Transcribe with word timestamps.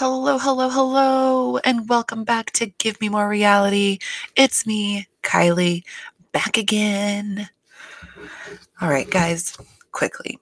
Hello, 0.00 0.38
hello, 0.38 0.70
hello, 0.70 1.58
and 1.58 1.86
welcome 1.86 2.24
back 2.24 2.52
to 2.52 2.64
Give 2.78 2.98
Me 3.02 3.10
More 3.10 3.28
Reality. 3.28 3.98
It's 4.34 4.66
me, 4.66 5.06
Kylie, 5.22 5.82
back 6.32 6.56
again. 6.56 7.50
All 8.80 8.88
right, 8.88 9.10
guys, 9.10 9.58
quickly. 9.92 10.38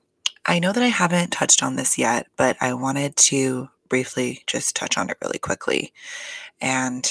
I 0.46 0.60
know 0.60 0.71
that 0.72 0.84
I 0.84 0.86
haven't 0.86 1.30
touched 1.32 1.64
on 1.64 1.74
this 1.74 1.98
yet, 1.98 2.29
but 2.36 2.56
I 2.60 2.72
wanted 2.72 3.16
to 3.16 3.68
briefly 3.88 4.44
just 4.47 4.76
touch 4.76 4.97
on 4.97 5.10
it 5.10 5.17
really 5.21 5.40
quickly. 5.40 5.93
And 6.61 7.04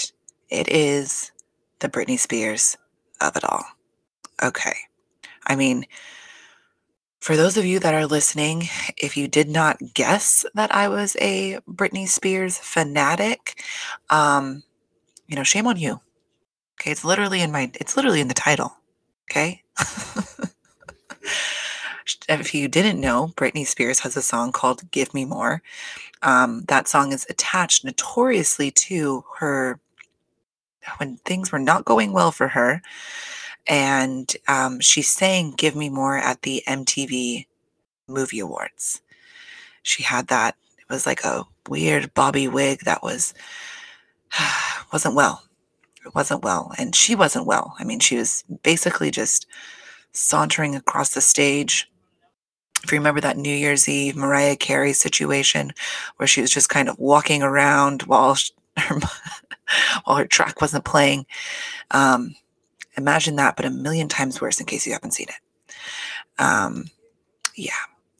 it 0.49 0.69
is 0.69 1.33
the 1.79 1.89
Britney 1.89 2.17
Spears 2.17 2.77
of 3.19 3.35
it 3.35 3.43
all. 3.43 3.65
Okay. 4.41 4.75
I 5.47 5.57
mean, 5.57 5.85
for 7.19 7.35
those 7.35 7.57
of 7.57 7.65
you 7.65 7.79
that 7.79 7.93
are 7.93 8.05
listening, 8.05 8.63
if 8.97 9.17
you 9.17 9.27
did 9.27 9.49
not 9.49 9.77
guess 9.93 10.45
that 10.53 10.73
I 10.73 10.87
was 10.87 11.17
a 11.19 11.59
Britney 11.69 12.07
Spears 12.07 12.57
fanatic, 12.57 13.61
um, 14.09 14.63
you 15.27 15.35
know, 15.35 15.43
shame 15.43 15.67
on 15.67 15.77
you. 15.77 15.99
Okay, 16.79 16.91
it's 16.91 17.03
literally 17.03 17.41
in 17.41 17.51
my 17.51 17.71
it's 17.75 17.97
literally 17.97 18.21
in 18.21 18.27
the 18.27 18.33
title. 18.33 18.77
Okay? 19.29 19.63
if 22.29 22.53
you 22.53 22.67
didn't 22.67 23.01
know, 23.01 23.33
Britney 23.35 23.65
Spears 23.65 23.99
has 24.01 24.15
a 24.15 24.21
song 24.21 24.51
called 24.51 24.89
Give 24.91 25.13
Me 25.13 25.25
More. 25.25 25.61
Um, 26.21 26.63
that 26.67 26.87
song 26.87 27.11
is 27.11 27.25
attached 27.29 27.83
notoriously 27.83 28.71
to 28.71 29.25
her 29.37 29.79
when 30.97 31.17
things 31.25 31.51
were 31.51 31.59
not 31.59 31.83
going 31.83 32.13
well 32.13 32.31
for 32.31 32.47
her 32.49 32.81
and 33.67 34.33
um, 34.47 34.79
she 34.79 35.01
sang 35.01 35.53
Give 35.57 35.75
Me 35.75 35.89
More 35.89 36.17
at 36.17 36.41
the 36.41 36.63
MTV 36.67 37.45
Movie 38.07 38.39
Awards. 38.39 39.01
She 39.83 40.03
had 40.03 40.27
that, 40.27 40.55
it 40.79 40.91
was 40.91 41.05
like 41.05 41.23
a 41.23 41.45
weird 41.67 42.13
bobby 42.13 42.47
wig 42.47 42.81
that 42.85 43.03
was, 43.03 43.33
wasn't 44.93 45.15
well. 45.15 45.43
It 46.05 46.15
wasn't 46.15 46.43
well. 46.43 46.71
And 46.77 46.95
she 46.95 47.15
wasn't 47.15 47.45
well. 47.45 47.75
I 47.79 47.83
mean, 47.83 47.99
she 47.99 48.15
was 48.15 48.43
basically 48.63 49.11
just 49.11 49.45
sauntering 50.13 50.75
across 50.75 51.13
the 51.13 51.21
stage. 51.21 51.89
If 52.83 52.91
you 52.91 52.97
remember 52.97 53.21
that 53.21 53.37
New 53.37 53.53
Year's 53.53 53.89
Eve 53.89 54.15
Mariah 54.15 54.55
Carey 54.55 54.93
situation 54.93 55.73
where 56.15 56.27
she 56.27 56.41
was 56.41 56.51
just 56.51 56.69
kind 56.69 56.87
of 56.87 56.97
walking 56.97 57.43
around 57.43 58.03
while 58.03 58.37
her, 58.77 58.99
while 60.05 60.17
her 60.17 60.27
track 60.27 60.61
wasn't 60.61 60.85
playing. 60.85 61.25
Um, 61.91 62.35
Imagine 62.97 63.35
that, 63.35 63.55
but 63.55 63.65
a 63.65 63.69
million 63.69 64.07
times 64.07 64.41
worse 64.41 64.59
in 64.59 64.65
case 64.65 64.85
you 64.85 64.93
haven't 64.93 65.11
seen 65.11 65.27
it. 65.29 65.71
Um, 66.41 66.85
yeah. 67.55 67.71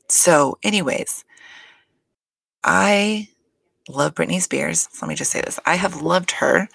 So, 0.07 0.57
anyways, 0.63 1.25
I 2.63 3.29
love 3.89 4.15
Britney 4.15 4.41
Spears. 4.41 4.87
let 5.01 5.09
me 5.09 5.15
just 5.15 5.31
say 5.31 5.41
this 5.41 5.59
I 5.65 5.75
have 5.75 6.01
loved 6.01 6.31
her, 6.31 6.69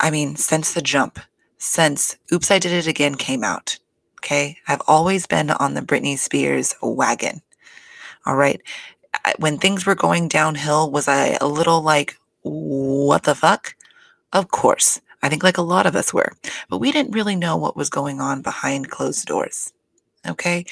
I 0.00 0.10
mean, 0.10 0.36
since 0.36 0.72
the 0.72 0.82
jump, 0.82 1.18
since 1.58 2.16
Oops, 2.32 2.50
I 2.50 2.58
Did 2.58 2.72
It 2.72 2.86
Again 2.86 3.14
came 3.14 3.44
out. 3.44 3.78
Okay. 4.20 4.58
I've 4.66 4.82
always 4.88 5.26
been 5.26 5.50
on 5.50 5.74
the 5.74 5.82
Britney 5.82 6.18
Spears 6.18 6.74
wagon. 6.82 7.42
All 8.24 8.36
right. 8.36 8.60
When 9.38 9.58
things 9.58 9.86
were 9.86 9.94
going 9.94 10.28
downhill, 10.28 10.90
was 10.90 11.08
I 11.08 11.38
a 11.40 11.46
little 11.46 11.80
like, 11.82 12.16
what 12.42 13.22
the 13.22 13.34
fuck? 13.34 13.74
Of 14.32 14.50
course. 14.50 15.00
I 15.22 15.28
think 15.28 15.42
like 15.42 15.58
a 15.58 15.62
lot 15.62 15.86
of 15.86 15.96
us 15.96 16.12
were, 16.12 16.32
but 16.68 16.78
we 16.78 16.92
didn't 16.92 17.14
really 17.14 17.36
know 17.36 17.56
what 17.56 17.76
was 17.76 17.90
going 17.90 18.20
on 18.20 18.42
behind 18.42 18.90
closed 18.90 19.26
doors. 19.26 19.72
Okay. 20.28 20.64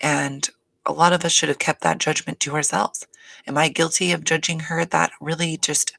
And 0.00 0.48
a 0.86 0.92
lot 0.92 1.12
of 1.12 1.24
us 1.24 1.32
should 1.32 1.48
have 1.48 1.58
kept 1.58 1.82
that 1.82 1.98
judgment 1.98 2.40
to 2.40 2.54
ourselves. 2.54 3.06
Am 3.46 3.58
I 3.58 3.68
guilty 3.68 4.12
of 4.12 4.24
judging 4.24 4.60
her 4.60 4.80
at 4.80 4.90
that 4.90 5.12
really 5.20 5.56
just 5.56 5.94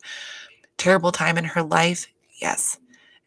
terrible 0.77 1.11
time 1.11 1.37
in 1.37 1.45
her 1.45 1.63
life? 1.63 2.07
Yes. 2.41 2.77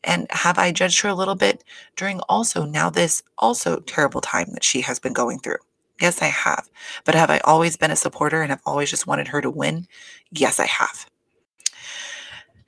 And 0.04 0.26
have 0.30 0.58
I 0.58 0.72
judged 0.72 1.00
her 1.02 1.08
a 1.08 1.14
little 1.14 1.34
bit 1.34 1.62
during 1.96 2.20
also 2.28 2.64
now 2.64 2.90
this 2.90 3.22
also 3.38 3.80
terrible 3.80 4.20
time 4.20 4.48
that 4.52 4.64
she 4.64 4.80
has 4.80 4.98
been 4.98 5.12
going 5.12 5.38
through? 5.38 5.58
Yes, 6.00 6.20
I 6.20 6.26
have. 6.26 6.68
But 7.04 7.14
have 7.14 7.30
I 7.30 7.38
always 7.40 7.76
been 7.76 7.92
a 7.92 7.96
supporter 7.96 8.42
and 8.42 8.50
have 8.50 8.62
always 8.66 8.90
just 8.90 9.06
wanted 9.06 9.28
her 9.28 9.40
to 9.40 9.50
win? 9.50 9.86
Yes, 10.32 10.58
I 10.58 10.66
have. 10.66 11.06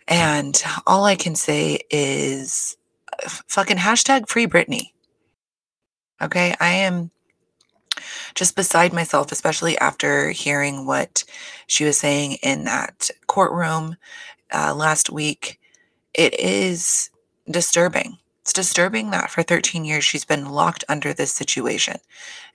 And 0.06 0.62
all 0.87 1.04
I 1.04 1.16
can 1.16 1.34
say 1.34 1.81
is 1.91 2.76
uh, 3.12 3.28
fucking 3.48 3.78
hashtag 3.78 4.28
free 4.28 4.47
Britney. 4.47 4.92
Okay. 6.20 6.54
I 6.60 6.70
am 6.70 7.10
just 8.34 8.56
beside 8.56 8.92
myself, 8.92 9.32
especially 9.32 9.78
after 9.78 10.31
hearing 10.31 10.87
what 10.87 11.25
she 11.66 11.84
was 11.84 11.98
saying 11.98 12.38
in 12.42 12.65
that 12.65 13.10
courtroom 13.26 13.97
uh, 14.53 14.75
last 14.75 15.10
week. 15.10 15.60
It 16.12 16.38
is 16.38 17.10
disturbing. 17.50 18.19
It's 18.42 18.53
disturbing 18.53 19.10
that 19.10 19.31
for 19.31 19.42
13 19.42 19.84
years 19.84 20.04
she's 20.04 20.25
been 20.25 20.50
locked 20.50 20.84
under 20.88 21.12
this 21.12 21.32
situation. 21.32 21.97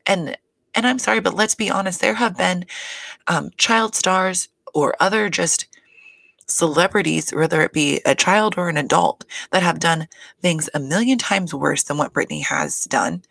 And 0.06 0.38
and 0.76 0.86
I'm 0.86 1.00
sorry, 1.00 1.20
but 1.20 1.34
let's 1.34 1.56
be 1.56 1.72
honest, 1.72 2.00
there 2.00 2.14
have 2.14 2.38
been 2.38 2.66
um, 3.28 3.50
child 3.58 3.96
stars 3.96 4.50
or 4.74 4.96
other 5.00 5.28
just 5.28 5.66
celebrities, 6.50 7.32
whether 7.32 7.62
it 7.62 7.74
be 7.74 8.02
a 8.06 8.16
child 8.16 8.56
or 8.58 8.70
an 8.70 8.78
adult, 8.78 9.26
that 9.52 9.64
have 9.64 9.80
done 9.80 10.08
things 10.42 10.70
a 10.74 10.80
million 10.80 11.18
times 11.18 11.54
worse 11.54 11.84
than 11.84 11.98
what 11.98 12.14
Britney 12.14 12.44
has 12.44 12.86
done 12.86 13.24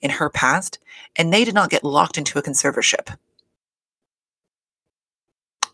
in 0.00 0.10
her 0.10 0.30
past, 0.30 0.78
and 1.16 1.32
they 1.32 1.44
did 1.44 1.54
not 1.54 1.70
get 1.70 1.84
locked 1.84 2.18
into 2.18 2.38
a 2.38 2.42
conservatorship. 2.42 3.16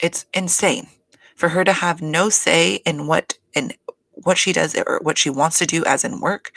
It's 0.00 0.26
insane 0.34 0.88
for 1.36 1.50
her 1.50 1.64
to 1.64 1.72
have 1.72 2.02
no 2.02 2.28
say 2.28 2.76
in 2.86 3.06
what 3.06 3.38
in 3.54 3.72
what 4.12 4.38
she 4.38 4.52
does 4.52 4.74
or 4.86 5.00
what 5.02 5.18
she 5.18 5.30
wants 5.30 5.58
to 5.58 5.66
do 5.66 5.84
as 5.84 6.04
in 6.04 6.20
work. 6.20 6.52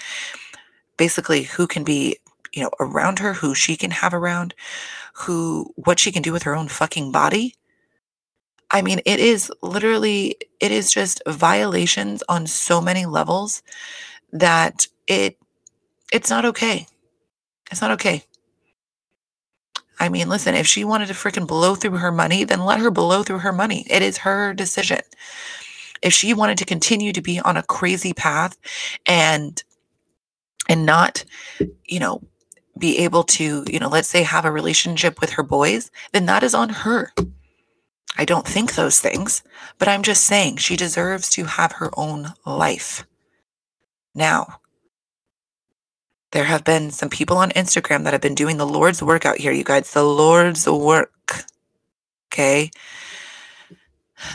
Basically, 0.97 1.43
who 1.43 1.67
can 1.67 1.83
be, 1.83 2.17
you 2.53 2.63
know, 2.63 2.71
around 2.79 3.19
her, 3.19 3.33
who 3.33 3.53
she 3.53 3.75
can 3.77 3.91
have 3.91 4.13
around, 4.13 4.53
who 5.13 5.73
what 5.75 5.99
she 5.99 6.11
can 6.11 6.21
do 6.21 6.33
with 6.33 6.43
her 6.43 6.55
own 6.55 6.67
fucking 6.67 7.11
body 7.11 7.55
I 8.71 8.81
mean, 8.81 9.01
it 9.05 9.19
is 9.19 9.51
literally, 9.61 10.35
it 10.59 10.71
is 10.71 10.91
just 10.91 11.21
violations 11.27 12.23
on 12.29 12.47
so 12.47 12.81
many 12.81 13.05
levels 13.05 13.63
that 14.31 14.87
it, 15.07 15.37
it's 16.11 16.29
not 16.29 16.45
okay. 16.45 16.87
It's 17.71 17.81
not 17.81 17.91
okay. 17.91 18.23
I 19.99 20.09
mean, 20.09 20.29
listen, 20.29 20.55
if 20.55 20.65
she 20.65 20.85
wanted 20.85 21.07
to 21.07 21.13
freaking 21.13 21.47
blow 21.47 21.75
through 21.75 21.97
her 21.97 22.11
money, 22.11 22.43
then 22.43 22.63
let 22.63 22.79
her 22.79 22.91
blow 22.91 23.23
through 23.23 23.39
her 23.39 23.51
money. 23.51 23.85
It 23.89 24.01
is 24.01 24.17
her 24.19 24.53
decision. 24.53 24.99
If 26.01 26.13
she 26.13 26.33
wanted 26.33 26.57
to 26.59 26.65
continue 26.65 27.11
to 27.11 27.21
be 27.21 27.39
on 27.39 27.57
a 27.57 27.63
crazy 27.63 28.13
path 28.13 28.57
and 29.05 29.61
and 30.69 30.85
not, 30.85 31.25
you 31.85 31.99
know, 31.99 32.21
be 32.77 32.99
able 32.99 33.23
to, 33.23 33.65
you 33.67 33.79
know, 33.79 33.89
let's 33.89 34.07
say 34.07 34.21
have 34.21 34.45
a 34.45 34.51
relationship 34.51 35.19
with 35.19 35.31
her 35.31 35.43
boys, 35.43 35.89
then 36.13 36.27
that 36.27 36.43
is 36.43 36.53
on 36.53 36.69
her. 36.69 37.11
I 38.17 38.25
don't 38.25 38.47
think 38.47 38.75
those 38.75 38.99
things, 38.99 39.43
but 39.77 39.87
I'm 39.87 40.03
just 40.03 40.25
saying 40.25 40.57
she 40.57 40.75
deserves 40.75 41.29
to 41.31 41.45
have 41.45 41.73
her 41.73 41.89
own 41.97 42.33
life. 42.45 43.05
Now, 44.13 44.59
there 46.31 46.43
have 46.43 46.63
been 46.63 46.91
some 46.91 47.09
people 47.09 47.37
on 47.37 47.51
Instagram 47.51 48.03
that 48.03 48.13
have 48.13 48.21
been 48.21 48.35
doing 48.35 48.57
the 48.57 48.67
Lord's 48.67 49.01
work 49.01 49.25
out 49.25 49.37
here, 49.37 49.51
you 49.51 49.63
guys, 49.63 49.91
the 49.91 50.03
Lord's 50.03 50.67
work. 50.67 51.43
Okay. 52.31 52.71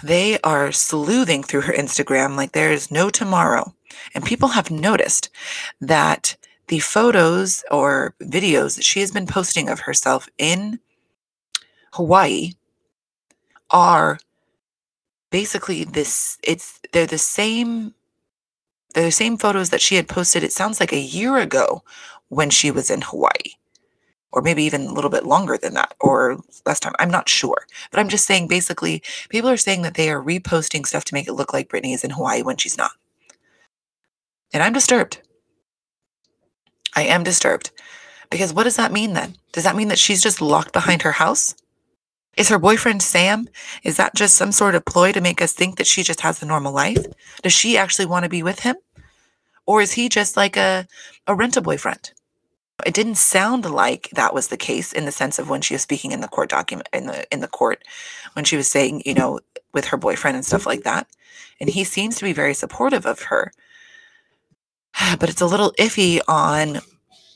They 0.02 0.40
are 0.40 0.72
sleuthing 0.72 1.42
through 1.42 1.62
her 1.62 1.72
Instagram 1.72 2.36
like 2.36 2.52
there 2.52 2.72
is 2.72 2.90
no 2.90 3.10
tomorrow. 3.10 3.74
And 4.14 4.24
people 4.24 4.48
have 4.48 4.70
noticed 4.70 5.30
that 5.80 6.36
the 6.68 6.80
photos 6.80 7.62
or 7.70 8.14
videos 8.22 8.76
that 8.76 8.84
she 8.84 9.00
has 9.00 9.12
been 9.12 9.26
posting 9.26 9.68
of 9.68 9.80
herself 9.80 10.28
in 10.38 10.80
Hawaii 11.92 12.52
are 13.70 14.18
basically 15.30 15.84
this 15.84 16.38
it's 16.42 16.80
they're 16.92 17.06
the 17.06 17.18
same 17.18 17.94
they're 18.94 19.04
the 19.04 19.10
same 19.10 19.36
photos 19.36 19.70
that 19.70 19.80
she 19.80 19.96
had 19.96 20.08
posted 20.08 20.44
it 20.44 20.52
sounds 20.52 20.78
like 20.78 20.92
a 20.92 20.98
year 20.98 21.38
ago 21.38 21.82
when 22.28 22.50
she 22.50 22.70
was 22.70 22.90
in 22.90 23.02
Hawaii. 23.02 23.54
Or 24.32 24.42
maybe 24.42 24.64
even 24.64 24.86
a 24.86 24.92
little 24.92 25.10
bit 25.10 25.26
longer 25.26 25.56
than 25.56 25.74
that 25.74 25.94
or 26.00 26.38
last 26.66 26.82
time 26.82 26.94
I'm 26.98 27.10
not 27.10 27.28
sure. 27.28 27.66
But 27.90 28.00
I'm 28.00 28.08
just 28.08 28.26
saying 28.26 28.48
basically 28.48 29.02
people 29.28 29.48
are 29.48 29.56
saying 29.56 29.82
that 29.82 29.94
they 29.94 30.10
are 30.10 30.20
reposting 30.22 30.86
stuff 30.86 31.04
to 31.06 31.14
make 31.14 31.28
it 31.28 31.34
look 31.34 31.52
like 31.52 31.68
Britney 31.68 31.94
is 31.94 32.02
in 32.02 32.10
Hawaii 32.10 32.42
when 32.42 32.56
she's 32.56 32.76
not. 32.76 32.92
And 34.52 34.62
I'm 34.62 34.72
disturbed. 34.72 35.20
I 36.96 37.02
am 37.04 37.22
disturbed. 37.22 37.70
Because 38.30 38.52
what 38.52 38.64
does 38.64 38.76
that 38.76 38.92
mean 38.92 39.12
then? 39.12 39.36
Does 39.52 39.64
that 39.64 39.76
mean 39.76 39.88
that 39.88 39.98
she's 39.98 40.22
just 40.22 40.40
locked 40.40 40.72
behind 40.72 41.02
her 41.02 41.12
house 41.12 41.54
is 42.36 42.48
her 42.48 42.58
boyfriend 42.58 43.02
Sam? 43.02 43.48
Is 43.82 43.96
that 43.96 44.14
just 44.14 44.34
some 44.34 44.52
sort 44.52 44.74
of 44.74 44.84
ploy 44.84 45.12
to 45.12 45.20
make 45.20 45.40
us 45.40 45.52
think 45.52 45.76
that 45.76 45.86
she 45.86 46.02
just 46.02 46.20
has 46.22 46.42
a 46.42 46.46
normal 46.46 46.72
life? 46.72 47.04
Does 47.42 47.52
she 47.52 47.78
actually 47.78 48.06
want 48.06 48.24
to 48.24 48.28
be 48.28 48.42
with 48.42 48.60
him? 48.60 48.76
Or 49.66 49.80
is 49.80 49.92
he 49.92 50.08
just 50.08 50.36
like 50.36 50.56
a, 50.56 50.86
a 51.26 51.34
rental 51.34 51.62
boyfriend? 51.62 52.12
It 52.84 52.94
didn't 52.94 53.14
sound 53.16 53.64
like 53.64 54.10
that 54.12 54.34
was 54.34 54.48
the 54.48 54.56
case 54.56 54.92
in 54.92 55.04
the 55.04 55.12
sense 55.12 55.38
of 55.38 55.48
when 55.48 55.60
she 55.60 55.74
was 55.74 55.82
speaking 55.82 56.12
in 56.12 56.20
the 56.20 56.28
court 56.28 56.50
document 56.50 56.88
in 56.92 57.06
the 57.06 57.32
in 57.32 57.40
the 57.40 57.48
court 57.48 57.82
when 58.32 58.44
she 58.44 58.56
was 58.56 58.68
saying, 58.68 59.02
you 59.06 59.14
know, 59.14 59.40
with 59.72 59.86
her 59.86 59.96
boyfriend 59.96 60.36
and 60.36 60.44
stuff 60.44 60.66
like 60.66 60.82
that. 60.82 61.06
And 61.60 61.70
he 61.70 61.84
seems 61.84 62.16
to 62.16 62.24
be 62.24 62.32
very 62.32 62.52
supportive 62.52 63.06
of 63.06 63.22
her. 63.22 63.52
But 65.18 65.30
it's 65.30 65.40
a 65.40 65.46
little 65.46 65.72
iffy 65.78 66.20
on 66.26 66.80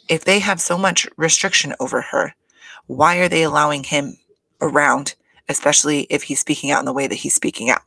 if 0.09 0.25
they 0.25 0.41
have 0.41 0.61
so 0.61 0.77
much 0.77 1.07
restriction 1.17 1.75
over 1.79 2.01
her, 2.01 2.35
why 2.87 3.19
are 3.19 3.29
they 3.29 3.43
allowing 3.43 3.85
him 3.85 4.17
around, 4.61 5.15
especially 5.49 6.07
if 6.11 6.25
he's 6.25 6.41
speaking 6.41 6.71
out 6.71 6.81
in 6.81 6.87
the 6.87 6.93
way 6.93 7.07
that 7.07 7.15
he's 7.17 7.35
speaking 7.35 7.71
out? 7.71 7.83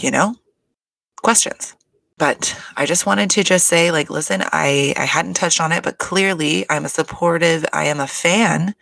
You 0.00 0.10
know? 0.10 0.36
Questions. 1.22 1.74
But 2.18 2.58
I 2.76 2.86
just 2.86 3.04
wanted 3.04 3.30
to 3.30 3.44
just 3.44 3.66
say, 3.66 3.90
like, 3.90 4.08
listen, 4.08 4.42
I, 4.52 4.94
I 4.96 5.04
hadn't 5.04 5.34
touched 5.34 5.60
on 5.60 5.72
it, 5.72 5.84
but 5.84 5.98
clearly 5.98 6.64
I'm 6.70 6.86
a 6.86 6.90
supportive, 6.90 7.66
I 7.72 7.86
am 7.86 8.00
a 8.00 8.06
fan 8.06 8.74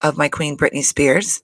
of 0.00 0.16
my 0.16 0.28
queen 0.28 0.56
Britney 0.56 0.84
Spears 0.84 1.42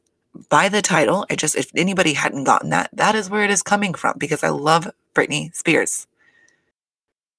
by 0.49 0.69
the 0.69 0.83
title. 0.83 1.27
I 1.29 1.35
just, 1.35 1.57
if 1.57 1.71
anybody 1.75 2.13
hadn't 2.13 2.45
gotten 2.45 2.71
that, 2.71 2.91
that 2.93 3.17
is 3.17 3.29
where 3.29 3.43
it 3.43 3.51
is 3.51 3.65
coming 3.65 3.95
from 3.95 4.15
because 4.19 4.45
I 4.45 4.51
love 4.51 4.89
Britney 5.15 5.55
Spears. 5.57 6.07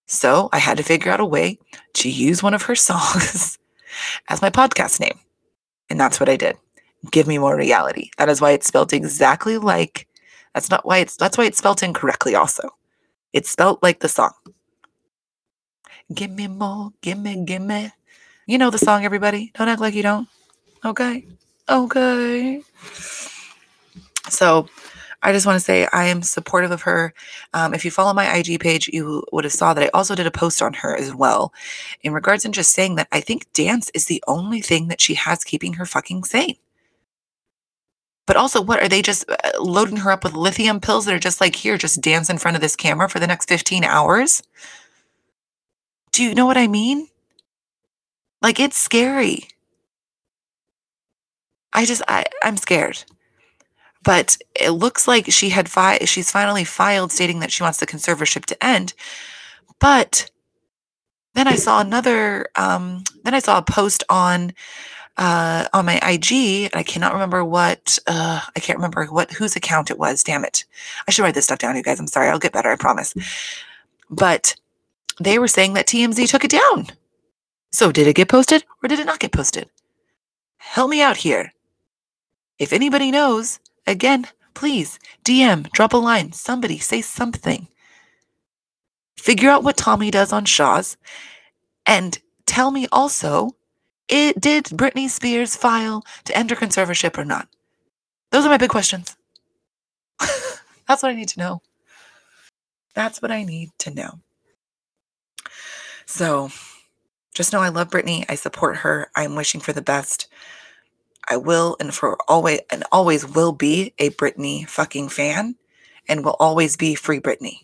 So 0.08 0.50
I 0.52 0.60
had 0.60 0.76
to 0.76 0.84
figure 0.84 1.10
out 1.10 1.22
a 1.22 1.26
way 1.26 1.58
to 1.94 2.10
use 2.10 2.44
one 2.44 2.54
of 2.54 2.64
her 2.64 2.76
songs 2.90 3.58
as 4.28 4.42
my 4.42 4.50
podcast 4.50 5.00
name. 5.00 5.20
And 5.92 6.00
that's 6.00 6.22
what 6.22 6.30
I 6.30 6.38
did. 6.38 6.56
Give 7.12 7.28
me 7.28 7.38
more 7.38 7.58
reality. 7.58 8.12
That 8.18 8.30
is 8.30 8.40
why 8.40 8.52
it's 8.52 8.66
spelled 8.66 8.94
exactly 8.94 9.58
like 9.58 10.08
that's 10.54 10.70
not 10.70 10.86
why 10.86 11.00
it's 11.00 11.18
that's 11.18 11.38
why 11.38 11.44
it's 11.44 11.58
spelled 11.58 11.84
incorrectly 11.84 12.34
also. 12.34 12.70
It's 13.34 13.50
spelled 13.50 13.80
like 13.84 14.00
the 14.00 14.08
song. 14.08 14.32
Give 16.14 16.32
me 16.32 16.48
more, 16.48 16.94
give 17.02 17.18
me, 17.18 17.44
give 17.44 17.62
me. 17.62 17.92
You 18.46 18.58
know 18.58 18.70
the 18.70 18.78
song, 18.78 19.04
everybody. 19.04 19.52
Don't 19.56 19.68
act 19.68 19.82
like 19.82 19.94
you 19.94 20.04
don't. 20.04 20.30
Okay. 20.86 21.26
Okay. 21.68 22.62
So 24.30 24.70
I 25.24 25.32
just 25.32 25.46
want 25.46 25.58
to 25.58 25.64
say 25.64 25.88
I 25.94 26.06
am 26.06 26.24
supportive 26.24 26.72
of 26.72 26.82
her. 26.84 27.14
Um, 27.54 27.74
if 27.74 27.86
you 27.86 27.92
follow 27.92 28.14
my 28.14 28.36
IG 28.36 28.60
page, 28.60 28.90
you 28.92 29.24
would 29.32 29.44
have 29.44 29.54
saw 29.54 29.74
that 29.74 29.84
I 29.84 29.90
also 29.94 30.16
did 30.16 30.28
a 30.28 30.32
post 30.32 30.62
on 30.62 30.74
her 30.74 30.96
as 30.96 31.14
well, 31.14 31.54
in 32.02 32.14
regards 32.14 32.46
and 32.46 32.54
just 32.54 32.74
saying 32.74 32.96
that 32.96 33.08
I 33.12 33.22
think 33.22 33.52
dance 33.54 33.92
is 33.94 34.06
the 34.06 34.24
only 34.28 34.62
thing 34.62 34.88
that 34.88 35.02
she 35.02 35.14
has 35.16 35.44
keeping 35.44 35.74
her 35.74 35.86
fucking 35.86 36.24
sane. 36.24 36.56
But 38.28 38.38
also, 38.38 38.62
what 38.62 38.82
are 38.82 38.88
they 38.88 39.02
just 39.02 39.30
uh, 39.30 39.36
loading 39.60 39.98
her 39.98 40.12
up 40.12 40.24
with 40.24 40.34
lithium 40.34 40.80
pills 40.80 41.06
that 41.06 41.14
are 41.14 41.20
just 41.20 41.42
like, 41.42 41.56
here, 41.56 41.78
just 41.78 42.02
dance 42.02 42.30
in 42.30 42.38
front 42.38 42.56
of 42.56 42.62
this 42.62 42.76
camera 42.76 43.10
for 43.10 43.20
the 43.20 43.28
next 43.28 43.50
15 43.50 43.84
hours? 43.84 44.42
Do 46.12 46.24
you 46.24 46.34
know 46.34 46.46
what 46.46 46.58
I 46.58 46.68
mean? 46.68 47.08
Like, 48.42 48.60
it's 48.60 48.78
scary. 48.78 49.48
I 51.74 51.86
just, 51.86 52.02
I, 52.08 52.26
I'm 52.44 52.58
scared. 52.58 53.04
But 54.04 54.38
it 54.60 54.72
looks 54.72 55.08
like 55.08 55.32
she 55.32 55.50
had 55.50 55.70
fi- 55.70 56.06
she's 56.06 56.32
finally 56.32 56.64
filed 56.64 57.12
stating 57.12 57.40
that 57.40 57.52
she 57.52 57.64
wants 57.64 57.80
the 57.80 57.86
conservatorship 57.86 58.46
to 58.46 58.64
end. 58.66 58.94
But 59.80 60.30
then 61.34 61.48
I 61.48 61.56
saw 61.56 61.82
another, 61.82 62.50
um, 62.56 63.04
then 63.24 63.34
I 63.34 63.40
saw 63.40 63.58
a 63.58 63.64
post 63.64 64.04
on 64.10 64.54
uh, 65.18 65.68
on 65.74 65.86
my 65.86 65.98
IG, 65.98 66.66
and 66.72 66.76
I 66.76 66.84
cannot 66.84 67.14
remember 67.14 67.44
what 67.44 68.00
uh, 68.08 68.42
I 68.56 68.60
can't 68.60 68.78
remember 68.78 69.06
what 69.06 69.32
whose 69.32 69.56
account 69.56 69.92
it 69.92 70.00
was. 70.00 70.24
Damn 70.24 70.46
it! 70.46 70.66
I 71.08 71.12
should 71.12 71.24
write 71.24 71.36
this 71.36 71.46
stuff 71.46 71.60
down, 71.60 71.76
you 71.76 71.84
guys. 71.84 72.00
I'm 72.00 72.08
sorry. 72.08 72.30
I'll 72.30 72.40
get 72.40 72.54
better. 72.54 72.72
I 72.72 72.76
promise. 72.76 73.14
But 74.10 74.56
they 75.20 75.38
were 75.38 75.48
saying 75.48 75.74
that 75.74 75.88
TMZ 75.88 76.30
took 76.30 76.44
it 76.44 76.52
down. 76.52 76.88
So 77.72 77.92
did 77.92 78.08
it 78.08 78.16
get 78.16 78.30
posted 78.30 78.66
or 78.84 78.90
did 78.90 79.00
it 79.00 79.06
not 79.06 79.20
get 79.20 79.32
posted? 79.32 79.70
Help 80.58 80.90
me 80.90 81.02
out 81.02 81.18
here. 81.18 81.54
If 82.60 82.74
anybody 82.74 83.12
knows, 83.12 83.60
again, 83.88 84.28
please 84.54 85.00
DM, 85.24 85.70
drop 85.72 85.94
a 85.94 85.98
line, 85.98 86.32
somebody 86.32 86.78
say 86.78 87.02
something. 87.02 87.68
Figure 89.18 89.50
out 89.50 89.64
what 89.64 89.78
Tommy 89.78 90.12
does 90.12 90.34
on 90.34 90.46
Shahs 90.46 90.98
and 91.86 92.20
tell 92.46 92.72
me 92.72 92.88
also 92.92 93.56
it 94.08 94.40
did 94.42 94.66
Britney 94.66 95.10
Spears 95.10 95.56
file 95.56 96.04
to 96.26 96.38
enter 96.38 96.56
conservatorship 96.56 97.18
or 97.18 97.26
not? 97.26 97.48
Those 98.32 98.46
are 98.46 98.50
my 98.50 98.58
big 98.58 98.70
questions. 98.70 99.16
That's 100.88 101.02
what 101.02 101.12
I 101.12 101.16
need 101.16 101.30
to 101.30 101.40
know. 101.40 101.62
That's 102.94 103.22
what 103.22 103.32
I 103.32 103.44
need 103.44 103.70
to 103.80 103.92
know. 103.94 104.20
So 106.06 106.50
just 107.34 107.54
know 107.54 107.62
I 107.62 107.70
love 107.70 107.90
Britney. 107.90 108.26
I 108.28 108.36
support 108.36 108.78
her. 108.78 109.10
I'm 109.16 109.36
wishing 109.36 109.62
for 109.62 109.72
the 109.72 109.82
best. 109.82 110.28
I 111.32 111.38
will 111.38 111.78
and 111.80 111.94
for 111.94 112.18
always 112.28 112.60
and 112.70 112.84
always 112.92 113.26
will 113.26 113.54
be 113.54 113.94
a 113.98 114.10
Britney 114.10 114.68
fucking 114.68 115.08
fan 115.08 115.56
and 116.10 116.26
will 116.26 116.36
always 116.42 116.76
be 116.76 116.94
free 116.94 117.22
Britney. 117.22 117.60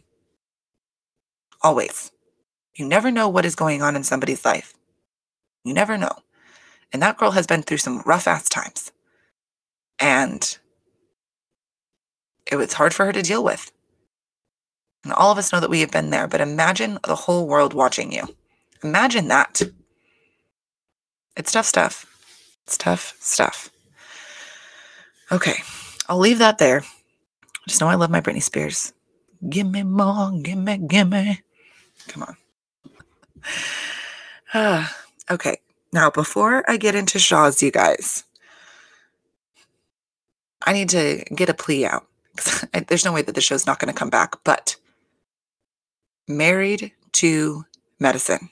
Always. 1.62 2.14
You 2.78 2.88
never 2.88 3.12
know 3.12 3.28
what 3.28 3.46
is 3.46 3.56
going 3.56 3.82
on 3.82 3.98
in 3.98 4.06
somebody's 4.06 4.46
life. 4.46 4.74
You 5.66 5.74
never 5.74 5.98
know. 5.98 6.14
And 6.94 7.02
that 7.02 7.18
girl 7.18 7.32
has 7.32 7.46
been 7.46 7.62
through 7.62 7.80
some 7.80 8.04
rough 8.06 8.26
ass 8.26 8.48
times. 8.48 8.94
And 10.00 10.58
it 12.50 12.56
was 12.56 12.72
hard 12.72 12.94
for 12.94 13.06
her 13.06 13.12
to 13.12 13.22
deal 13.22 13.44
with. 13.44 13.70
And 15.04 15.12
all 15.12 15.34
of 15.34 15.38
us 15.38 15.52
know 15.52 15.60
that 15.60 15.70
we 15.70 15.82
have 15.82 15.92
been 15.92 16.10
there, 16.10 16.30
but 16.30 16.40
imagine 16.40 17.00
the 17.06 17.16
whole 17.16 17.46
world 17.46 17.74
watching 17.74 18.14
you. 18.14 18.34
Imagine 18.82 19.28
that. 19.28 19.62
It's 21.36 21.52
tough 21.52 21.66
stuff. 21.66 22.07
It's 22.68 22.78
tough 22.78 23.16
stuff. 23.22 23.70
Okay, 25.32 25.56
I'll 26.10 26.20
leave 26.20 26.40
that 26.40 26.58
there. 26.58 26.84
Just 27.66 27.80
know 27.80 27.88
I 27.88 27.96
love 27.96 28.10
my 28.10 28.20
Britney 28.20 28.44
Spears. 28.44 28.92
Give 29.50 29.66
me 29.66 29.84
more, 29.84 30.32
give 30.42 30.58
me, 30.58 30.78
give 30.78 31.10
me. 31.10 31.42
Come 32.10 32.24
on. 32.24 32.38
Uh, 34.54 34.88
okay, 35.32 35.58
now, 35.94 36.10
before 36.10 36.70
I 36.70 36.76
get 36.76 36.96
into 36.96 37.20
Shahs, 37.20 37.64
you 37.64 37.72
guys, 37.72 38.26
I 40.66 40.74
need 40.74 40.90
to 40.90 41.24
get 41.34 41.50
a 41.50 41.54
plea 41.54 41.86
out. 41.86 42.06
There's 42.88 43.06
no 43.06 43.14
way 43.14 43.22
that 43.22 43.34
the 43.34 43.42
show's 43.42 43.66
not 43.66 43.80
going 43.80 43.94
to 43.94 43.98
come 43.98 44.10
back, 44.10 44.36
but 44.44 44.76
Married 46.28 46.92
to 47.14 47.64
Medicine. 48.00 48.50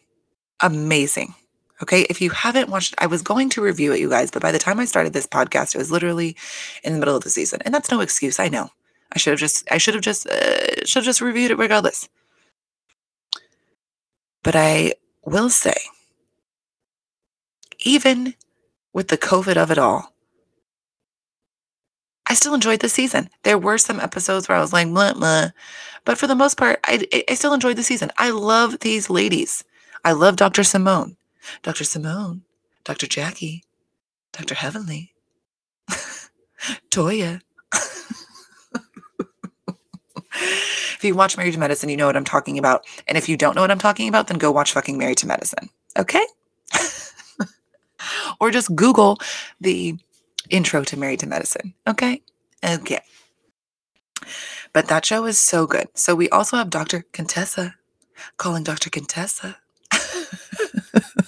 Amazing. 0.62 1.36
Okay. 1.82 2.02
If 2.10 2.22
you 2.22 2.30
haven't 2.30 2.70
watched, 2.70 2.96
I 3.00 3.08
was 3.08 3.22
going 3.22 3.50
to 3.52 3.62
review 3.62 3.92
it, 3.92 4.00
you 4.00 4.10
guys, 4.10 4.32
but 4.32 4.42
by 4.42 4.52
the 4.52 4.60
time 4.60 4.80
I 4.80 4.86
started 4.86 5.14
this 5.14 5.28
podcast, 5.28 5.76
it 5.76 5.78
was 5.78 5.92
literally 5.92 6.36
in 6.84 6.94
the 6.94 7.00
middle 7.00 7.16
of 7.16 7.24
the 7.24 7.30
season. 7.30 7.62
And 7.64 7.74
that's 7.74 7.92
no 7.92 8.00
excuse. 8.02 8.40
I 8.40 8.48
know. 8.48 8.70
I 9.12 9.18
should 9.18 9.32
have 9.32 9.40
just, 9.40 9.70
I 9.72 9.78
should 9.78 9.94
have 9.94 10.04
just, 10.04 10.28
uh, 10.28 10.86
should 10.86 11.00
have 11.00 11.06
just 11.06 11.22
reviewed 11.22 11.52
it 11.52 11.58
regardless. 11.58 12.08
But 14.44 14.56
I 14.56 14.94
will 15.24 15.50
say, 15.50 15.76
even 17.80 18.36
with 18.94 19.10
the 19.10 19.18
COVID 19.18 19.58
of 19.58 19.72
it 19.72 19.78
all, 19.78 20.14
I 22.28 22.34
still 22.34 22.54
enjoyed 22.54 22.80
the 22.80 22.90
season. 22.90 23.30
There 23.44 23.58
were 23.58 23.78
some 23.78 24.00
episodes 24.00 24.48
where 24.48 24.58
I 24.58 24.62
was 24.62 24.74
like, 24.74 24.88
blah, 24.88 25.14
blah. 25.14 25.50
But 26.06 26.18
for 26.18 26.28
the 26.28 26.36
most 26.36 26.58
part, 26.58 26.80
I, 26.84 27.06
I 27.30 27.36
still 27.36 27.54
enjoyed 27.54 27.78
the 27.78 27.84
season. 27.84 28.12
I 28.18 28.32
love 28.32 28.80
these 28.80 29.10
ladies. 29.10 29.64
I 30.04 30.14
love 30.14 30.36
Dr. 30.36 30.64
Simone, 30.64 31.18
Dr. 31.64 31.84
Simone, 31.84 32.44
Dr. 32.84 33.08
Jackie, 33.08 33.64
Dr. 34.32 34.56
Heavenly, 34.56 35.14
Toya. 36.90 37.42
if 40.34 41.00
you 41.04 41.16
watch 41.16 41.38
Married 41.38 41.54
to 41.54 41.60
Medicine, 41.60 41.90
you 41.90 41.98
know 41.98 42.08
what 42.08 42.18
I'm 42.18 42.24
talking 42.24 42.58
about. 42.58 42.86
And 43.08 43.18
if 43.18 43.30
you 43.30 43.38
don't 43.38 43.56
know 43.56 43.62
what 43.62 43.72
I'm 43.72 43.80
talking 43.80 44.08
about, 44.10 44.28
then 44.28 44.38
go 44.38 44.52
watch 44.52 44.74
fucking 44.74 44.98
Married 44.98 45.18
to 45.20 45.28
Medicine. 45.28 45.70
Okay? 45.98 46.26
or 48.40 48.52
just 48.52 48.76
Google 48.76 49.18
the 49.62 49.98
intro 50.50 50.84
to 50.84 50.98
Married 50.98 51.20
to 51.22 51.28
Medicine. 51.28 51.74
Okay? 51.88 52.22
Okay. 52.64 53.00
But 54.74 54.88
that 54.88 55.06
show 55.06 55.26
is 55.26 55.40
so 55.40 55.66
good. 55.66 55.88
So 55.94 56.16
we 56.16 56.30
also 56.30 56.58
have 56.58 56.70
Dr. 56.70 57.06
Contessa 57.14 57.76
calling 58.38 58.64
Dr. 58.64 58.90
Contessa. 58.90 59.58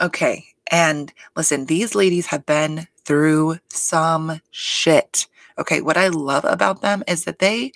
okay. 0.00 0.44
And 0.70 1.12
listen, 1.36 1.66
these 1.66 1.94
ladies 1.94 2.26
have 2.26 2.46
been 2.46 2.86
through 3.04 3.58
some 3.68 4.40
shit. 4.50 5.26
Okay. 5.58 5.80
What 5.80 5.96
I 5.96 6.08
love 6.08 6.44
about 6.44 6.82
them 6.82 7.02
is 7.06 7.24
that 7.24 7.38
they 7.38 7.72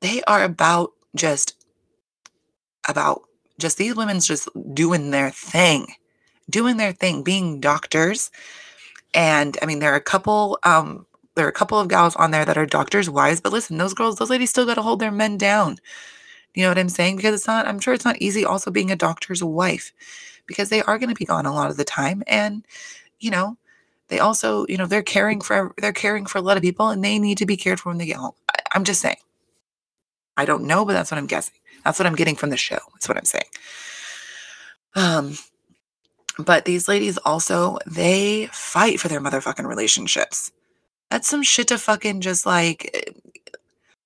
they 0.00 0.22
are 0.24 0.44
about 0.44 0.92
just 1.14 1.56
about 2.88 3.22
just 3.58 3.78
these 3.78 3.94
women's 3.94 4.26
just 4.26 4.48
doing 4.74 5.10
their 5.10 5.30
thing, 5.30 5.86
doing 6.48 6.78
their 6.78 6.92
thing, 6.92 7.22
being 7.22 7.60
doctors. 7.60 8.30
And 9.14 9.56
I 9.62 9.66
mean, 9.66 9.80
there 9.80 9.92
are 9.92 9.96
a 9.96 10.00
couple, 10.00 10.58
um, 10.64 11.06
there 11.34 11.46
are 11.46 11.50
a 11.50 11.52
couple 11.52 11.78
of 11.78 11.88
gals 11.88 12.16
on 12.16 12.30
there 12.30 12.44
that 12.44 12.58
are 12.58 12.66
doctors' 12.66 13.10
wives, 13.10 13.40
but 13.40 13.52
listen, 13.52 13.78
those 13.78 13.94
girls, 13.94 14.16
those 14.16 14.30
ladies 14.30 14.50
still 14.50 14.66
got 14.66 14.74
to 14.74 14.82
hold 14.82 15.00
their 15.00 15.12
men 15.12 15.36
down. 15.36 15.78
You 16.54 16.62
know 16.62 16.68
what 16.68 16.78
I'm 16.78 16.88
saying? 16.88 17.16
Because 17.16 17.34
it's 17.34 17.46
not, 17.46 17.66
I'm 17.66 17.78
sure 17.78 17.94
it's 17.94 18.04
not 18.04 18.20
easy 18.20 18.44
also 18.44 18.70
being 18.70 18.90
a 18.90 18.96
doctor's 18.96 19.42
wife 19.42 19.92
because 20.46 20.68
they 20.68 20.82
are 20.82 20.98
going 20.98 21.08
to 21.08 21.14
be 21.14 21.24
gone 21.24 21.46
a 21.46 21.54
lot 21.54 21.70
of 21.70 21.76
the 21.76 21.84
time. 21.84 22.22
And, 22.26 22.66
you 23.20 23.30
know, 23.30 23.56
they 24.08 24.18
also, 24.18 24.66
you 24.68 24.76
know, 24.76 24.86
they're 24.86 25.02
caring 25.02 25.40
for 25.40 25.72
they're 25.78 25.92
caring 25.92 26.26
for 26.26 26.38
a 26.38 26.42
lot 26.42 26.56
of 26.56 26.62
people 26.62 26.88
and 26.88 27.04
they 27.04 27.18
need 27.18 27.38
to 27.38 27.46
be 27.46 27.56
cared 27.56 27.78
for 27.78 27.90
when 27.90 27.98
they 27.98 28.06
get 28.06 28.16
home. 28.16 28.34
I, 28.50 28.58
I'm 28.74 28.84
just 28.84 29.00
saying. 29.00 29.16
I 30.36 30.44
don't 30.44 30.64
know, 30.64 30.84
but 30.84 30.94
that's 30.94 31.10
what 31.10 31.18
I'm 31.18 31.26
guessing. 31.26 31.54
That's 31.84 31.98
what 31.98 32.06
I'm 32.06 32.16
getting 32.16 32.34
from 32.34 32.50
the 32.50 32.56
show. 32.56 32.78
That's 32.94 33.08
what 33.08 33.16
I'm 33.16 33.24
saying. 33.24 33.44
Um, 34.96 35.34
but 36.38 36.64
these 36.64 36.88
ladies 36.88 37.18
also, 37.18 37.78
they 37.86 38.48
fight 38.52 38.98
for 38.98 39.08
their 39.08 39.20
motherfucking 39.20 39.66
relationships. 39.66 40.50
That's 41.10 41.28
some 41.28 41.42
shit 41.42 41.68
to 41.68 41.78
fucking 41.78 42.20
just 42.20 42.46
like, 42.46 43.09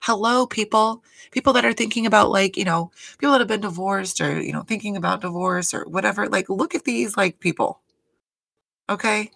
hello, 0.05 0.47
people. 0.47 1.03
People 1.31 1.55
that 1.55 1.65
are 1.65 1.73
thinking 1.73 2.05
about 2.05 2.31
like, 2.31 2.59
you 2.59 2.65
know, 2.65 2.91
people 3.19 3.33
that 3.33 3.41
have 3.41 3.49
been 3.49 3.63
divorced 3.63 4.21
or, 4.21 4.39
you 4.41 4.53
know, 4.53 4.61
thinking 4.61 4.99
about 4.99 5.23
divorce 5.23 5.73
or 5.73 5.85
whatever. 5.85 6.29
Like, 6.29 6.51
look 6.51 6.75
at 6.75 6.85
these 6.85 7.17
like 7.17 7.41
people. 7.41 7.81
Okay. 8.91 9.31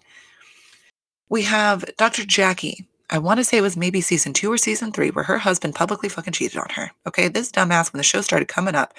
We 1.27 1.41
have 1.43 1.85
Dr. 1.97 2.23
Jackie. 2.23 2.85
I 3.09 3.17
want 3.17 3.39
to 3.39 3.43
say 3.43 3.57
it 3.57 3.61
was 3.61 3.75
maybe 3.75 4.01
season 4.01 4.33
two 4.33 4.51
or 4.51 4.59
season 4.59 4.91
three 4.91 5.09
where 5.09 5.23
her 5.23 5.39
husband 5.39 5.73
publicly 5.73 6.07
fucking 6.07 6.33
cheated 6.33 6.59
on 6.59 6.69
her. 6.75 6.91
Okay. 7.07 7.29
This 7.29 7.51
dumbass, 7.51 7.91
when 7.91 7.97
the 7.97 8.03
show 8.03 8.21
started 8.21 8.47
coming 8.47 8.75
up, 8.75 8.93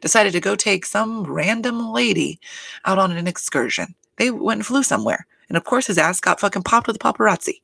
decided 0.00 0.32
to 0.32 0.40
go 0.40 0.54
take 0.54 0.86
some 0.86 1.24
random 1.24 1.90
lady 1.92 2.38
out 2.84 2.98
on 2.98 3.10
an 3.10 3.26
excursion. 3.26 3.96
They 4.16 4.30
went 4.30 4.58
and 4.58 4.66
flew 4.66 4.84
somewhere. 4.84 5.26
And 5.48 5.56
of 5.56 5.64
course, 5.64 5.88
his 5.88 5.98
ass 5.98 6.20
got 6.20 6.38
fucking 6.38 6.62
popped 6.62 6.86
with 6.86 6.98
the 6.98 7.04
paparazzi. 7.04 7.62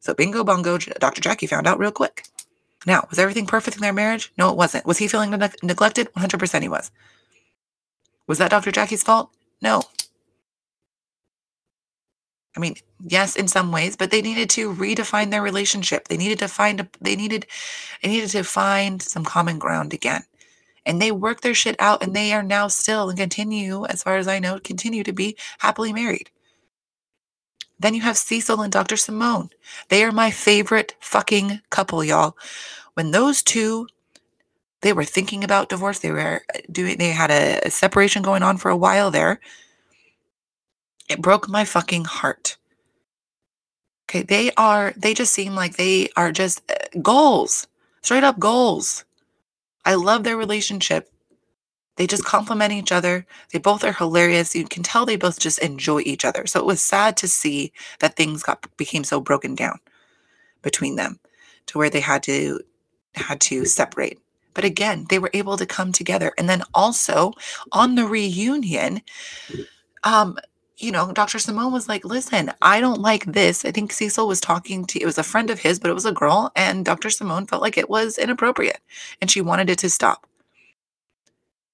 So 0.00 0.12
bingo 0.12 0.44
bongo, 0.44 0.76
Dr. 0.76 1.22
Jackie 1.22 1.46
found 1.46 1.66
out 1.66 1.78
real 1.78 1.92
quick. 1.92 2.24
Now, 2.86 3.06
was 3.10 3.18
everything 3.18 3.46
perfect 3.46 3.76
in 3.76 3.82
their 3.82 3.92
marriage? 3.92 4.32
No, 4.38 4.50
it 4.50 4.56
wasn't. 4.56 4.86
Was 4.86 4.98
he 4.98 5.08
feeling 5.08 5.30
ne- 5.30 5.50
neglected? 5.62 6.12
100% 6.14 6.62
he 6.62 6.68
was. 6.68 6.90
Was 8.26 8.38
that 8.38 8.50
Dr. 8.50 8.72
Jackie's 8.72 9.02
fault? 9.02 9.30
No. 9.60 9.82
I 12.56 12.60
mean, 12.60 12.74
yes, 13.06 13.36
in 13.36 13.48
some 13.48 13.70
ways, 13.70 13.96
but 13.96 14.10
they 14.10 14.22
needed 14.22 14.50
to 14.50 14.74
redefine 14.74 15.30
their 15.30 15.42
relationship. 15.42 16.08
They 16.08 16.16
needed 16.16 16.38
to 16.40 16.48
find 16.48 16.80
a, 16.80 16.88
they 17.00 17.16
needed, 17.16 17.46
they 18.02 18.08
needed 18.08 18.30
to 18.30 18.42
find 18.44 19.00
some 19.00 19.24
common 19.24 19.58
ground 19.58 19.92
again. 19.92 20.24
And 20.86 21.00
they 21.00 21.12
worked 21.12 21.42
their 21.42 21.54
shit 21.54 21.76
out 21.78 22.02
and 22.02 22.16
they 22.16 22.32
are 22.32 22.42
now 22.42 22.68
still 22.68 23.10
and 23.10 23.18
continue, 23.18 23.84
as 23.86 24.02
far 24.02 24.16
as 24.16 24.26
I 24.26 24.38
know, 24.38 24.58
continue 24.58 25.04
to 25.04 25.12
be 25.12 25.36
happily 25.58 25.92
married. 25.92 26.30
Then 27.80 27.94
you 27.94 28.02
have 28.02 28.16
Cecil 28.16 28.62
and 28.62 28.72
Dr. 28.72 28.96
Simone. 28.96 29.50
They 29.88 30.04
are 30.04 30.12
my 30.12 30.30
favorite 30.30 30.94
fucking 31.00 31.62
couple, 31.70 32.04
y'all. 32.04 32.36
When 32.94 33.10
those 33.10 33.42
two 33.42 33.88
they 34.82 34.92
were 34.94 35.04
thinking 35.04 35.44
about 35.44 35.68
divorce, 35.68 35.98
they 35.98 36.10
were 36.10 36.42
doing 36.70 36.98
they 36.98 37.10
had 37.10 37.30
a, 37.30 37.60
a 37.66 37.70
separation 37.70 38.22
going 38.22 38.42
on 38.42 38.56
for 38.56 38.70
a 38.70 38.76
while 38.76 39.10
there 39.10 39.40
it 41.10 41.20
broke 41.20 41.48
my 41.48 41.64
fucking 41.64 42.04
heart. 42.04 42.56
Okay, 44.08 44.22
they 44.22 44.52
are, 44.56 44.94
they 44.96 45.12
just 45.12 45.34
seem 45.34 45.54
like 45.56 45.76
they 45.76 46.08
are 46.16 46.30
just 46.32 46.62
uh, 46.70 46.98
goals, 47.02 47.66
straight 48.00 48.24
up 48.24 48.38
goals. 48.38 49.04
I 49.84 49.94
love 49.94 50.22
their 50.22 50.36
relationship. 50.36 51.10
They 52.00 52.06
just 52.06 52.24
complement 52.24 52.72
each 52.72 52.92
other. 52.92 53.26
They 53.52 53.58
both 53.58 53.84
are 53.84 53.92
hilarious. 53.92 54.56
You 54.56 54.64
can 54.64 54.82
tell 54.82 55.04
they 55.04 55.16
both 55.16 55.38
just 55.38 55.58
enjoy 55.58 56.00
each 56.06 56.24
other. 56.24 56.46
So 56.46 56.58
it 56.58 56.64
was 56.64 56.80
sad 56.80 57.14
to 57.18 57.28
see 57.28 57.74
that 57.98 58.16
things 58.16 58.42
got 58.42 58.74
became 58.78 59.04
so 59.04 59.20
broken 59.20 59.54
down 59.54 59.80
between 60.62 60.96
them 60.96 61.20
to 61.66 61.76
where 61.76 61.90
they 61.90 62.00
had 62.00 62.22
to 62.22 62.60
had 63.16 63.38
to 63.42 63.66
separate. 63.66 64.18
But 64.54 64.64
again, 64.64 65.08
they 65.10 65.18
were 65.18 65.28
able 65.34 65.58
to 65.58 65.66
come 65.66 65.92
together. 65.92 66.32
And 66.38 66.48
then 66.48 66.62
also 66.72 67.34
on 67.70 67.96
the 67.96 68.06
reunion, 68.06 69.02
um, 70.02 70.38
you 70.78 70.92
know, 70.92 71.12
Dr. 71.12 71.38
Simone 71.38 71.70
was 71.70 71.86
like, 71.86 72.06
listen, 72.06 72.50
I 72.62 72.80
don't 72.80 73.02
like 73.02 73.26
this. 73.26 73.66
I 73.66 73.72
think 73.72 73.92
Cecil 73.92 74.26
was 74.26 74.40
talking 74.40 74.86
to, 74.86 75.02
it 75.02 75.04
was 75.04 75.18
a 75.18 75.22
friend 75.22 75.50
of 75.50 75.58
his, 75.58 75.78
but 75.78 75.90
it 75.90 75.94
was 75.94 76.06
a 76.06 76.12
girl. 76.12 76.50
And 76.56 76.82
Dr. 76.82 77.10
Simone 77.10 77.44
felt 77.44 77.60
like 77.60 77.76
it 77.76 77.90
was 77.90 78.16
inappropriate 78.16 78.80
and 79.20 79.30
she 79.30 79.42
wanted 79.42 79.68
it 79.68 79.78
to 79.80 79.90
stop. 79.90 80.26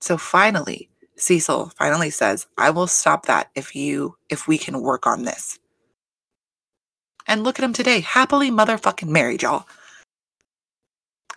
So 0.06 0.16
finally, 0.16 0.88
Cecil 1.16 1.72
finally 1.76 2.10
says, 2.10 2.46
I 2.56 2.70
will 2.70 2.86
stop 2.86 3.26
that 3.26 3.50
if 3.56 3.74
you, 3.74 4.16
if 4.28 4.46
we 4.46 4.56
can 4.56 4.80
work 4.80 5.04
on 5.04 5.24
this. 5.24 5.58
And 7.26 7.42
look 7.42 7.58
at 7.58 7.64
him 7.64 7.72
today, 7.72 7.98
happily 7.98 8.48
motherfucking 8.48 9.08
married, 9.08 9.42
y'all. 9.42 9.66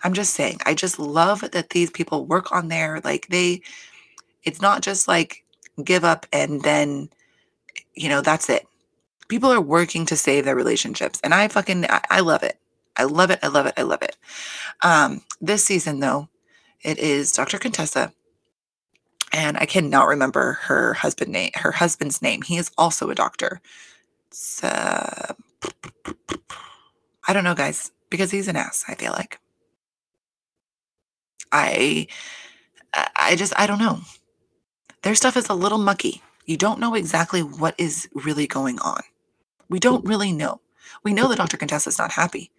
I'm 0.04 0.14
just 0.14 0.34
saying, 0.34 0.58
I 0.66 0.74
just 0.74 1.00
love 1.00 1.40
that 1.50 1.70
these 1.70 1.90
people 1.90 2.26
work 2.26 2.52
on 2.52 2.68
their, 2.68 3.00
like, 3.00 3.26
they, 3.26 3.62
it's 4.44 4.62
not 4.62 4.82
just 4.82 5.08
like 5.08 5.42
give 5.82 6.04
up 6.04 6.24
and 6.32 6.62
then 6.62 7.08
you 7.96 8.08
know, 8.08 8.20
that's 8.20 8.48
it. 8.48 8.68
People 9.26 9.50
are 9.50 9.60
working 9.60 10.06
to 10.06 10.16
save 10.16 10.44
their 10.44 10.54
relationships. 10.54 11.20
And 11.24 11.34
I 11.34 11.48
fucking, 11.48 11.86
I, 11.86 12.02
I 12.08 12.20
love 12.20 12.44
it. 12.44 12.56
I 12.96 13.02
love 13.02 13.32
it. 13.32 13.40
I 13.42 13.48
love 13.48 13.66
it. 13.66 13.74
I 13.76 13.82
love 13.82 14.02
it. 14.02 14.16
Um, 14.82 15.22
this 15.40 15.64
season, 15.64 15.98
though, 15.98 16.28
it 16.82 17.00
is 17.00 17.32
Dr. 17.32 17.58
Contessa. 17.58 18.12
And 19.32 19.56
I 19.56 19.66
cannot 19.66 20.08
remember 20.08 20.54
her 20.62 20.94
husband 20.94 21.30
name, 21.32 21.50
her 21.54 21.72
husband's 21.72 22.20
name. 22.20 22.42
He 22.42 22.56
is 22.56 22.70
also 22.76 23.10
a 23.10 23.14
doctor. 23.14 23.60
So 24.30 24.68
I 27.28 27.32
don't 27.32 27.44
know, 27.44 27.54
guys, 27.54 27.92
because 28.10 28.30
he's 28.30 28.48
an 28.48 28.56
ass, 28.56 28.84
I 28.88 28.94
feel 28.94 29.12
like. 29.12 29.38
I 31.52 32.06
I 33.16 33.36
just 33.36 33.52
I 33.56 33.66
don't 33.66 33.78
know. 33.78 34.00
Their 35.02 35.14
stuff 35.14 35.36
is 35.36 35.48
a 35.48 35.54
little 35.54 35.78
mucky. 35.78 36.22
You 36.46 36.56
don't 36.56 36.80
know 36.80 36.94
exactly 36.94 37.42
what 37.42 37.74
is 37.78 38.08
really 38.14 38.46
going 38.46 38.78
on. 38.80 39.02
We 39.68 39.78
don't 39.78 40.04
really 40.04 40.32
know. 40.32 40.60
We 41.04 41.12
know 41.12 41.28
that 41.28 41.38
Dr. 41.38 41.56
Contessa 41.56 41.88
is 41.90 41.98
not 41.98 42.12
happy. 42.12 42.50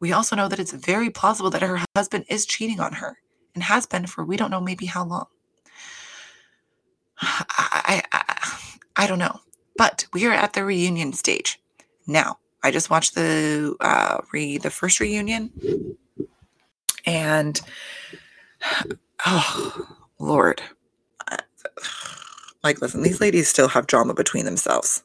We 0.00 0.12
also 0.12 0.34
know 0.34 0.48
that 0.48 0.58
it's 0.58 0.72
very 0.72 1.10
plausible 1.10 1.50
that 1.50 1.62
her 1.62 1.84
husband 1.94 2.24
is 2.28 2.46
cheating 2.46 2.80
on 2.80 2.94
her 2.94 3.18
and 3.54 3.62
has 3.62 3.86
been 3.86 4.06
for 4.06 4.24
we 4.24 4.36
don't 4.36 4.50
know 4.50 4.60
maybe 4.60 4.86
how 4.86 5.04
long. 5.04 5.26
I, 7.20 8.02
I, 8.12 8.58
I 8.96 9.06
don't 9.06 9.18
know. 9.18 9.40
But 9.76 10.06
we 10.12 10.26
are 10.26 10.32
at 10.32 10.52
the 10.54 10.64
reunion 10.64 11.12
stage. 11.12 11.60
Now, 12.06 12.38
I 12.62 12.70
just 12.70 12.90
watched 12.90 13.14
the 13.14 13.76
uh, 13.80 14.18
re 14.32 14.58
the 14.58 14.70
first 14.70 15.00
reunion, 15.00 15.50
and 17.06 17.60
oh 19.26 19.86
Lord, 20.18 20.62
like, 22.62 22.80
listen, 22.80 23.02
these 23.02 23.20
ladies 23.20 23.48
still 23.48 23.68
have 23.68 23.86
drama 23.86 24.14
between 24.14 24.44
themselves, 24.44 25.02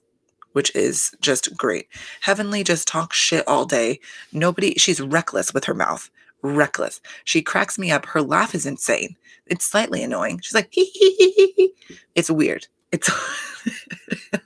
which 0.54 0.76
is 0.76 1.16
just 1.22 1.56
great. 1.58 1.88
Heavenly 2.22 2.64
just 2.64 2.88
talks 2.88 3.18
shit 3.18 3.48
all 3.48 3.66
day. 3.66 4.00
Nobody, 4.34 4.74
she's 4.76 5.00
reckless 5.02 5.54
with 5.54 5.66
her 5.66 5.74
mouth. 5.74 6.10
Reckless. 6.46 7.02
She 7.24 7.42
cracks 7.42 7.80
me 7.80 7.92
up. 7.92 8.06
Her 8.06 8.22
laugh 8.22 8.54
is 8.54 8.66
insane. 8.66 9.16
It's 9.48 9.66
slightly 9.66 10.04
annoying. 10.04 10.40
She's 10.42 10.54
like, 10.54 10.70
hee 10.72 10.86
hee 10.86 11.16
hee 11.18 11.54
hee. 11.56 11.74
It's 12.14 12.30
weird. 12.30 12.68
It's 12.92 13.10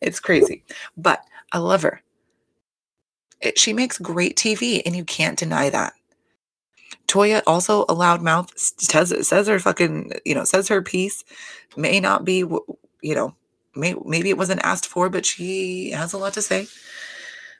it's 0.00 0.18
crazy. 0.18 0.64
But 0.96 1.20
I 1.52 1.58
love 1.58 1.82
her. 1.82 2.02
It, 3.40 3.58
she 3.58 3.72
makes 3.72 3.98
great 3.98 4.36
TV, 4.36 4.82
and 4.84 4.96
you 4.96 5.04
can't 5.04 5.38
deny 5.38 5.70
that. 5.70 5.92
Toya 7.06 7.42
also 7.46 7.82
a 7.82 7.94
loudmouth 7.94 8.50
says 8.80 9.28
says 9.28 9.46
her 9.46 9.60
fucking 9.60 10.12
you 10.24 10.34
know 10.34 10.44
says 10.44 10.68
her 10.68 10.82
piece 10.82 11.22
may 11.76 12.00
not 12.00 12.24
be 12.24 12.38
you 12.38 13.14
know 13.14 13.34
may, 13.76 13.94
maybe 14.04 14.30
it 14.30 14.38
wasn't 14.38 14.64
asked 14.64 14.86
for 14.86 15.10
but 15.10 15.26
she 15.26 15.90
has 15.90 16.12
a 16.12 16.18
lot 16.18 16.32
to 16.32 16.42
say 16.42 16.66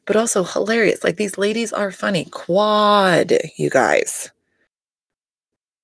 but 0.07 0.17
also 0.17 0.45
hilarious 0.45 1.05
like 1.05 1.17
these 1.17 1.39
ladies 1.39 1.73
are 1.73 1.91
funny 1.91 2.27
quad 2.31 3.33
you 3.57 3.71
guys 3.71 4.31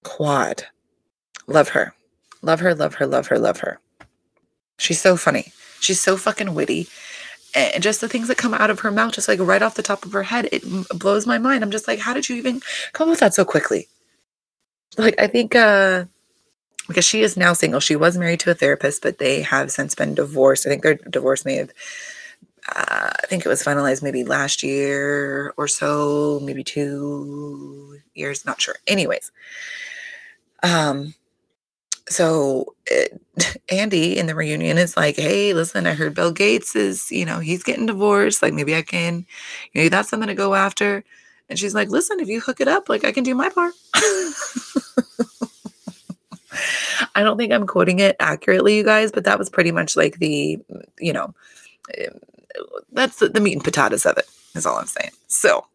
quad 0.04 0.64
love 1.46 1.70
her 1.70 1.94
love 2.42 2.60
her 2.60 2.74
love 2.74 2.94
her 2.94 3.06
love 3.06 3.26
her 3.28 3.38
love 3.38 3.60
her 3.60 3.78
she's 4.78 5.00
so 5.00 5.16
funny 5.16 5.52
she's 5.80 6.00
so 6.00 6.16
fucking 6.16 6.54
witty 6.54 6.88
and 7.54 7.82
just 7.82 8.00
the 8.00 8.08
things 8.08 8.28
that 8.28 8.38
come 8.38 8.54
out 8.54 8.70
of 8.70 8.80
her 8.80 8.90
mouth, 8.90 9.12
just 9.12 9.28
like 9.28 9.40
right 9.40 9.62
off 9.62 9.74
the 9.74 9.82
top 9.82 10.04
of 10.04 10.12
her 10.12 10.22
head, 10.22 10.48
it 10.52 10.62
blows 10.96 11.26
my 11.26 11.38
mind. 11.38 11.64
I'm 11.64 11.70
just 11.70 11.88
like, 11.88 11.98
how 11.98 12.14
did 12.14 12.28
you 12.28 12.36
even 12.36 12.60
come 12.92 13.08
up 13.08 13.12
with 13.12 13.20
that 13.20 13.34
so 13.34 13.44
quickly? 13.44 13.88
Like, 14.96 15.20
I 15.20 15.26
think, 15.26 15.54
uh, 15.54 16.04
because 16.86 17.04
she 17.04 17.22
is 17.22 17.36
now 17.36 17.52
single. 17.52 17.80
She 17.80 17.96
was 17.96 18.18
married 18.18 18.40
to 18.40 18.50
a 18.50 18.54
therapist, 18.54 19.02
but 19.02 19.18
they 19.18 19.42
have 19.42 19.70
since 19.70 19.94
been 19.94 20.14
divorced. 20.14 20.66
I 20.66 20.70
think 20.70 20.82
their 20.82 20.94
divorce 20.94 21.44
may 21.44 21.56
have, 21.56 21.70
uh, 22.68 23.10
I 23.22 23.26
think 23.26 23.44
it 23.44 23.48
was 23.48 23.62
finalized 23.62 24.02
maybe 24.02 24.24
last 24.24 24.62
year 24.62 25.54
or 25.56 25.68
so, 25.68 26.40
maybe 26.42 26.62
two 26.64 27.98
years, 28.14 28.44
not 28.44 28.60
sure. 28.60 28.76
Anyways, 28.86 29.32
um, 30.62 31.14
so 32.08 32.74
it, 32.86 33.20
Andy 33.70 34.18
in 34.18 34.26
the 34.26 34.34
reunion 34.34 34.78
is 34.78 34.96
like, 34.96 35.16
hey, 35.16 35.54
listen, 35.54 35.86
I 35.86 35.94
heard 35.94 36.14
Bill 36.14 36.32
Gates 36.32 36.74
is, 36.76 37.10
you 37.10 37.24
know, 37.24 37.38
he's 37.38 37.62
getting 37.62 37.86
divorced. 37.86 38.42
Like 38.42 38.52
maybe 38.52 38.74
I 38.74 38.82
can, 38.82 39.24
you 39.72 39.82
know, 39.84 39.88
that's 39.88 40.10
something 40.10 40.28
to 40.28 40.34
go 40.34 40.54
after. 40.54 41.04
And 41.48 41.58
she's 41.58 41.74
like, 41.74 41.88
listen, 41.88 42.20
if 42.20 42.28
you 42.28 42.40
hook 42.40 42.60
it 42.60 42.68
up, 42.68 42.88
like 42.88 43.04
I 43.04 43.12
can 43.12 43.24
do 43.24 43.34
my 43.34 43.48
part. 43.48 43.74
I 47.14 47.22
don't 47.22 47.36
think 47.36 47.52
I'm 47.52 47.66
quoting 47.66 47.98
it 48.00 48.16
accurately, 48.20 48.76
you 48.76 48.84
guys, 48.84 49.10
but 49.12 49.24
that 49.24 49.38
was 49.38 49.50
pretty 49.50 49.72
much 49.72 49.96
like 49.96 50.18
the, 50.18 50.58
you 50.98 51.12
know, 51.12 51.34
that's 52.92 53.16
the, 53.16 53.28
the 53.28 53.40
meat 53.40 53.54
and 53.54 53.64
potatoes 53.64 54.06
of 54.06 54.16
it, 54.18 54.26
is 54.54 54.66
all 54.66 54.78
I'm 54.78 54.86
saying. 54.86 55.12
So, 55.28 55.66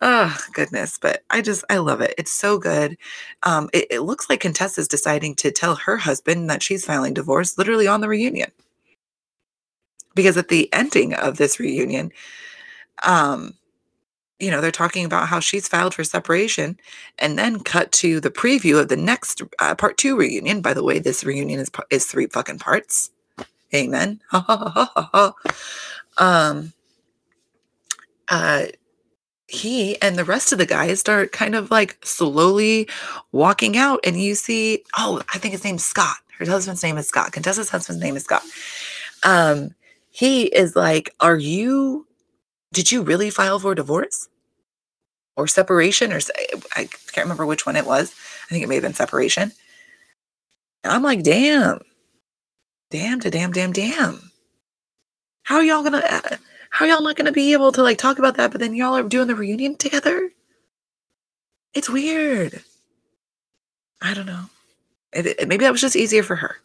oh 0.00 0.36
goodness 0.52 0.98
but 1.00 1.22
i 1.30 1.40
just 1.40 1.64
i 1.70 1.78
love 1.78 2.00
it. 2.00 2.14
It's 2.18 2.32
so 2.32 2.58
good. 2.58 2.96
Um 3.44 3.70
it, 3.72 3.86
it 3.90 4.00
looks 4.00 4.28
like 4.28 4.40
contessa's 4.40 4.88
deciding 4.88 5.34
to 5.36 5.50
tell 5.50 5.76
her 5.76 5.96
husband 5.96 6.50
that 6.50 6.62
she's 6.62 6.84
filing 6.84 7.14
divorce 7.14 7.56
literally 7.58 7.86
on 7.86 8.00
the 8.00 8.08
reunion. 8.08 8.50
Because 10.14 10.36
at 10.36 10.48
the 10.48 10.72
ending 10.72 11.14
of 11.14 11.36
this 11.36 11.58
reunion 11.60 12.12
um 13.04 13.54
you 14.40 14.50
know 14.50 14.60
they're 14.60 14.70
talking 14.72 15.04
about 15.04 15.28
how 15.28 15.40
she's 15.40 15.68
filed 15.68 15.94
for 15.94 16.04
separation 16.04 16.78
and 17.18 17.38
then 17.38 17.60
cut 17.60 17.92
to 17.92 18.20
the 18.20 18.30
preview 18.30 18.80
of 18.80 18.88
the 18.88 18.96
next 18.96 19.42
uh, 19.60 19.74
part 19.74 19.96
two 19.96 20.16
reunion. 20.16 20.60
By 20.60 20.74
the 20.74 20.84
way 20.84 20.98
this 20.98 21.24
reunion 21.24 21.60
is 21.60 21.70
is 21.90 22.06
three 22.06 22.26
fucking 22.26 22.58
parts 22.58 23.10
amen. 23.74 24.20
Um 26.16 26.72
uh 28.28 28.66
he 29.46 30.00
and 30.00 30.16
the 30.16 30.24
rest 30.24 30.52
of 30.52 30.58
the 30.58 30.66
guys 30.66 31.00
start 31.00 31.32
kind 31.32 31.54
of 31.54 31.70
like 31.70 31.98
slowly 32.04 32.88
walking 33.32 33.76
out 33.76 34.00
and 34.04 34.20
you 34.20 34.34
see 34.34 34.82
oh 34.96 35.22
i 35.32 35.38
think 35.38 35.52
his 35.52 35.64
name's 35.64 35.84
scott. 35.84 36.16
Her 36.38 36.46
husband's 36.46 36.82
name 36.82 36.98
is 36.98 37.08
scott. 37.08 37.32
Contessa's 37.32 37.68
husband's 37.68 38.02
name 38.02 38.16
is 38.16 38.24
scott. 38.24 38.42
Um 39.24 39.74
he 40.10 40.44
is 40.44 40.76
like 40.76 41.14
are 41.20 41.36
you 41.36 42.06
did 42.72 42.90
you 42.90 43.02
really 43.02 43.30
file 43.30 43.58
for 43.58 43.74
divorce? 43.74 44.28
Or 45.36 45.46
separation? 45.46 46.12
Or 46.12 46.20
i 46.76 46.84
can't 46.86 47.24
remember 47.24 47.46
which 47.46 47.66
one 47.66 47.76
it 47.76 47.86
was. 47.86 48.14
I 48.46 48.52
think 48.52 48.64
it 48.64 48.68
may 48.68 48.76
have 48.76 48.82
been 48.82 48.94
separation. 48.94 49.52
I'm 50.84 51.02
like 51.02 51.22
damn 51.22 51.80
damn 52.94 53.20
to 53.20 53.30
damn 53.30 53.52
damn 53.52 53.72
damn 53.72 54.30
how 55.44 55.56
are 55.56 55.64
y'all 55.64 55.82
gonna 55.82 56.02
uh, 56.08 56.36
how 56.70 56.84
are 56.84 56.88
y'all 56.88 57.02
not 57.02 57.16
to 57.16 57.30
be 57.30 57.52
able 57.52 57.70
to 57.70 57.82
like 57.84 57.98
talk 57.98 58.18
about 58.18 58.36
that, 58.36 58.50
but 58.50 58.60
then 58.60 58.74
y'all 58.74 58.96
are 58.96 59.04
doing 59.04 59.28
the 59.28 59.36
reunion 59.36 59.76
together? 59.76 60.30
It's 61.72 61.88
weird. 61.88 62.64
I 64.02 64.12
don't 64.12 64.26
know. 64.26 64.46
It, 65.12 65.26
it, 65.26 65.48
maybe 65.48 65.64
that 65.64 65.70
was 65.70 65.80
just 65.80 65.94
easier 65.94 66.24
for 66.24 66.34
her. 66.34 66.56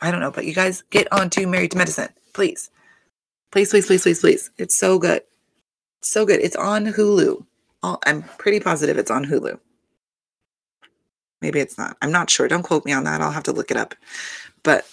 I 0.00 0.10
don't 0.10 0.20
know, 0.20 0.32
but 0.32 0.44
you 0.44 0.54
guys 0.54 0.82
get 0.90 1.06
on 1.12 1.30
to 1.30 1.46
Married 1.46 1.70
to 1.70 1.78
Medicine, 1.78 2.08
please. 2.32 2.70
Please, 3.52 3.70
please, 3.70 3.86
please, 3.86 4.02
please, 4.02 4.20
please. 4.20 4.50
It's 4.58 4.76
so 4.76 4.98
good. 4.98 5.22
So 6.02 6.26
good. 6.26 6.40
It's 6.40 6.56
on 6.56 6.86
Hulu. 6.86 7.44
I'm 7.84 8.24
pretty 8.38 8.58
positive 8.58 8.98
it's 8.98 9.10
on 9.10 9.24
Hulu. 9.24 9.58
Maybe 11.40 11.60
it's 11.60 11.78
not. 11.78 11.96
I'm 12.02 12.10
not 12.10 12.28
sure. 12.28 12.48
Don't 12.48 12.64
quote 12.64 12.84
me 12.84 12.92
on 12.92 13.04
that. 13.04 13.20
I'll 13.20 13.30
have 13.30 13.44
to 13.44 13.52
look 13.52 13.70
it 13.70 13.76
up. 13.76 13.94
But 14.64 14.84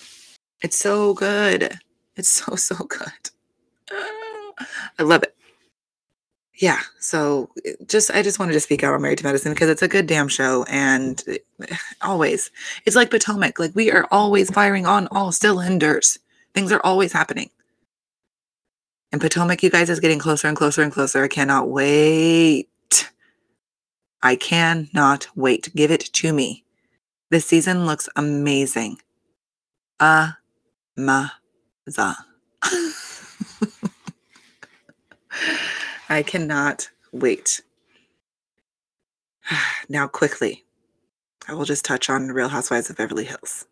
it's 0.62 0.78
so 0.78 1.14
good. 1.14 1.80
It's 2.16 2.30
so, 2.30 2.56
so 2.56 2.76
good. 2.76 3.30
I 5.00 5.04
love 5.04 5.24
it. 5.24 5.36
Yeah. 6.58 6.80
So 7.00 7.50
just, 7.88 8.12
I 8.12 8.22
just 8.22 8.40
wanted 8.40 8.54
to 8.54 8.60
speak 8.62 8.84
out 8.84 8.94
on 8.94 9.02
Married 9.02 9.18
to 9.18 9.26
Medicine 9.26 9.54
because 9.54 9.70
it's 9.70 9.82
a 9.82 9.88
good 9.88 10.08
damn 10.08 10.30
show. 10.30 10.64
And 10.70 11.22
eh, 11.28 11.76
always, 12.02 12.50
it's 12.86 12.96
like 12.96 13.12
Potomac. 13.12 13.60
Like 13.60 13.76
we 13.76 13.92
are 13.92 14.08
always 14.10 14.50
firing 14.50 14.86
on 14.86 15.08
all 15.12 15.32
cylinders. 15.32 16.18
Things 16.54 16.72
are 16.72 16.82
always 16.84 17.12
happening. 17.12 17.50
And 19.12 19.22
Potomac, 19.22 19.64
you 19.64 19.70
guys, 19.70 19.90
is 19.90 20.00
getting 20.00 20.20
closer 20.20 20.48
and 20.48 20.58
closer 20.58 20.82
and 20.82 20.92
closer. 20.92 21.24
I 21.24 21.28
cannot 21.28 21.70
wait. 21.70 22.70
I 24.24 24.36
cannot 24.36 25.28
wait. 25.36 25.74
Give 25.76 25.92
it 25.92 26.02
to 26.14 26.34
me. 26.34 26.64
This 27.30 27.46
season 27.46 27.86
looks 27.86 28.10
amazing. 28.16 28.98
Ah, 30.00 30.38
ma, 30.98 31.30
za. 31.90 32.16
I 36.10 36.24
cannot 36.24 36.90
wait. 37.12 37.62
Now, 39.88 40.08
quickly, 40.08 40.66
I 41.48 41.54
will 41.54 41.66
just 41.66 41.86
touch 41.86 42.10
on 42.10 42.30
Real 42.30 42.50
Housewives 42.50 42.90
of 42.90 42.98
Beverly 42.98 43.26
Hills. 43.26 43.66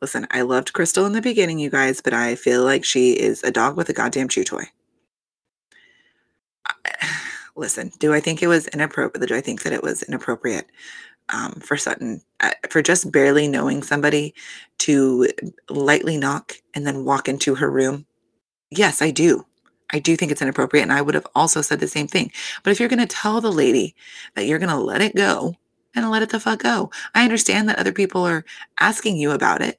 Listen, 0.00 0.28
I 0.30 0.42
loved 0.42 0.72
Crystal 0.72 1.06
in 1.06 1.12
the 1.12 1.20
beginning, 1.20 1.58
you 1.58 1.70
guys, 1.70 2.00
but 2.00 2.12
I 2.12 2.36
feel 2.36 2.62
like 2.64 2.84
she 2.84 3.12
is 3.12 3.42
a 3.42 3.50
dog 3.50 3.76
with 3.76 3.88
a 3.88 3.92
goddamn 3.92 4.28
chew 4.28 4.44
toy. 4.44 4.64
Listen, 7.56 7.90
do 7.98 8.14
I 8.14 8.20
think 8.20 8.42
it 8.42 8.46
was 8.46 8.68
inappropriate? 8.68 9.28
Do 9.28 9.36
I 9.36 9.40
think 9.40 9.62
that 9.62 9.72
it 9.72 9.82
was 9.82 10.02
inappropriate 10.04 10.66
um, 11.32 11.52
for 11.54 11.76
Sutton, 11.76 12.22
uh, 12.40 12.52
for 12.68 12.82
just 12.82 13.10
barely 13.10 13.48
knowing 13.48 13.82
somebody 13.82 14.34
to 14.78 15.28
lightly 15.68 16.16
knock 16.16 16.54
and 16.74 16.86
then 16.86 17.04
walk 17.04 17.28
into 17.28 17.56
her 17.56 17.70
room? 17.70 18.06
Yes, 18.70 19.02
I 19.02 19.10
do. 19.10 19.46
I 19.92 19.98
do 19.98 20.16
think 20.16 20.32
it's 20.32 20.42
inappropriate. 20.42 20.82
And 20.82 20.92
I 20.92 21.02
would 21.02 21.14
have 21.14 21.26
also 21.34 21.60
said 21.60 21.80
the 21.80 21.88
same 21.88 22.08
thing. 22.08 22.32
But 22.62 22.70
if 22.70 22.80
you're 22.80 22.88
going 22.88 22.98
to 22.98 23.06
tell 23.06 23.40
the 23.40 23.52
lady 23.52 23.94
that 24.34 24.46
you're 24.46 24.58
going 24.58 24.70
to 24.70 24.76
let 24.76 25.02
it 25.02 25.14
go 25.14 25.56
and 25.94 26.10
let 26.10 26.22
it 26.22 26.30
the 26.30 26.40
fuck 26.40 26.62
go, 26.62 26.90
I 27.14 27.24
understand 27.24 27.68
that 27.68 27.78
other 27.78 27.92
people 27.92 28.24
are 28.24 28.44
asking 28.80 29.16
you 29.16 29.32
about 29.32 29.60
it. 29.60 29.78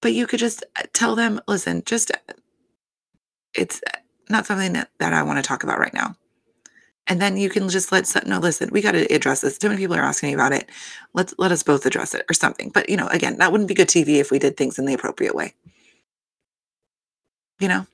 But 0.00 0.14
you 0.14 0.26
could 0.26 0.40
just 0.40 0.64
uh, 0.76 0.84
tell 0.92 1.16
them, 1.16 1.40
listen, 1.48 1.82
just 1.84 2.10
uh, 2.12 2.34
it's 3.54 3.80
not 4.30 4.46
something 4.46 4.72
that, 4.74 4.90
that 4.98 5.12
I 5.12 5.22
want 5.22 5.38
to 5.38 5.46
talk 5.46 5.64
about 5.64 5.78
right 5.78 5.94
now. 5.94 6.14
And 7.08 7.22
then 7.22 7.38
you 7.38 7.48
can 7.48 7.68
just 7.70 7.90
let 7.90 8.26
know, 8.26 8.38
listen, 8.38 8.68
we 8.70 8.82
got 8.82 8.92
to 8.92 9.12
address 9.12 9.40
this. 9.40 9.56
Too 9.56 9.68
many 9.68 9.80
people 9.80 9.96
are 9.96 10.02
asking 10.02 10.28
me 10.28 10.34
about 10.34 10.52
it. 10.52 10.68
Let's 11.14 11.34
let 11.38 11.50
us 11.50 11.62
both 11.62 11.86
address 11.86 12.14
it 12.14 12.24
or 12.28 12.34
something. 12.34 12.68
But 12.68 12.90
you 12.90 12.96
know, 12.96 13.08
again, 13.08 13.38
that 13.38 13.50
wouldn't 13.50 13.68
be 13.68 13.74
good 13.74 13.88
TV 13.88 14.16
if 14.16 14.30
we 14.30 14.38
did 14.38 14.56
things 14.56 14.78
in 14.78 14.84
the 14.84 14.94
appropriate 14.94 15.34
way. 15.34 15.54
You 17.58 17.68
know? 17.68 17.86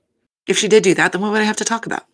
If 0.47 0.59
she 0.59 0.69
did 0.69 0.83
do 0.83 0.95
that, 0.95 1.13
then 1.13 1.23
what 1.23 1.33
would 1.33 1.41
I 1.41 1.45
have 1.45 1.57
to 1.57 1.65
talk 1.65 1.87
about? 1.87 2.05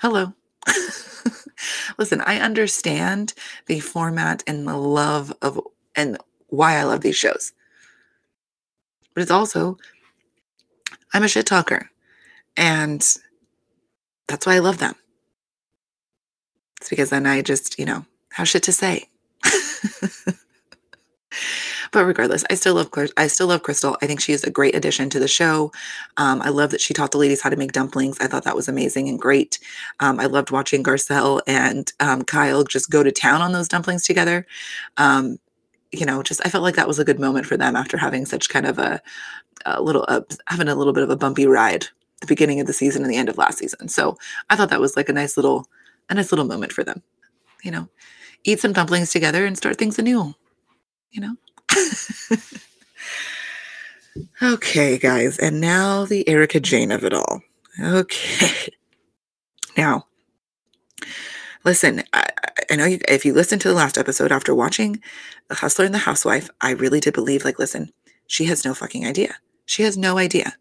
Hello. 0.00 0.32
Listen, 1.98 2.20
I 2.20 2.38
understand 2.40 3.34
the 3.66 3.80
format 3.80 4.42
and 4.46 4.66
the 4.66 4.76
love 4.76 5.34
of 5.42 5.60
and 5.96 6.18
why 6.48 6.76
I 6.76 6.84
love 6.84 7.00
these 7.00 7.16
shows. 7.16 7.52
But 9.14 9.22
it's 9.22 9.30
also, 9.30 9.76
I'm 11.12 11.24
a 11.24 11.28
shit 11.28 11.46
talker. 11.46 11.90
And 12.56 13.00
that's 14.28 14.46
why 14.46 14.54
I 14.54 14.58
love 14.60 14.78
them. 14.78 14.94
It's 16.86 16.90
because 16.90 17.10
then 17.10 17.26
I 17.26 17.42
just, 17.42 17.80
you 17.80 17.84
know, 17.84 18.06
have 18.30 18.46
shit 18.46 18.62
to 18.62 18.72
say. 18.72 19.08
But 21.92 22.04
regardless, 22.04 22.44
I 22.50 22.54
still 22.54 22.74
love 22.74 22.90
I 23.16 23.26
still 23.26 23.46
love 23.46 23.62
Crystal. 23.62 23.96
I 24.02 24.06
think 24.06 24.20
she 24.20 24.32
is 24.32 24.44
a 24.44 24.50
great 24.50 24.74
addition 24.74 25.08
to 25.10 25.20
the 25.20 25.28
show. 25.28 25.72
Um, 26.16 26.42
I 26.42 26.48
love 26.48 26.70
that 26.70 26.80
she 26.80 26.92
taught 26.92 27.12
the 27.12 27.18
ladies 27.18 27.40
how 27.40 27.48
to 27.48 27.56
make 27.56 27.72
dumplings. 27.72 28.18
I 28.20 28.26
thought 28.26 28.44
that 28.44 28.56
was 28.56 28.68
amazing 28.68 29.08
and 29.08 29.18
great. 29.18 29.58
Um, 30.00 30.18
I 30.18 30.26
loved 30.26 30.50
watching 30.50 30.82
Garcelle 30.82 31.40
and 31.46 31.92
um, 32.00 32.22
Kyle 32.22 32.64
just 32.64 32.90
go 32.90 33.02
to 33.02 33.12
town 33.12 33.40
on 33.40 33.52
those 33.52 33.68
dumplings 33.68 34.04
together. 34.04 34.46
Um, 34.96 35.38
you 35.92 36.04
know, 36.04 36.22
just 36.22 36.44
I 36.44 36.50
felt 36.50 36.64
like 36.64 36.76
that 36.76 36.88
was 36.88 36.98
a 36.98 37.04
good 37.04 37.20
moment 37.20 37.46
for 37.46 37.56
them 37.56 37.76
after 37.76 37.96
having 37.96 38.26
such 38.26 38.48
kind 38.48 38.66
of 38.66 38.78
a, 38.78 39.00
a 39.64 39.80
little 39.80 40.04
uh, 40.08 40.22
having 40.48 40.68
a 40.68 40.74
little 40.74 40.92
bit 40.92 41.04
of 41.04 41.10
a 41.10 41.16
bumpy 41.16 41.46
ride 41.46 41.86
the 42.20 42.26
beginning 42.26 42.60
of 42.60 42.66
the 42.66 42.72
season 42.72 43.02
and 43.02 43.10
the 43.10 43.16
end 43.16 43.28
of 43.28 43.38
last 43.38 43.58
season. 43.58 43.88
So 43.88 44.16
I 44.50 44.56
thought 44.56 44.70
that 44.70 44.80
was 44.80 44.96
like 44.96 45.08
a 45.08 45.12
nice 45.12 45.36
little 45.36 45.68
a 46.08 46.14
nice 46.14 46.32
little 46.32 46.44
moment 46.44 46.72
for 46.72 46.84
them. 46.84 47.02
You 47.62 47.70
know, 47.70 47.88
eat 48.44 48.60
some 48.60 48.72
dumplings 48.72 49.10
together 49.10 49.44
and 49.46 49.56
start 49.56 49.78
things 49.78 49.98
anew. 49.98 50.34
You 51.10 51.20
know. 51.20 51.36
okay, 54.54 54.98
guys, 54.98 55.38
and 55.38 55.60
now 55.60 56.04
the 56.04 56.28
Erika 56.28 56.60
Jayne 56.60 56.92
of 56.92 57.04
it 57.04 57.12
all. 57.14 57.42
Okay. 57.80 58.68
Now, 59.76 60.06
listen, 61.64 62.02
I, 62.14 62.24
I 62.70 62.76
know 62.76 62.86
you, 62.86 62.98
if 63.08 63.26
you 63.26 63.34
listen 63.34 63.58
to 63.58 63.68
the 63.68 63.74
last 63.74 63.98
episode 63.98 64.32
after 64.32 64.54
watching 64.54 65.02
The 65.48 65.56
Hustler 65.56 65.84
and 65.84 65.92
the 65.92 65.98
Housewife, 65.98 66.48
I 66.62 66.70
really 66.70 66.98
did 66.98 67.12
believe, 67.12 67.44
like, 67.44 67.58
listen, 67.58 67.92
she 68.26 68.46
has 68.46 68.64
no 68.64 68.72
fucking 68.72 69.06
idea. 69.06 69.36
She 69.66 69.82
has 69.82 69.98
no 69.98 70.16
idea. 70.16 70.54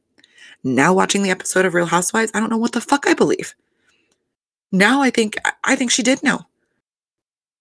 Now 0.64 0.94
watching 0.94 1.24
the 1.24 1.30
episode 1.30 1.64
of 1.64 1.74
Real 1.74 1.86
Housewives, 1.86 2.32
I 2.34 2.40
don't 2.40 2.50
know 2.50 2.58
what 2.58 2.74
the 2.74 2.82
fuck 2.82 3.08
I 3.08 3.14
believe. 3.14 3.56
Now 4.76 5.02
I 5.02 5.10
think 5.10 5.38
I 5.64 5.78
think 5.78 5.90
she 5.90 6.04
did 6.04 6.22
know. 6.22 6.42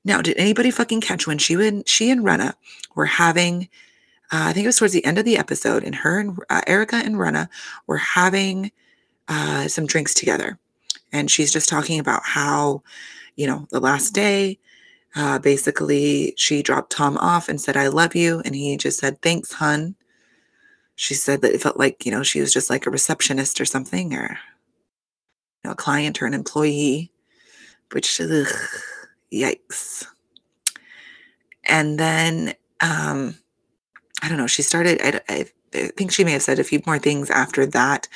Now, 0.04 0.20
did 0.20 0.36
anybody 0.36 0.72
fucking 0.72 1.00
catch 1.00 1.26
when 1.28 1.38
she 1.38 1.54
and 1.54 1.88
she 1.88 2.10
and 2.10 2.22
Rinna 2.22 2.54
were 2.96 3.06
having? 3.06 3.68
Uh, 4.32 4.48
I 4.48 4.52
think 4.52 4.64
it 4.64 4.68
was 4.68 4.78
towards 4.78 4.94
the 4.94 5.04
end 5.04 5.18
of 5.18 5.24
the 5.24 5.38
episode, 5.38 5.84
and 5.84 5.94
her 5.94 6.18
and 6.18 6.36
uh, 6.50 6.62
Erika 6.66 6.96
and 6.96 7.14
Rinna 7.14 7.48
were 7.86 7.98
having 7.98 8.72
uh, 9.28 9.68
some 9.68 9.86
drinks 9.86 10.12
together, 10.12 10.58
and 11.12 11.30
she's 11.30 11.52
just 11.52 11.68
talking 11.68 12.00
about 12.00 12.22
how, 12.24 12.82
you 13.36 13.46
know, 13.46 13.68
the 13.70 13.80
last 13.80 14.10
day, 14.10 14.58
uh, 15.14 15.38
basically 15.38 16.34
she 16.36 16.62
dropped 16.64 16.90
Tom 16.90 17.16
off 17.18 17.48
and 17.48 17.60
said, 17.60 17.76
"I 17.76 17.88
love 17.88 18.16
you," 18.16 18.42
and 18.44 18.56
he 18.56 18.76
just 18.76 18.98
said, 18.98 19.22
"Thanks, 19.22 19.52
hun." 19.52 19.94
She 20.96 21.14
said 21.14 21.42
that 21.42 21.54
it 21.54 21.62
felt 21.62 21.76
like 21.78 22.04
you 22.04 22.10
know 22.10 22.24
she 22.24 22.40
was 22.40 22.52
just 22.52 22.70
like 22.70 22.86
a 22.86 22.90
receptionist 22.90 23.60
or 23.60 23.64
something, 23.64 24.14
or 24.14 24.36
know, 25.64 25.72
a 25.72 25.76
client 25.76 26.22
or 26.22 26.26
an 26.26 26.34
employee, 26.34 27.10
which. 27.92 28.20
Ugh, 28.20 28.46
Yikes. 29.34 30.06
And 31.64 31.98
then, 31.98 32.54
um, 32.80 33.36
I 34.22 34.28
don't 34.28 34.38
know, 34.38 34.46
she 34.46 34.62
started, 34.62 35.00
I, 35.02 35.20
I 35.28 35.88
think 35.96 36.12
she 36.12 36.24
may 36.24 36.32
have 36.32 36.42
said 36.42 36.58
a 36.58 36.64
few 36.64 36.80
more 36.86 36.98
things 36.98 37.30
after 37.30 37.66
that. 37.66 38.06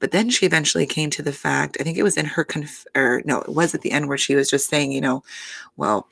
But 0.00 0.12
then 0.12 0.30
she 0.30 0.46
eventually 0.46 0.86
came 0.86 1.10
to 1.10 1.22
the 1.22 1.32
fact, 1.32 1.76
I 1.80 1.82
think 1.82 1.98
it 1.98 2.04
was 2.04 2.16
in 2.16 2.24
her, 2.24 2.44
conf- 2.44 2.86
or 2.94 3.20
no, 3.24 3.40
it 3.40 3.48
was 3.48 3.74
at 3.74 3.82
the 3.82 3.90
end 3.90 4.08
where 4.08 4.16
she 4.16 4.36
was 4.36 4.48
just 4.48 4.70
saying, 4.70 4.92
you 4.92 5.00
know, 5.00 5.24
well, 5.76 6.08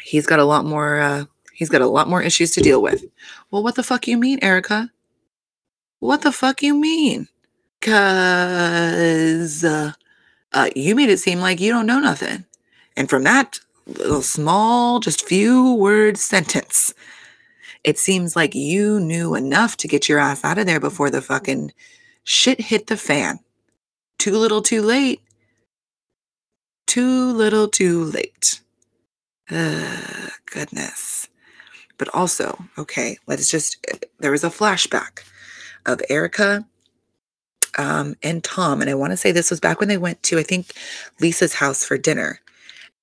he's 0.00 0.26
got 0.26 0.38
a 0.38 0.44
lot 0.44 0.64
more, 0.64 1.00
uh, 1.00 1.24
he's 1.52 1.68
got 1.68 1.82
a 1.82 1.88
lot 1.88 2.08
more 2.08 2.22
issues 2.22 2.52
to 2.52 2.60
deal 2.60 2.80
with. 2.80 3.04
Well, 3.50 3.64
what 3.64 3.74
the 3.74 3.82
fuck 3.82 4.06
you 4.06 4.16
mean, 4.16 4.38
Erika? 4.42 4.90
What 5.98 6.22
the 6.22 6.32
fuck 6.32 6.62
you 6.62 6.74
mean? 6.74 7.28
Cause 7.80 9.64
uh, 9.64 9.92
uh, 10.52 10.70
you 10.76 10.94
made 10.94 11.08
it 11.08 11.18
seem 11.18 11.40
like 11.40 11.60
you 11.60 11.72
don't 11.72 11.86
know 11.86 12.00
nothing. 12.00 12.44
And 12.96 13.08
from 13.08 13.22
that 13.24 13.60
little 13.86 14.22
small, 14.22 15.00
just 15.00 15.26
few 15.26 15.74
word 15.74 16.18
sentence, 16.18 16.92
it 17.82 17.98
seems 17.98 18.36
like 18.36 18.54
you 18.54 19.00
knew 19.00 19.34
enough 19.34 19.76
to 19.78 19.88
get 19.88 20.08
your 20.08 20.18
ass 20.18 20.44
out 20.44 20.58
of 20.58 20.66
there 20.66 20.80
before 20.80 21.10
the 21.10 21.22
fucking 21.22 21.72
shit 22.24 22.60
hit 22.60 22.88
the 22.88 22.96
fan. 22.96 23.38
Too 24.18 24.36
little, 24.36 24.60
too 24.60 24.82
late. 24.82 25.22
Too 26.86 27.32
little, 27.32 27.68
too 27.68 28.04
late. 28.04 28.60
Uh, 29.50 30.28
goodness. 30.46 31.28
But 31.96 32.14
also, 32.14 32.66
okay, 32.76 33.16
let's 33.26 33.50
just, 33.50 33.86
there 34.18 34.30
was 34.30 34.44
a 34.44 34.50
flashback 34.50 35.20
of 35.86 36.02
Erika 36.10 36.66
um, 37.78 38.16
and 38.22 38.42
Tom. 38.42 38.80
And 38.80 38.90
I 38.90 38.94
want 38.94 39.12
to 39.12 39.16
say 39.16 39.32
this 39.32 39.50
was 39.50 39.60
back 39.60 39.80
when 39.80 39.88
they 39.88 39.98
went 39.98 40.22
to, 40.24 40.38
I 40.38 40.42
think, 40.42 40.72
Lisa's 41.20 41.54
house 41.54 41.84
for 41.84 41.98
dinner. 41.98 42.40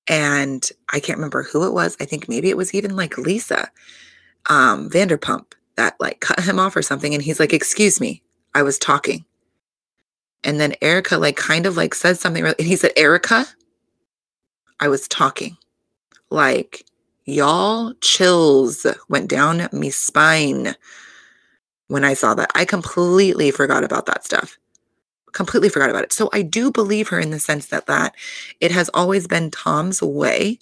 And 0.08 0.68
I 0.92 1.00
can't 1.00 1.18
remember 1.18 1.42
who 1.42 1.66
it 1.66 1.72
was. 1.72 1.96
I 2.00 2.04
think 2.04 2.28
maybe 2.28 2.48
it 2.48 2.56
was 2.56 2.74
even 2.74 2.96
like 2.96 3.18
Lisa 3.18 3.70
um, 4.48 4.88
Vanderpump 4.88 5.52
that 5.76 5.96
like 6.00 6.20
cut 6.20 6.40
him 6.40 6.58
off 6.58 6.76
or 6.76 6.82
something. 6.82 7.14
And 7.14 7.22
he's 7.22 7.40
like, 7.40 7.52
Excuse 7.52 8.00
me, 8.00 8.22
I 8.54 8.62
was 8.62 8.78
talking. 8.78 9.24
And 10.44 10.60
then 10.60 10.74
Erika 10.80 11.18
like 11.18 11.36
kind 11.36 11.66
of 11.66 11.76
like 11.76 11.94
said 11.94 12.18
something. 12.18 12.44
And 12.44 12.60
he 12.60 12.76
said, 12.76 12.92
Erika, 12.96 13.46
I 14.80 14.88
was 14.88 15.08
talking. 15.08 15.56
Like, 16.30 16.84
y'all 17.24 17.94
chills 18.00 18.86
went 19.08 19.28
down 19.28 19.68
me 19.72 19.90
spine 19.90 20.74
when 21.88 22.04
I 22.04 22.14
saw 22.14 22.34
that. 22.34 22.50
I 22.54 22.64
completely 22.64 23.50
forgot 23.50 23.84
about 23.84 24.06
that 24.06 24.24
stuff. 24.24 24.58
Completely 25.32 25.68
forgot 25.68 25.90
about 25.90 26.04
it. 26.04 26.12
So 26.12 26.30
I 26.32 26.42
do 26.42 26.70
believe 26.70 27.08
her 27.08 27.18
in 27.18 27.30
the 27.30 27.40
sense 27.40 27.66
that 27.66 27.86
that 27.86 28.14
it 28.60 28.70
has 28.70 28.88
always 28.94 29.26
been 29.26 29.50
Tom's 29.50 30.02
way. 30.02 30.58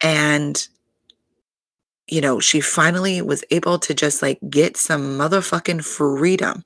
And 0.00 0.66
you 2.08 2.20
know, 2.20 2.38
she 2.38 2.60
finally 2.60 3.20
was 3.20 3.42
able 3.50 3.78
to 3.80 3.92
just 3.92 4.22
like 4.22 4.38
get 4.48 4.76
some 4.76 5.18
motherfucking 5.18 5.84
freedom 5.84 6.62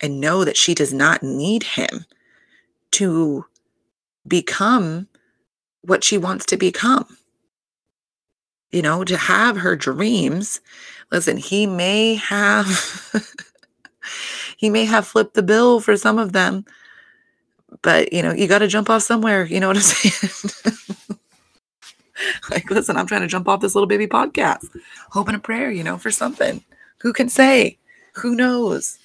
and 0.00 0.20
know 0.20 0.44
that 0.44 0.56
she 0.56 0.74
does 0.74 0.92
not 0.92 1.22
need 1.22 1.62
him 1.62 2.04
to 2.92 3.44
become 4.26 5.08
what 5.82 6.04
she 6.04 6.16
wants 6.16 6.46
to 6.46 6.56
become. 6.56 7.16
You 8.70 8.82
know, 8.82 9.02
to 9.02 9.16
have 9.16 9.56
her 9.58 9.74
dreams. 9.74 10.60
Listen, 11.12 11.36
he 11.36 11.66
may 11.66 12.14
have 12.14 12.66
he 14.56 14.70
may 14.70 14.84
have 14.84 15.06
flipped 15.06 15.34
the 15.34 15.42
bill 15.42 15.80
for 15.80 15.96
some 15.96 16.18
of 16.18 16.32
them, 16.32 16.64
but 17.82 18.12
you 18.12 18.22
know, 18.22 18.32
you 18.32 18.46
got 18.46 18.58
to 18.58 18.68
jump 18.68 18.90
off 18.90 19.02
somewhere, 19.02 19.44
you 19.44 19.60
know 19.60 19.68
what 19.68 19.76
I'm 19.76 19.82
saying? 19.82 20.64
like, 22.50 22.70
listen, 22.70 22.96
I'm 22.96 23.06
trying 23.06 23.22
to 23.22 23.26
jump 23.26 23.48
off 23.48 23.60
this 23.60 23.74
little 23.74 23.88
baby 23.88 24.06
podcast, 24.06 24.66
hoping 25.10 25.34
a 25.34 25.38
prayer, 25.38 25.70
you 25.70 25.82
know, 25.82 25.98
for 25.98 26.10
something. 26.10 26.62
Who 26.98 27.12
can 27.12 27.28
say? 27.28 27.78
Who 28.16 28.34
knows? 28.34 28.98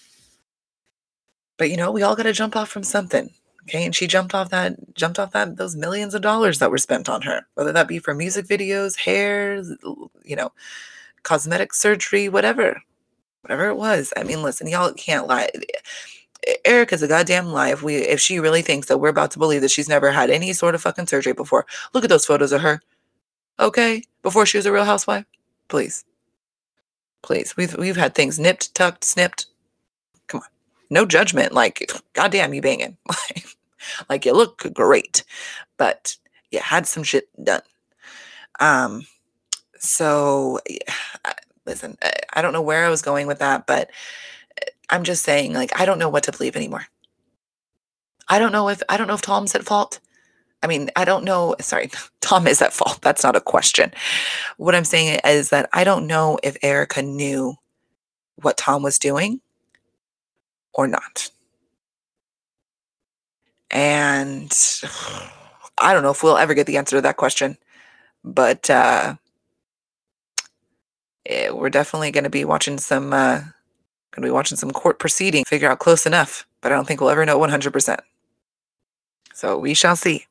But 1.58 1.70
you 1.70 1.78
know, 1.78 1.91
we 1.91 2.04
all 2.04 2.15
got 2.15 2.24
to 2.24 2.34
jump 2.34 2.56
off 2.56 2.70
from 2.70 2.84
something. 2.84 3.30
Okay. 3.63 3.86
And 3.86 3.96
she 3.96 4.06
jumped 4.06 4.36
off 4.36 4.50
that, 4.50 4.94
jumped 4.94 5.18
off 5.18 5.32
that, 5.32 5.58
those 5.58 5.76
millions 5.76 6.13
of 6.13 6.22
dollars 6.22 6.60
that 6.60 6.70
were 6.70 6.78
spent 6.78 7.10
on 7.10 7.24
her, 7.24 7.48
whether 7.56 7.72
that 7.72 7.88
be 7.88 7.98
for 7.98 8.13
music 8.13 8.46
videos, 8.46 8.96
hair, 8.96 9.63
you 10.24 10.36
know, 10.36 10.52
cosmetic 11.26 11.74
surgery, 11.74 12.30
whatever, 12.30 12.82
whatever 13.42 13.68
it 13.68 13.76
was. 13.76 14.14
I 14.16 14.24
mean, 14.24 14.42
listen, 14.42 14.68
y'all 14.68 14.94
can't 14.94 15.28
lie. 15.28 15.50
Erika's 16.64 17.02
a 17.04 17.08
goddamn 17.08 17.48
lie 17.48 17.72
if 17.72 17.84
we 17.84 17.96
if 17.98 18.22
she 18.22 18.40
really 18.40 18.62
thinks 18.62 18.88
that 18.88 19.00
we're 19.00 19.10
about 19.10 19.32
to 19.32 19.40
believe 19.40 19.62
that 19.62 19.72
she's 19.72 19.90
never 19.90 20.12
had 20.12 20.30
any 20.30 20.54
sort 20.54 20.76
of 20.76 20.82
fucking 20.82 21.08
surgery 21.08 21.34
before. 21.34 21.66
Look 21.94 22.04
at 22.06 22.10
those 22.10 22.26
photos 22.26 22.54
of 22.54 22.62
her. 22.62 22.82
Okay? 23.60 24.04
Before 24.22 24.46
she 24.46 24.58
was 24.58 24.66
a 24.66 24.72
real 24.72 24.86
housewife. 24.86 25.26
Please. 25.68 26.06
Please. 27.24 27.58
We've 27.58 27.76
we've 27.78 27.98
had 27.98 28.14
things 28.16 28.40
nipped, 28.40 28.74
tucked, 28.76 29.04
snipped, 29.04 29.48
Come 30.28 30.42
on. 30.42 30.48
no 30.90 31.06
judgment. 31.06 31.52
Like, 31.54 31.92
goddamn, 32.14 32.54
you 32.54 32.62
banging. 32.62 32.98
like, 34.10 34.26
you 34.26 34.34
look 34.34 34.72
great, 34.74 35.24
but 35.78 36.16
you 36.52 36.60
had 36.60 36.86
some 36.88 37.04
shit 37.04 37.28
done. 37.44 37.62
Um, 38.60 39.06
so 39.80 40.60
listen, 41.66 41.98
I 42.34 42.42
don't 42.42 42.54
know 42.54 42.62
where 42.62 42.86
I 42.86 42.90
was 42.90 43.02
going 43.02 43.28
with 43.28 43.40
that, 43.40 43.66
but 43.68 43.90
uh, 44.62 44.66
I'm 44.90 45.04
just 45.04 45.24
saying, 45.24 45.54
like, 45.54 45.80
I 45.80 45.86
don't 45.86 46.00
know 46.00 46.10
what 46.10 46.24
to 46.24 46.32
believe 46.32 46.56
anymore. 46.56 46.86
I 48.28 48.40
don't 48.40 48.52
know 48.52 48.70
if 48.70 48.82
I 48.90 48.98
don't 48.98 49.08
know 49.08 49.14
if 49.14 49.22
Tom's 49.22 49.56
at 49.56 49.64
fault. 49.64 50.00
I 50.64 50.68
mean, 50.68 50.90
I 50.96 51.06
don't 51.06 51.24
know. 51.24 51.56
Sorry, 51.60 51.92
Tom 52.22 52.48
is 52.48 52.62
at 52.62 52.74
fault. 52.74 53.00
That's 53.02 53.24
not 53.24 53.36
a 53.36 53.42
question. 53.42 53.94
What 54.58 54.76
I'm 54.76 54.86
saying 54.86 55.20
is 55.26 55.50
that 55.50 55.70
I 55.74 55.84
don't 55.84 56.08
know 56.08 56.40
if 56.44 56.58
Erika 56.62 57.02
knew 57.02 57.56
what 58.42 58.58
Tom 58.58 58.84
was 58.84 59.00
doing 59.00 59.42
or 60.74 60.88
not. 60.88 61.30
And 63.72 64.52
I 65.78 65.94
don't 65.94 66.04
know 66.04 66.12
if 66.12 66.24
we'll 66.24 66.38
ever 66.38 66.54
get 66.54 66.68
the 66.68 66.78
answer 66.78 66.98
to 66.98 67.02
that 67.02 67.18
question, 67.18 67.58
but 68.24 68.70
uh, 68.70 69.16
yeah, 71.30 71.52
we're 71.52 71.70
definitely 71.70 72.12
going 72.12 72.24
to 72.24 72.30
be 72.30 72.46
watching 72.46 72.78
some 72.78 73.14
uh, 73.14 73.40
going 74.16 74.22
to 74.22 74.28
be 74.28 74.32
watching 74.32 74.58
some 74.58 74.72
court 74.72 75.00
proceeding, 75.00 75.44
figure 75.46 75.70
out 75.70 75.80
close 75.80 76.06
enough, 76.06 76.48
but 76.62 76.72
I 76.72 76.76
don't 76.76 76.88
think 76.88 77.02
we'll 77.02 77.10
ever 77.10 77.26
know 77.26 77.40
100%. 77.40 78.00
So 79.34 79.58
we 79.58 79.74
shall 79.74 79.96
see. 79.96 80.26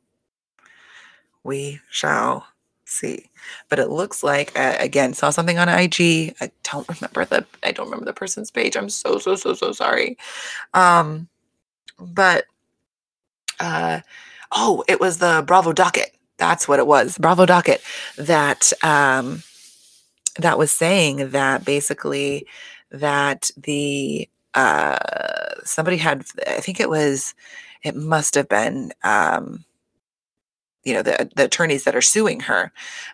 We 1.43 1.81
shall 1.91 2.47
see. 2.87 3.31
But 3.69 3.79
it 3.79 3.91
looks 3.91 4.23
like 4.23 4.59
uh, 4.59 4.77
again 4.79 5.13
saw 5.13 5.29
something 5.31 5.59
on 5.59 5.69
IG. 5.69 6.35
I 6.41 6.51
don't 6.63 6.89
remember 6.89 7.27
the 7.27 7.47
I 7.63 7.73
don't 7.73 7.87
remember 7.87 8.07
the 8.07 8.15
person's 8.15 8.51
page. 8.51 8.77
I'm 8.77 8.89
so 8.89 9.19
so 9.19 9.37
so 9.37 9.53
so 9.53 9.73
sorry. 9.73 10.17
Um, 10.73 11.29
but 11.99 12.47
uh, 13.61 14.01
oh, 14.53 14.85
it 14.89 15.01
was 15.01 15.19
the 15.19 15.45
Bravo 15.47 15.73
docket. 15.73 16.17
That's 16.39 16.67
what 16.67 16.79
it 16.79 16.87
was. 16.87 17.19
Bravo 17.19 17.45
docket 17.45 17.83
that 18.17 18.73
um 18.83 19.43
that 20.39 20.59
was 20.59 20.73
saying 20.73 21.31
that 21.31 21.65
basically 21.65 22.47
that 22.91 23.51
the 23.57 24.29
uh 24.55 24.97
somebody 25.65 25.97
had 25.97 26.25
I 26.47 26.61
think 26.61 26.81
it 26.81 26.89
was 26.91 27.35
it 27.83 27.97
must 27.97 28.35
have 28.35 28.49
been 28.49 28.93
um 29.03 29.65
you 30.85 30.95
know 30.95 31.03
the, 31.03 31.31
the 31.35 31.45
attorneys 31.45 31.85
that 31.85 31.97
are 31.97 32.03
suing 32.03 32.41
her 32.41 32.73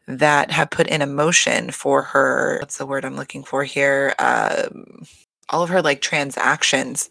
that 0.08 0.50
have 0.50 0.70
put 0.70 0.88
in 0.88 1.02
a 1.02 1.06
motion 1.06 1.70
for 1.70 2.02
her 2.02 2.58
what's 2.60 2.78
the 2.78 2.86
word 2.86 3.04
i'm 3.04 3.16
looking 3.16 3.44
for 3.44 3.62
here 3.62 4.12
um, 4.18 5.02
all 5.50 5.62
of 5.62 5.68
her 5.68 5.80
like 5.82 6.00
transactions 6.00 7.08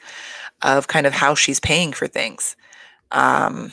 of 0.61 0.87
kind 0.87 1.05
of 1.07 1.13
how 1.13 1.35
she's 1.35 1.59
paying 1.59 1.93
for 1.93 2.07
things. 2.07 2.55
Um, 3.11 3.71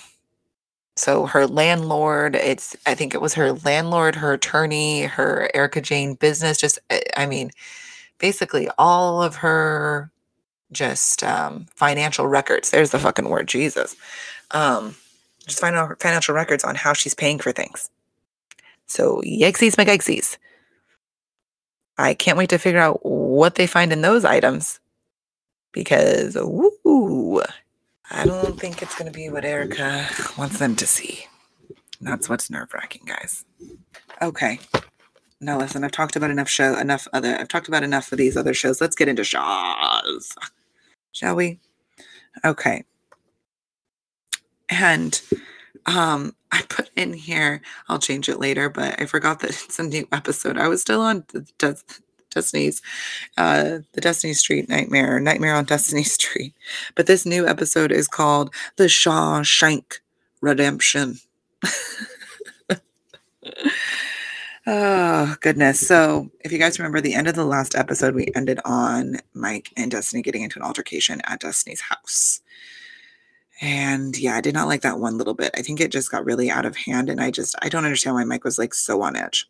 so 0.96 1.26
her 1.26 1.46
landlord 1.46 2.36
it's 2.36 2.76
i 2.86 2.94
think 2.94 3.14
it 3.14 3.20
was 3.22 3.34
her 3.34 3.52
landlord 3.52 4.16
her 4.16 4.34
attorney 4.34 5.02
her 5.04 5.50
erika 5.54 5.80
jayne 5.80 6.14
business 6.14 6.58
just 6.58 6.78
eh, 6.90 7.00
i 7.16 7.26
mean 7.26 7.50
basically 8.18 8.68
all 8.78 9.22
of 9.22 9.36
her 9.36 10.10
just 10.72 11.24
um, 11.24 11.66
financial 11.76 12.26
records 12.28 12.70
there's 12.70 12.90
the 12.90 12.98
fucking 12.98 13.28
word 13.28 13.48
jesus 13.48 13.94
um, 14.52 14.96
just 15.46 15.60
find 15.60 15.76
financial 16.00 16.34
records 16.36 16.64
on 16.64 16.76
how 16.76 16.94
she's 16.94 17.14
paying 17.14 17.40
for 17.40 17.52
things. 17.52 17.90
So 18.86 19.22
yikesies 19.26 19.76
McYikesies. 19.76 20.38
I 21.98 22.14
can't 22.14 22.38
wait 22.38 22.50
to 22.50 22.58
figure 22.58 22.80
out 22.80 23.00
what 23.04 23.56
they 23.56 23.66
find 23.66 23.92
in 23.92 24.02
those 24.02 24.24
items 24.24 24.80
because 25.72 26.36
woo, 26.40 27.42
I 28.10 28.24
don't 28.24 28.58
think 28.58 28.82
it's 28.82 28.96
going 28.96 29.10
to 29.10 29.16
be 29.16 29.28
what 29.30 29.44
Erika 29.44 30.08
wants 30.38 30.58
them 30.58 30.76
to 30.76 30.86
see. 30.86 31.26
That's 32.00 32.28
what's 32.28 32.50
nerve 32.50 32.72
wracking, 32.72 33.02
guys. 33.06 33.44
Okay. 34.22 34.60
Now 35.40 35.58
listen, 35.58 35.84
I've 35.84 35.92
talked 35.92 36.16
about 36.16 36.30
enough 36.30 36.48
show, 36.48 36.78
enough 36.78 37.06
other, 37.12 37.36
I've 37.38 37.48
talked 37.48 37.68
about 37.68 37.82
enough 37.82 38.10
of 38.12 38.18
these 38.18 38.36
other 38.36 38.54
shows. 38.54 38.80
Let's 38.80 38.96
get 38.96 39.08
into 39.08 39.24
Shahs, 39.24 40.34
shall 41.12 41.34
we? 41.34 41.60
Okay. 42.44 42.84
And 44.68 45.20
um, 45.86 46.34
I 46.52 46.62
put 46.68 46.90
in 46.96 47.12
here, 47.12 47.60
I'll 47.88 47.98
change 47.98 48.28
it 48.28 48.40
later, 48.40 48.68
but 48.68 49.00
I 49.00 49.06
forgot 49.06 49.40
that 49.40 49.50
it's 49.50 49.78
a 49.78 49.82
new 49.82 50.08
episode. 50.12 50.58
I 50.58 50.68
was 50.68 50.80
still 50.80 51.00
on 51.00 51.24
Des- 51.58 51.76
Destiny's, 52.36 52.82
uh, 53.36 53.78
the 53.92 54.00
Destiny 54.00 54.34
Street 54.34 54.68
Nightmare, 54.68 55.18
Nightmare 55.18 55.56
on 55.56 55.64
Destiny 55.64 56.02
Street. 56.18 56.54
But 56.94 57.06
this 57.06 57.26
new 57.26 57.46
episode 57.46 57.90
is 57.90 58.06
called 58.06 58.54
The 58.76 58.84
Shawshank 58.84 60.00
Redemption. 60.40 61.18
oh, 64.66 65.36
goodness. 65.40 65.86
So, 65.86 66.30
if 66.40 66.52
you 66.52 66.58
guys 66.58 66.78
remember 66.78 67.00
the 67.00 67.14
end 67.14 67.26
of 67.28 67.34
the 67.34 67.44
last 67.44 67.74
episode, 67.74 68.14
we 68.14 68.28
ended 68.34 68.60
on 68.64 69.16
Mike 69.34 69.70
and 69.76 69.90
Destiny 69.90 70.22
getting 70.22 70.42
into 70.42 70.58
an 70.58 70.64
altercation 70.64 71.20
at 71.24 71.40
Destiny's 71.40 71.80
house. 71.80 72.42
And 73.60 74.18
yeah, 74.18 74.36
I 74.36 74.40
did 74.40 74.54
not 74.54 74.68
like 74.68 74.82
that 74.82 75.00
one 75.00 75.16
little 75.16 75.34
bit. 75.34 75.50
I 75.56 75.62
think 75.62 75.80
it 75.80 75.90
just 75.90 76.10
got 76.10 76.24
really 76.24 76.50
out 76.50 76.66
of 76.66 76.76
hand. 76.76 77.08
And 77.08 77.20
I 77.20 77.30
just, 77.30 77.54
I 77.62 77.68
don't 77.68 77.84
understand 77.84 78.14
why 78.14 78.24
Mike 78.24 78.44
was 78.44 78.58
like 78.58 78.74
so 78.74 79.00
on 79.02 79.16
edge. 79.16 79.48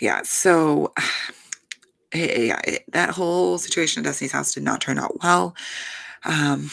Yeah. 0.00 0.22
So, 0.24 0.92
yeah, 2.14 2.60
that 2.92 3.10
whole 3.10 3.58
situation 3.58 4.00
at 4.00 4.04
Destiny's 4.04 4.32
house 4.32 4.52
did 4.54 4.62
not 4.62 4.80
turn 4.80 4.98
out 4.98 5.22
well. 5.22 5.54
Um, 6.24 6.70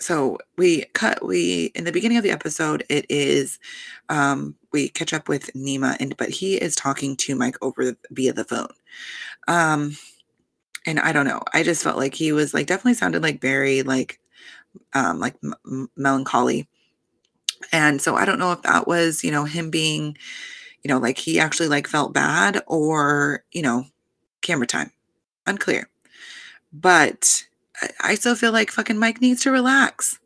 so 0.00 0.38
we 0.56 0.84
cut 0.94 1.24
we 1.24 1.72
in 1.74 1.84
the 1.84 1.92
beginning 1.92 2.18
of 2.18 2.24
the 2.24 2.30
episode 2.30 2.84
it 2.88 3.04
is 3.08 3.58
um 4.08 4.54
we 4.72 4.88
catch 4.88 5.12
up 5.12 5.28
with 5.28 5.52
Nema 5.54 5.96
and 6.00 6.16
but 6.16 6.28
he 6.28 6.56
is 6.56 6.76
talking 6.76 7.16
to 7.16 7.34
Mike 7.34 7.56
over 7.62 7.96
via 8.10 8.32
the 8.32 8.44
phone. 8.44 8.68
Um 9.48 9.96
and 10.86 11.00
I 11.00 11.12
don't 11.12 11.26
know. 11.26 11.42
I 11.52 11.62
just 11.62 11.82
felt 11.82 11.98
like 11.98 12.14
he 12.14 12.32
was 12.32 12.54
like 12.54 12.66
definitely 12.66 12.94
sounded 12.94 13.22
like 13.22 13.40
very 13.40 13.82
like 13.82 14.20
um 14.94 15.20
like 15.20 15.34
m- 15.42 15.88
melancholy. 15.96 16.68
And 17.72 18.00
so 18.00 18.14
I 18.14 18.24
don't 18.24 18.38
know 18.38 18.52
if 18.52 18.62
that 18.62 18.86
was, 18.86 19.24
you 19.24 19.30
know, 19.30 19.44
him 19.44 19.70
being 19.70 20.16
you 20.84 20.88
know, 20.88 20.98
like 20.98 21.18
he 21.18 21.40
actually 21.40 21.68
like 21.68 21.88
felt 21.88 22.14
bad 22.14 22.62
or, 22.68 23.44
you 23.52 23.62
know, 23.62 23.84
camera 24.48 24.66
time. 24.66 24.90
Unclear. 25.46 25.88
But 26.72 27.44
I 28.00 28.14
still 28.14 28.34
feel 28.34 28.52
like 28.52 28.70
fucking 28.70 28.98
Mike 28.98 29.20
needs 29.20 29.42
to 29.42 29.52
relax. 29.52 30.18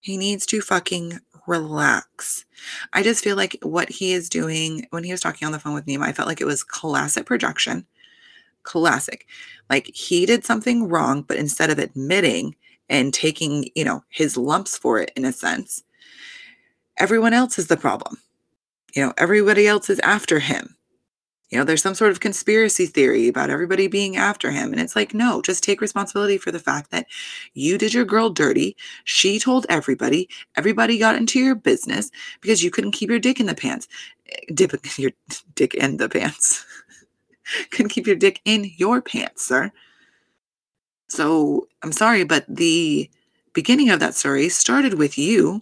He 0.00 0.16
needs 0.16 0.46
to 0.46 0.60
fucking 0.60 1.18
relax. 1.46 2.44
I 2.92 3.02
just 3.02 3.22
feel 3.22 3.36
like 3.36 3.58
what 3.62 3.90
he 3.90 4.12
is 4.12 4.28
doing 4.28 4.86
when 4.90 5.04
he 5.04 5.12
was 5.12 5.20
talking 5.20 5.44
on 5.44 5.52
the 5.52 5.58
phone 5.58 5.74
with 5.74 5.86
Nema, 5.86 6.04
I 6.04 6.12
felt 6.12 6.28
like 6.28 6.40
it 6.40 6.46
was 6.46 6.62
classic 6.62 7.26
projection. 7.26 7.86
Classic. 8.62 9.26
Like 9.68 9.88
he 9.94 10.24
did 10.24 10.44
something 10.44 10.88
wrong, 10.88 11.22
but 11.22 11.36
instead 11.36 11.70
of 11.70 11.78
admitting 11.78 12.54
and 12.88 13.12
taking, 13.12 13.68
you 13.74 13.84
know, 13.84 14.04
his 14.08 14.36
lumps 14.36 14.78
for 14.78 15.00
it 15.00 15.10
in 15.16 15.24
a 15.24 15.32
sense, 15.32 15.82
everyone 16.98 17.34
else 17.34 17.58
is 17.58 17.66
the 17.66 17.76
problem. 17.76 18.18
You 18.94 19.04
know, 19.04 19.12
everybody 19.18 19.66
else 19.66 19.90
is 19.90 19.98
after 20.00 20.38
him 20.38 20.76
you 21.50 21.58
know, 21.58 21.64
there's 21.64 21.82
some 21.82 21.94
sort 21.94 22.10
of 22.10 22.20
conspiracy 22.20 22.86
theory 22.86 23.28
about 23.28 23.50
everybody 23.50 23.86
being 23.86 24.16
after 24.16 24.50
him. 24.50 24.72
And 24.72 24.80
it's 24.80 24.96
like, 24.96 25.14
no, 25.14 25.42
just 25.42 25.62
take 25.62 25.80
responsibility 25.80 26.38
for 26.38 26.50
the 26.50 26.58
fact 26.58 26.90
that 26.90 27.06
you 27.52 27.78
did 27.78 27.92
your 27.92 28.04
girl 28.04 28.30
dirty. 28.30 28.76
She 29.04 29.38
told 29.38 29.66
everybody, 29.68 30.28
everybody 30.56 30.98
got 30.98 31.16
into 31.16 31.38
your 31.38 31.54
business 31.54 32.10
because 32.40 32.64
you 32.64 32.70
couldn't 32.70 32.92
keep 32.92 33.10
your 33.10 33.18
dick 33.18 33.40
in 33.40 33.46
the 33.46 33.54
pants. 33.54 33.88
Eh, 34.30 34.52
dip 34.54 34.72
your 34.98 35.12
dick 35.54 35.74
in 35.74 35.98
the 35.98 36.08
pants. 36.08 36.64
couldn't 37.70 37.90
keep 37.90 38.06
your 38.06 38.16
dick 38.16 38.40
in 38.44 38.70
your 38.76 39.02
pants, 39.02 39.46
sir. 39.46 39.70
So 41.08 41.68
I'm 41.82 41.92
sorry, 41.92 42.24
but 42.24 42.44
the 42.48 43.10
beginning 43.52 43.90
of 43.90 44.00
that 44.00 44.14
story 44.14 44.48
started 44.48 44.94
with 44.94 45.18
you. 45.18 45.60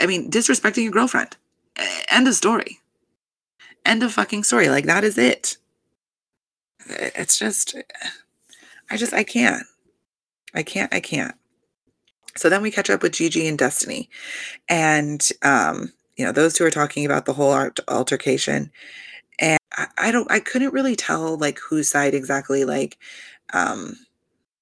I 0.00 0.06
mean, 0.06 0.30
disrespecting 0.30 0.82
your 0.82 0.92
girlfriend. 0.92 1.36
End 2.10 2.26
of 2.26 2.34
story. 2.34 2.80
End 3.88 4.02
of 4.02 4.12
fucking 4.12 4.44
story. 4.44 4.68
Like 4.68 4.84
that 4.84 5.02
is 5.02 5.16
it. 5.16 5.56
It's 6.86 7.38
just, 7.38 7.74
I 8.90 8.98
just, 8.98 9.14
I 9.14 9.24
can't. 9.24 9.64
I 10.54 10.62
can't, 10.62 10.94
I 10.94 11.00
can't. 11.00 11.34
So 12.36 12.48
then 12.48 12.60
we 12.60 12.70
catch 12.70 12.90
up 12.90 13.02
with 13.02 13.12
Gigi 13.12 13.48
and 13.48 13.58
Destiny. 13.58 14.10
And, 14.68 15.26
um, 15.42 15.92
you 16.16 16.24
know, 16.24 16.32
those 16.32 16.52
two 16.52 16.64
are 16.64 16.70
talking 16.70 17.06
about 17.06 17.24
the 17.24 17.32
whole 17.32 17.70
altercation. 17.88 18.70
And 19.38 19.58
I, 19.76 19.86
I 19.96 20.12
don't, 20.12 20.30
I 20.30 20.40
couldn't 20.40 20.74
really 20.74 20.94
tell 20.94 21.38
like 21.38 21.58
whose 21.58 21.88
side 21.88 22.12
exactly, 22.12 22.66
like, 22.66 22.98
um, 23.54 23.96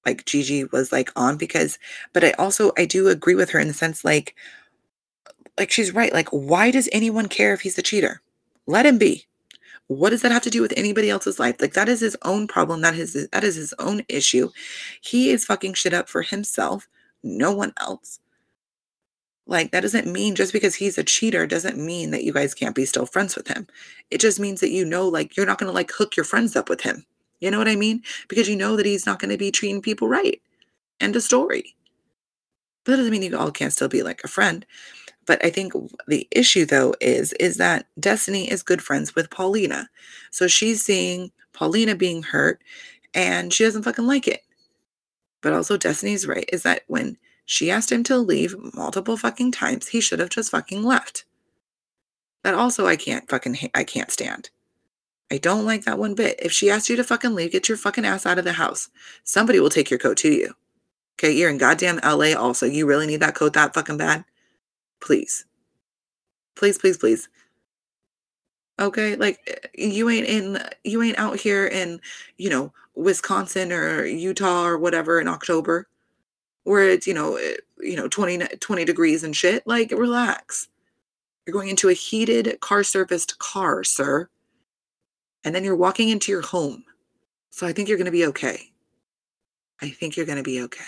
like 0.05 0.25
Gigi 0.25 0.63
was 0.65 0.93
like 0.93 1.11
on 1.17 1.35
because, 1.35 1.77
but 2.13 2.23
I 2.23 2.31
also, 2.31 2.71
I 2.77 2.85
do 2.85 3.09
agree 3.09 3.35
with 3.35 3.49
her 3.49 3.59
in 3.59 3.67
the 3.67 3.73
sense 3.73 4.05
like, 4.05 4.35
like 5.59 5.71
she's 5.71 5.93
right. 5.93 6.13
Like, 6.13 6.29
why 6.29 6.71
does 6.71 6.87
anyone 6.93 7.27
care 7.27 7.53
if 7.53 7.61
he's 7.61 7.77
a 7.77 7.81
cheater? 7.81 8.21
Let 8.67 8.85
him 8.85 8.97
be. 8.97 9.25
What 9.87 10.09
does 10.09 10.21
that 10.21 10.33
have 10.33 10.43
to 10.43 10.49
do 10.49 10.61
with 10.61 10.73
anybody 10.75 11.09
else's 11.09 11.39
life? 11.39 11.55
Like 11.61 11.73
that 11.73 11.87
is 11.87 12.01
his 12.01 12.17
own 12.23 12.47
problem. 12.47 12.81
That 12.81 12.95
is 12.95 13.27
that 13.31 13.43
is 13.43 13.55
his 13.55 13.73
own 13.79 14.03
issue. 14.09 14.49
He 15.01 15.29
is 15.29 15.45
fucking 15.45 15.73
shit 15.73 15.93
up 15.93 16.09
for 16.09 16.21
himself, 16.21 16.87
no 17.23 17.53
one 17.53 17.73
else. 17.79 18.19
Like 19.45 19.71
that 19.71 19.81
doesn't 19.81 20.07
mean 20.11 20.35
just 20.35 20.51
because 20.51 20.75
he's 20.75 20.97
a 20.97 21.05
cheater 21.05 21.47
doesn't 21.47 21.77
mean 21.77 22.11
that 22.11 22.25
you 22.25 22.33
guys 22.33 22.53
can't 22.53 22.75
be 22.75 22.83
still 22.83 23.05
friends 23.05 23.37
with 23.37 23.47
him. 23.47 23.65
It 24.11 24.19
just 24.19 24.41
means 24.41 24.59
that 24.59 24.71
you 24.71 24.83
know 24.83 25.07
like 25.07 25.37
you're 25.37 25.45
not 25.45 25.57
going 25.57 25.69
to 25.69 25.75
like 25.75 25.91
hook 25.91 26.17
your 26.17 26.25
friends 26.25 26.57
up 26.57 26.67
with 26.67 26.81
him. 26.81 27.05
You 27.39 27.49
know 27.49 27.57
what 27.57 27.69
I 27.69 27.77
mean? 27.77 28.03
Because 28.27 28.49
you 28.49 28.57
know 28.57 28.75
that 28.75 28.85
he's 28.85 29.05
not 29.05 29.19
going 29.19 29.31
to 29.31 29.37
be 29.37 29.51
treating 29.51 29.81
people 29.81 30.09
right. 30.09 30.41
End 30.99 31.15
of 31.15 31.23
story. 31.23 31.75
But 32.83 32.91
that 32.91 32.97
doesn't 32.97 33.11
mean 33.11 33.21
you 33.21 33.37
all 33.37 33.51
can't 33.51 33.71
still 33.71 33.87
be 33.87 34.03
like 34.03 34.21
a 34.23 34.27
friend. 34.27 34.65
But 35.27 35.43
I 35.45 35.51
think 35.51 35.73
the 36.07 36.27
issue 36.31 36.65
though 36.65 36.95
is 36.99 37.33
is 37.33 37.57
that 37.57 37.85
Destiny 37.99 38.49
is 38.49 38.63
good 38.63 38.81
friends 38.81 39.13
with 39.13 39.29
Paulina. 39.29 39.89
So 40.31 40.47
she's 40.47 40.81
seeing 40.81 41.31
Paulina 41.53 41.93
being 41.93 42.23
hurt 42.23 42.61
and 43.13 43.53
she 43.53 43.63
doesn't 43.63 43.83
fucking 43.83 44.07
like 44.07 44.27
it. 44.27 44.41
But 45.41 45.53
also 45.53 45.77
Destiny's 45.77 46.25
right 46.25 46.49
is 46.51 46.63
that 46.63 46.83
when 46.87 47.17
she 47.45 47.69
asked 47.69 47.91
him 47.91 48.03
to 48.05 48.17
leave 48.17 48.55
multiple 48.73 49.17
fucking 49.17 49.51
times, 49.51 49.89
he 49.89 50.01
should 50.01 50.19
have 50.19 50.29
just 50.29 50.51
fucking 50.51 50.83
left. 50.83 51.25
That 52.43 52.55
also 52.55 52.87
I 52.87 52.95
can't 52.95 53.29
fucking 53.29 53.57
I 53.75 53.83
can't 53.83 54.09
stand. 54.09 54.49
I 55.29 55.37
don't 55.37 55.65
like 55.65 55.83
that 55.83 55.99
one 55.99 56.15
bit. 56.15 56.39
If 56.41 56.53
she 56.53 56.69
asked 56.69 56.89
you 56.89 56.95
to 56.95 57.03
fucking 57.03 57.35
leave, 57.35 57.51
get 57.51 57.67
your 57.67 57.77
fucking 57.77 58.05
ass 58.05 58.25
out 58.25 58.39
of 58.39 58.45
the 58.45 58.53
house. 58.53 58.87
Somebody 59.25 59.59
will 59.59 59.69
take 59.69 59.89
your 59.89 59.99
coat 59.99 60.15
to 60.17 60.31
you. 60.31 60.53
Okay, 61.19 61.33
you're 61.33 61.49
in 61.49 61.57
goddamn 61.57 61.99
LA 62.01 62.33
also. 62.33 62.65
You 62.65 62.85
really 62.85 63.07
need 63.07 63.19
that 63.19 63.35
coat 63.35 63.51
that 63.53 63.73
fucking 63.73 63.97
bad? 63.97 64.23
Please. 65.01 65.45
Please, 66.55 66.77
please, 66.77 66.97
please. 66.97 67.29
Okay? 68.79 69.15
Like 69.15 69.39
eh, 69.47 69.67
you 69.75 70.09
ain't 70.09 70.27
in 70.27 70.59
you 70.83 71.01
ain't 71.01 71.19
out 71.19 71.39
here 71.39 71.67
in, 71.67 71.99
you 72.37 72.49
know, 72.49 72.73
Wisconsin 72.95 73.71
or 73.71 74.05
Utah 74.05 74.65
or 74.65 74.77
whatever 74.77 75.19
in 75.19 75.27
October 75.27 75.87
where 76.63 76.89
it's, 76.89 77.07
you 77.07 77.13
know, 77.13 77.35
eh, 77.37 77.55
you 77.79 77.95
know, 77.95 78.07
20 78.07 78.39
20 78.39 78.85
degrees 78.85 79.23
and 79.23 79.35
shit. 79.35 79.65
Like 79.65 79.91
relax. 79.91 80.67
You're 81.45 81.53
going 81.53 81.69
into 81.69 81.89
a 81.89 81.93
heated 81.93 82.59
car 82.59 82.83
surfaced 82.83 83.39
car, 83.39 83.83
sir. 83.83 84.29
And 85.45 85.55
then 85.55 85.63
you're 85.63 85.77
walking 85.77 86.09
into 86.09 86.31
your 86.31 86.41
home. 86.41 86.83
So 87.51 87.65
I 87.65 87.71
think 87.71 87.87
you're 87.87 87.97
going 87.97 88.05
to 88.05 88.11
be 88.11 88.25
okay. 88.25 88.71
I 89.81 89.89
think 89.89 90.17
you're 90.17 90.25
going 90.25 90.39
to 90.39 90.43
be 90.43 90.61
okay. 90.63 90.83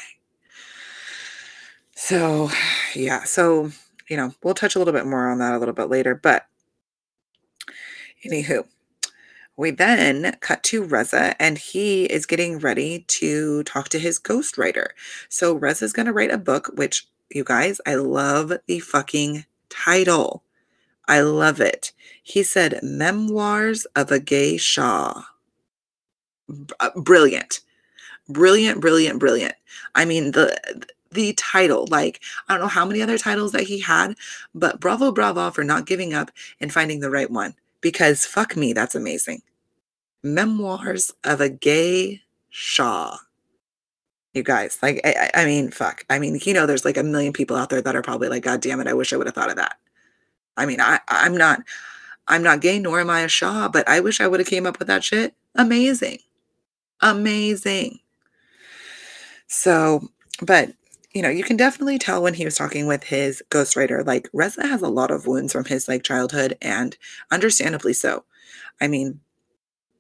So, 1.96 2.50
yeah. 2.94 3.24
So 3.24 3.72
you 4.10 4.18
know, 4.18 4.34
we'll 4.44 4.54
touch 4.54 4.76
a 4.76 4.80
little 4.80 4.94
bit 4.94 5.06
more 5.06 5.30
on 5.30 5.40
that 5.40 5.54
a 5.54 5.58
little 5.60 5.74
bit 5.74 5.90
later. 5.90 6.16
But 6.16 6.48
anywho, 8.26 8.66
we 9.56 9.72
then 9.72 10.36
cut 10.40 10.64
to 10.64 10.84
Reza, 10.84 11.36
and 11.42 11.58
he 11.58 12.06
is 12.06 12.26
getting 12.26 12.60
ready 12.60 13.06
to 13.08 13.64
talk 13.64 13.90
to 13.90 14.00
his 14.00 14.20
ghostwriter. 14.20 14.88
So 15.30 15.54
Reza's 15.54 15.94
going 15.94 16.06
to 16.08 16.14
write 16.14 16.32
a 16.32 16.38
book, 16.38 16.72
which 16.76 17.08
you 17.30 17.44
guys, 17.44 17.80
I 17.86 17.96
love 17.96 18.54
the 18.68 18.80
fucking 18.80 19.46
title. 19.70 20.44
I 21.08 21.22
love 21.22 21.60
it. 21.60 21.92
He 22.24 22.44
said, 22.44 22.80
Memoirs 22.82 23.86
of 23.96 24.12
a 24.12 24.20
Gay 24.20 24.58
Shah. 24.58 25.24
Uh, 26.80 26.90
brilliant. 26.96 27.62
Brilliant, 28.28 28.80
brilliant, 28.80 29.20
brilliant. 29.20 29.56
I 29.96 30.06
mean, 30.06 30.32
the 30.32 30.58
the 31.12 31.34
title. 31.34 31.88
Like, 31.90 32.22
I 32.48 32.54
don't 32.54 32.62
know 32.62 32.68
how 32.68 32.86
many 32.86 33.02
other 33.02 33.18
titles 33.18 33.52
that 33.54 33.64
he 33.64 33.80
had, 33.80 34.16
but 34.54 34.80
bravo, 34.80 35.12
bravo 35.12 35.50
for 35.52 35.64
not 35.64 35.86
giving 35.86 36.14
up 36.14 36.32
and 36.60 36.72
finding 36.72 37.00
the 37.00 37.10
right 37.10 37.30
one 37.30 37.56
because 37.82 38.26
fuck 38.26 38.56
me, 38.56 38.74
that's 38.74 38.96
amazing. 38.96 39.42
Memoirs 40.24 41.14
of 41.24 41.42
a 41.42 41.50
Gay 41.50 42.22
Shah. 42.50 43.18
You 44.34 44.44
guys, 44.44 44.78
like, 44.84 45.02
I, 45.04 45.32
I 45.34 45.46
mean, 45.46 45.72
fuck. 45.72 46.06
I 46.10 46.20
mean, 46.20 46.40
you 46.44 46.54
know, 46.54 46.66
there's 46.66 46.86
like 46.86 46.98
a 46.98 47.04
million 47.04 47.34
people 47.34 47.58
out 47.58 47.70
there 47.70 47.82
that 47.82 47.96
are 47.96 48.02
probably 48.02 48.30
like, 48.30 48.44
God 48.44 48.62
damn 48.62 48.80
it, 48.80 48.88
I 48.88 48.94
wish 48.94 49.12
I 49.12 49.18
would 49.18 49.26
have 49.26 49.34
thought 49.34 49.50
of 49.50 49.56
that. 49.56 49.78
I 50.56 50.66
mean, 50.66 50.80
I, 50.80 51.00
I'm 51.08 51.36
not, 51.36 51.62
I'm 52.28 52.44
not 52.44 52.62
gay, 52.62 52.78
nor 52.78 53.00
am 53.00 53.10
I 53.10 53.22
a 53.22 53.28
Shah, 53.28 53.70
but 53.70 53.88
I 53.88 54.02
wish 54.02 54.22
I 54.22 54.28
would 54.28 54.40
have 54.40 54.48
came 54.48 54.68
up 54.68 54.78
with 54.78 54.88
that 54.88 55.04
shit. 55.04 55.34
Amazing. 55.56 56.20
Amazing. 57.02 58.00
So, 59.48 60.08
but 60.42 60.74
you 61.14 61.22
know, 61.22 61.30
you 61.30 61.44
can 61.44 61.58
definitely 61.58 61.98
tell 61.98 62.22
when 62.22 62.36
he 62.36 62.46
was 62.46 62.56
talking 62.56 62.86
with 62.88 63.04
his 63.06 63.44
ghostwriter, 63.50 64.06
like 64.06 64.30
Reza 64.34 64.68
has 64.68 64.82
a 64.82 64.90
lot 64.90 65.12
of 65.12 65.28
wounds 65.28 65.54
from 65.54 65.66
his 65.66 65.88
like 65.88 66.04
childhood 66.04 66.58
and 66.62 66.98
understandably 67.32 67.94
so. 67.94 68.26
I 68.82 68.88
mean, 68.88 69.20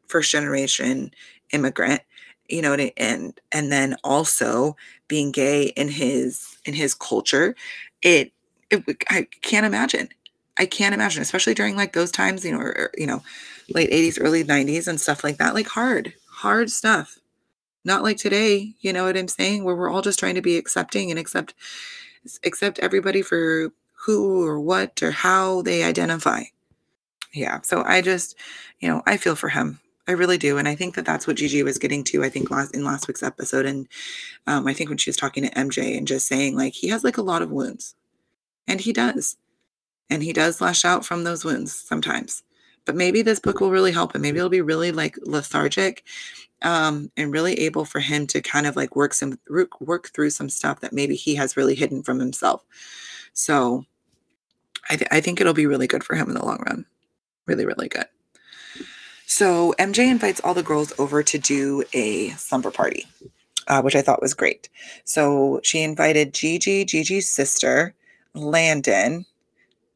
first 0.07 0.31
generation 0.31 1.11
immigrant, 1.51 2.01
you 2.49 2.61
know 2.61 2.73
and 2.73 3.39
and 3.51 3.71
then 3.71 3.95
also 4.03 4.75
being 5.07 5.31
gay 5.31 5.65
in 5.77 5.87
his 5.87 6.57
in 6.65 6.73
his 6.73 6.95
culture 6.95 7.55
it, 8.01 8.33
it 8.71 8.83
i 9.09 9.27
can't 9.41 9.67
imagine 9.67 10.09
i 10.57 10.65
can't 10.65 10.95
imagine 10.95 11.21
especially 11.21 11.53
during 11.53 11.75
like 11.75 11.93
those 11.93 12.11
times 12.11 12.43
you 12.43 12.51
know 12.51 12.59
or, 12.59 12.69
or, 12.71 12.91
you 12.97 13.07
know 13.07 13.21
late 13.73 13.89
80s 13.91 14.19
early 14.19 14.43
90s 14.43 14.87
and 14.87 14.99
stuff 14.99 15.23
like 15.23 15.37
that 15.37 15.53
like 15.53 15.67
hard 15.67 16.13
hard 16.31 16.71
stuff 16.71 17.18
not 17.89 18.03
like 18.03 18.17
today 18.17 18.73
you 18.79 18.93
know 18.93 19.05
what 19.05 19.17
i'm 19.17 19.27
saying 19.27 19.63
where 19.63 19.75
we're 19.75 19.89
all 19.89 20.01
just 20.01 20.19
trying 20.19 20.35
to 20.35 20.41
be 20.41 20.55
accepting 20.55 21.09
and 21.09 21.19
accept 21.19 21.53
accept 22.43 22.79
everybody 22.79 23.21
for 23.21 23.71
who 24.05 24.45
or 24.45 24.59
what 24.59 25.01
or 25.03 25.11
how 25.11 25.61
they 25.63 25.83
identify 25.83 26.43
yeah 27.33 27.59
so 27.61 27.83
i 27.85 28.01
just 28.01 28.35
you 28.79 28.87
know 28.87 29.01
i 29.05 29.17
feel 29.17 29.35
for 29.35 29.49
him 29.49 29.79
I 30.09 30.13
really 30.13 30.39
do, 30.39 30.57
and 30.57 30.67
I 30.67 30.73
think 30.73 30.95
that 30.95 31.05
that's 31.05 31.27
what 31.27 31.35
Gigi 31.35 31.61
was 31.61 31.77
getting 31.77 32.03
to. 32.05 32.23
I 32.23 32.29
think 32.29 32.49
last 32.49 32.73
in 32.73 32.83
last 32.83 33.07
week's 33.07 33.21
episode, 33.21 33.67
and 33.67 33.87
um, 34.47 34.65
I 34.65 34.73
think 34.73 34.89
when 34.89 34.97
she 34.97 35.11
was 35.11 35.17
talking 35.17 35.43
to 35.43 35.51
MJ 35.51 35.95
and 35.95 36.07
just 36.07 36.25
saying 36.25 36.55
like 36.55 36.73
he 36.73 36.87
has 36.87 37.03
like 37.03 37.17
a 37.19 37.21
lot 37.21 37.43
of 37.43 37.51
wounds, 37.51 37.93
and 38.67 38.81
he 38.81 38.91
does, 38.91 39.37
and 40.09 40.23
he 40.23 40.33
does 40.33 40.61
lash 40.61 40.83
out 40.83 41.05
from 41.05 41.25
those 41.25 41.45
wounds 41.45 41.73
sometimes. 41.73 42.41
But 42.85 42.95
maybe 42.95 43.21
this 43.21 43.39
book 43.39 43.59
will 43.59 43.71
really 43.71 43.91
help 43.91 44.15
him. 44.15 44.21
Maybe 44.21 44.37
it'll 44.37 44.49
be 44.49 44.61
really 44.61 44.91
like 44.91 45.17
lethargic, 45.21 46.03
um, 46.61 47.11
and 47.17 47.31
really 47.31 47.53
able 47.59 47.85
for 47.85 47.99
him 47.99 48.27
to 48.27 48.41
kind 48.41 48.65
of 48.65 48.75
like 48.75 48.95
work 48.95 49.13
some 49.13 49.39
work 49.79 50.09
through 50.09 50.31
some 50.31 50.49
stuff 50.49 50.81
that 50.81 50.93
maybe 50.93 51.15
he 51.15 51.35
has 51.35 51.57
really 51.57 51.75
hidden 51.75 52.03
from 52.03 52.19
himself. 52.19 52.63
So, 53.33 53.85
I, 54.89 54.95
th- 54.95 55.09
I 55.11 55.21
think 55.21 55.39
it'll 55.39 55.53
be 55.53 55.67
really 55.67 55.87
good 55.87 56.03
for 56.03 56.15
him 56.15 56.27
in 56.27 56.33
the 56.33 56.45
long 56.45 56.63
run. 56.65 56.85
Really, 57.45 57.65
really 57.65 57.87
good. 57.87 58.05
So 59.31 59.75
MJ 59.77 60.09
invites 60.09 60.41
all 60.43 60.55
the 60.55 60.63
girls 60.63 60.91
over 60.97 61.21
to 61.21 61.37
do 61.37 61.83
a 61.93 62.29
slumber 62.31 62.71
party, 62.71 63.05
uh, 63.67 63.79
which 63.83 63.95
I 63.95 64.01
thought 64.01 64.23
was 64.23 64.33
great. 64.33 64.69
So 65.03 65.59
she 65.63 65.83
invited 65.83 66.33
Gigi, 66.33 66.83
Gigi's 66.83 67.29
sister, 67.29 67.93
Landon, 68.33 69.27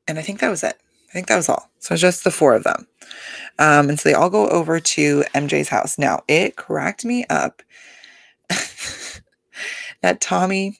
and 0.08 0.20
I 0.20 0.22
think 0.22 0.40
that 0.40 0.52
was 0.52 0.64
it. 0.64 0.80
I 1.14 1.16
think 1.16 1.28
that 1.28 1.36
was 1.36 1.48
all. 1.48 1.70
So 1.78 1.96
just 1.96 2.24
the 2.24 2.32
four 2.32 2.56
of 2.56 2.64
them. 2.64 2.88
Um, 3.60 3.90
and 3.90 4.00
so 4.00 4.10
they 4.10 4.16
all 4.16 4.32
go 4.32 4.48
over 4.50 4.80
to 4.80 5.24
MJ's 5.36 5.70
house. 5.70 6.00
Now, 6.00 6.24
it 6.28 6.56
cracked 6.56 7.06
me 7.06 7.24
up 7.30 7.62
that 10.02 10.22
Tommy 10.22 10.80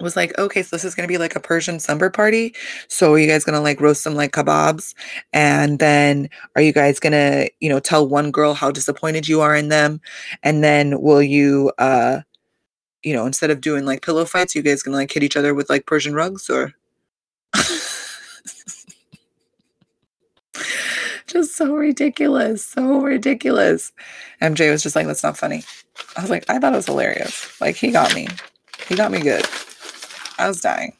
was 0.00 0.16
like, 0.16 0.36
okay, 0.36 0.64
so 0.64 0.74
this 0.74 0.84
is 0.84 0.96
going 0.96 1.06
to 1.06 1.12
be 1.12 1.18
like 1.18 1.36
a 1.36 1.40
Persian 1.40 1.78
summer 1.78 2.10
party. 2.10 2.56
So 2.88 3.12
are 3.12 3.18
you 3.20 3.28
guys 3.28 3.44
going 3.44 3.54
to 3.54 3.60
like 3.60 3.80
roast 3.80 4.02
some 4.02 4.16
like 4.16 4.32
kebabs? 4.32 4.96
And 5.32 5.78
then 5.78 6.28
are 6.56 6.62
you 6.62 6.72
guys 6.72 6.98
going 6.98 7.12
to, 7.12 7.48
you 7.60 7.68
know, 7.68 7.78
tell 7.78 8.08
one 8.08 8.32
girl 8.32 8.54
how 8.54 8.72
disappointed 8.72 9.28
you 9.28 9.42
are 9.42 9.54
in 9.54 9.68
them? 9.68 10.00
And 10.42 10.64
then 10.64 11.00
will 11.00 11.22
you, 11.22 11.70
uh, 11.78 12.22
you 13.04 13.14
know, 13.14 13.26
instead 13.26 13.52
of 13.52 13.60
doing 13.60 13.84
like 13.84 14.02
pillow 14.02 14.24
fights, 14.24 14.56
you 14.56 14.62
guys 14.62 14.82
going 14.82 14.94
to 14.94 14.98
like 14.98 15.12
hit 15.12 15.22
each 15.22 15.36
other 15.36 15.54
with 15.54 15.70
like 15.70 15.86
Persian 15.86 16.14
rugs 16.14 16.50
or? 16.50 16.72
just 21.34 21.56
so 21.56 21.74
ridiculous. 21.74 22.64
So 22.64 23.00
ridiculous. 23.00 23.92
MJ 24.40 24.70
was 24.70 24.82
just 24.82 24.96
like, 24.96 25.06
that's 25.06 25.24
not 25.24 25.36
funny. 25.36 25.64
I 26.16 26.22
was 26.22 26.30
like, 26.30 26.48
I 26.48 26.58
thought 26.58 26.72
it 26.72 26.76
was 26.76 26.86
hilarious. 26.86 27.60
Like, 27.60 27.76
he 27.76 27.90
got 27.90 28.14
me. 28.14 28.28
He 28.88 28.94
got 28.94 29.10
me 29.10 29.20
good. 29.20 29.44
I 30.38 30.48
was 30.48 30.60
dying. 30.60 30.92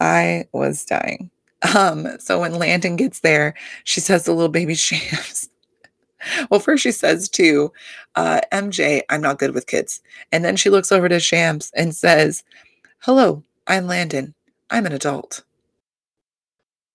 I 0.00 0.46
was 0.52 0.84
dying. 0.84 1.30
Um, 1.76 2.08
so 2.18 2.40
when 2.40 2.54
Landon 2.54 2.96
gets 2.96 3.20
there, 3.20 3.54
she 3.84 4.00
says 4.00 4.24
the 4.24 4.32
little 4.32 4.48
baby 4.50 4.74
Shams. 4.74 5.48
well, 6.50 6.60
first 6.60 6.82
she 6.82 6.92
says 6.92 7.28
to 7.30 7.72
uh, 8.16 8.40
MJ, 8.52 9.02
I'm 9.10 9.20
not 9.20 9.38
good 9.38 9.54
with 9.54 9.66
kids. 9.66 10.00
And 10.32 10.44
then 10.44 10.56
she 10.56 10.70
looks 10.70 10.90
over 10.90 11.08
to 11.08 11.20
Shams 11.20 11.70
and 11.76 11.94
says, 11.94 12.42
Hello, 13.00 13.42
I'm 13.66 13.86
Landon. 13.86 14.34
I'm 14.70 14.86
an 14.86 14.92
adult. 14.92 15.44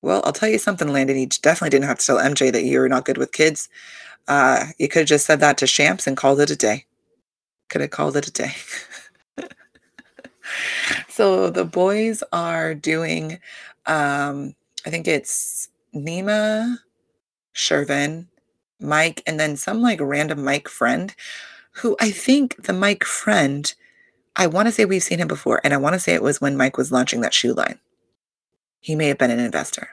Well, 0.02 0.22
I'll 0.24 0.34
tell 0.34 0.50
you 0.50 0.60
something, 0.60 0.88
Landon. 0.88 1.18
You 1.18 1.28
definitely 1.28 1.72
didn't 1.72 1.88
have 1.88 2.00
to 2.00 2.06
tell 2.06 2.18
MJ 2.18 2.52
that 2.54 2.64
you're 2.64 2.88
not 2.90 3.06
good 3.06 3.18
with 3.18 3.32
kids. 3.32 3.70
Uh, 4.28 4.68
you 4.78 4.88
could 4.88 5.00
have 5.00 5.08
just 5.08 5.26
said 5.26 5.40
that 5.42 5.58
to 5.58 5.68
Shams 5.68 6.08
and 6.08 6.16
called 6.16 6.40
it 6.40 6.50
a 6.50 6.56
day. 6.56 6.86
Could 7.70 7.82
have 7.82 7.92
called 7.92 8.16
it 8.16 8.28
a 8.28 8.32
day. 8.32 8.54
so 11.10 11.50
the 11.50 11.66
boys 11.66 12.24
are 12.32 12.74
doing, 12.74 13.40
um, 13.86 14.56
I 14.86 14.90
think 14.90 15.08
it's 15.08 15.70
Nema, 15.94 16.78
Shervin, 17.56 18.28
Mike, 18.80 19.22
and 19.28 19.40
then 19.40 19.58
some 19.58 19.82
like 19.82 20.00
random 20.02 20.44
Mike 20.44 20.70
friend 20.70 21.14
who 21.74 21.96
I 22.00 22.12
think 22.12 22.64
the 22.64 22.74
Mike 22.74 23.04
friend, 23.04 23.74
I 24.36 24.48
want 24.48 24.68
to 24.68 24.72
say 24.72 24.86
we've 24.86 25.04
seen 25.04 25.20
him 25.20 25.28
before, 25.28 25.62
and 25.64 25.74
I 25.74 25.78
want 25.78 25.94
to 25.94 26.00
say 26.00 26.14
it 26.14 26.24
was 26.24 26.42
when 26.42 26.58
Mike 26.58 26.78
was 26.78 26.92
launching 26.92 27.22
that 27.22 27.34
shoe 27.34 27.54
line. 27.54 27.80
He 28.80 28.96
may 28.96 29.08
have 29.08 29.18
been 29.18 29.32
an 29.32 29.40
investor. 29.40 29.90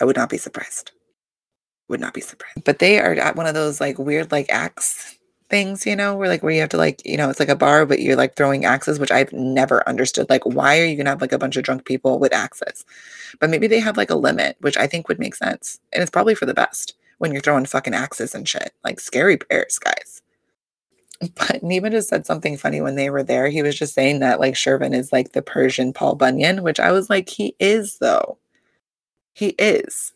I 0.00 0.04
would 0.04 0.16
not 0.16 0.30
be 0.30 0.38
surprised. 0.38 0.92
Would 1.88 2.00
not 2.00 2.14
be 2.14 2.20
surprised. 2.20 2.64
But 2.64 2.78
they 2.78 2.98
are 2.98 3.12
at 3.14 3.36
one 3.36 3.46
of 3.46 3.54
those 3.54 3.80
like 3.80 3.98
weird 3.98 4.32
like 4.32 4.46
acts 4.50 5.18
things, 5.52 5.84
you 5.84 5.94
know, 5.94 6.16
where 6.16 6.28
like 6.28 6.42
where 6.42 6.52
you 6.52 6.60
have 6.60 6.70
to 6.70 6.78
like, 6.78 7.04
you 7.04 7.16
know, 7.16 7.28
it's 7.28 7.38
like 7.38 7.50
a 7.50 7.54
bar, 7.54 7.84
but 7.84 8.00
you're 8.00 8.16
like 8.16 8.34
throwing 8.34 8.64
axes, 8.64 8.98
which 8.98 9.10
I've 9.12 9.32
never 9.34 9.86
understood. 9.86 10.30
Like, 10.30 10.46
why 10.46 10.80
are 10.80 10.84
you 10.86 10.96
gonna 10.96 11.10
have 11.10 11.20
like 11.20 11.32
a 11.32 11.38
bunch 11.38 11.56
of 11.58 11.62
drunk 11.62 11.84
people 11.84 12.18
with 12.18 12.32
axes? 12.32 12.86
But 13.38 13.50
maybe 13.50 13.66
they 13.66 13.78
have 13.78 13.98
like 13.98 14.10
a 14.10 14.16
limit, 14.16 14.56
which 14.60 14.78
I 14.78 14.86
think 14.86 15.08
would 15.08 15.18
make 15.18 15.34
sense. 15.34 15.78
And 15.92 16.02
it's 16.02 16.10
probably 16.10 16.34
for 16.34 16.46
the 16.46 16.54
best 16.54 16.94
when 17.18 17.32
you're 17.32 17.42
throwing 17.42 17.66
fucking 17.66 17.94
axes 17.94 18.34
and 18.34 18.48
shit. 18.48 18.72
Like 18.82 18.98
scary 18.98 19.36
bears, 19.36 19.78
guys. 19.78 20.22
But 21.36 21.62
Nema 21.62 21.90
just 21.90 22.08
said 22.08 22.26
something 22.26 22.56
funny 22.56 22.80
when 22.80 22.96
they 22.96 23.08
were 23.10 23.22
there. 23.22 23.48
He 23.48 23.62
was 23.62 23.78
just 23.78 23.94
saying 23.94 24.18
that 24.20 24.40
like 24.40 24.54
Shervin 24.54 24.94
is 24.94 25.12
like 25.12 25.32
the 25.32 25.42
Persian 25.42 25.92
Paul 25.92 26.16
Bunyan, 26.16 26.62
which 26.62 26.80
I 26.80 26.90
was 26.90 27.08
like, 27.08 27.28
he 27.28 27.54
is 27.60 27.98
though. 27.98 28.38
He 29.32 29.48
is. 29.58 30.12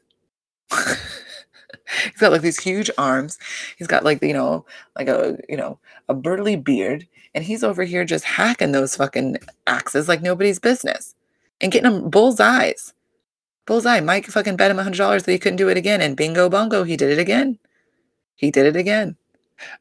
he's 0.71 2.19
got 2.19 2.33
like 2.33 2.43
these 2.43 2.59
huge 2.59 2.91
arms. 2.99 3.39
He's 3.79 3.87
got 3.87 4.05
like, 4.05 4.23
you 4.23 4.33
know, 4.33 4.67
like 4.97 5.09
a, 5.09 5.39
you 5.49 5.57
know, 5.57 5.79
a 6.09 6.15
burly 6.15 6.57
beard. 6.57 7.07
And 7.35 7.45
he's 7.45 7.63
over 7.63 7.85
here 7.85 8.05
just 8.05 8.25
hacking 8.25 8.73
those 8.73 8.97
fucking 8.97 9.37
axes 9.67 10.09
like 10.09 10.23
nobody's 10.23 10.59
business 10.59 11.15
and 11.61 11.71
getting 11.71 11.91
them 11.91 12.11
bullseyes. 12.11 12.95
Bullseye. 13.67 14.01
Mike 14.01 14.27
fucking 14.27 14.57
bet 14.57 14.71
him 14.71 14.79
a 14.79 14.85
$100 14.85 15.25
that 15.25 15.33
he 15.33 15.39
couldn't 15.39 15.57
do 15.57 15.69
it 15.69 15.77
again. 15.77 16.01
And 16.01 16.17
bingo 16.17 16.49
bongo, 16.49 16.85
he 16.85 16.97
did 16.97 17.11
it 17.11 17.19
again. 17.19 17.59
He 18.37 18.51
did 18.51 18.67
it 18.67 18.77
again. 18.77 19.17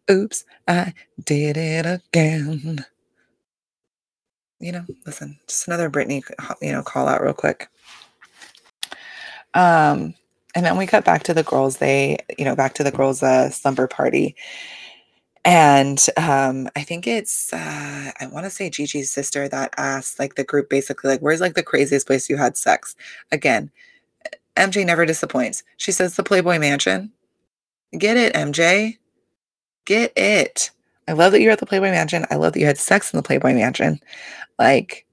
Oops, 0.10 0.44
I 0.68 0.94
did 1.24 1.58
it 1.58 1.86
again. 1.86 2.86
You 4.60 4.72
know, 4.72 4.86
listen, 5.06 5.38
just 5.48 5.68
another 5.68 5.90
Britney, 5.90 6.24
you 6.62 6.72
know, 6.72 6.82
call 6.82 7.08
out 7.08 7.22
real 7.22 7.34
quick. 7.34 7.70
Um, 9.54 10.14
and 10.56 10.66
then 10.66 10.78
we 10.78 10.88
cut 10.88 11.06
back 11.06 11.24
to 11.24 11.34
the 11.34 11.44
girls 11.44 11.78
they 11.78 12.18
you 12.38 12.46
know 12.46 12.56
back 12.56 12.74
to 12.76 12.84
the 12.84 12.92
girls 12.92 13.22
uh 13.22 13.50
slumber 13.50 13.88
party. 13.88 14.36
And 15.44 16.04
um 16.18 16.70
i 16.76 16.82
think 16.82 17.06
it's 17.06 17.54
uh 17.54 18.12
i 18.20 18.28
want 18.28 18.46
to 18.46 18.50
say 18.50 18.70
gigi's 18.70 19.12
sister 19.12 19.48
that 19.50 19.74
asked 19.78 20.18
like 20.18 20.36
the 20.36 20.44
group 20.44 20.70
basically 20.70 21.10
like 21.12 21.20
where's 21.22 21.42
like 21.42 21.54
the 21.54 21.64
craziest 21.64 22.08
place 22.08 22.30
you 22.30 22.38
had 22.38 22.58
sex? 22.58 22.96
Again 23.32 23.72
mj 24.56 24.86
never 24.86 25.06
disappoints. 25.06 25.64
She 25.78 25.92
says 25.92 26.16
the 26.16 26.24
playboy 26.24 26.58
mansion. 26.60 27.12
Get 27.98 28.18
it 28.18 28.34
mj 28.34 28.98
get 29.86 30.12
it 30.16 30.72
i 31.08 31.14
love 31.14 31.32
that 31.32 31.42
you're 31.42 31.52
at 31.52 31.60
the 31.60 31.66
playboy 31.66 31.92
mansion 31.92 32.26
i 32.32 32.36
love 32.36 32.54
that 32.54 32.60
you 32.60 32.66
had 32.66 32.78
sex 32.78 33.14
in 33.14 33.18
the 33.18 33.24
playboy 33.24 33.54
mansion 33.54 34.00
like 34.60 35.06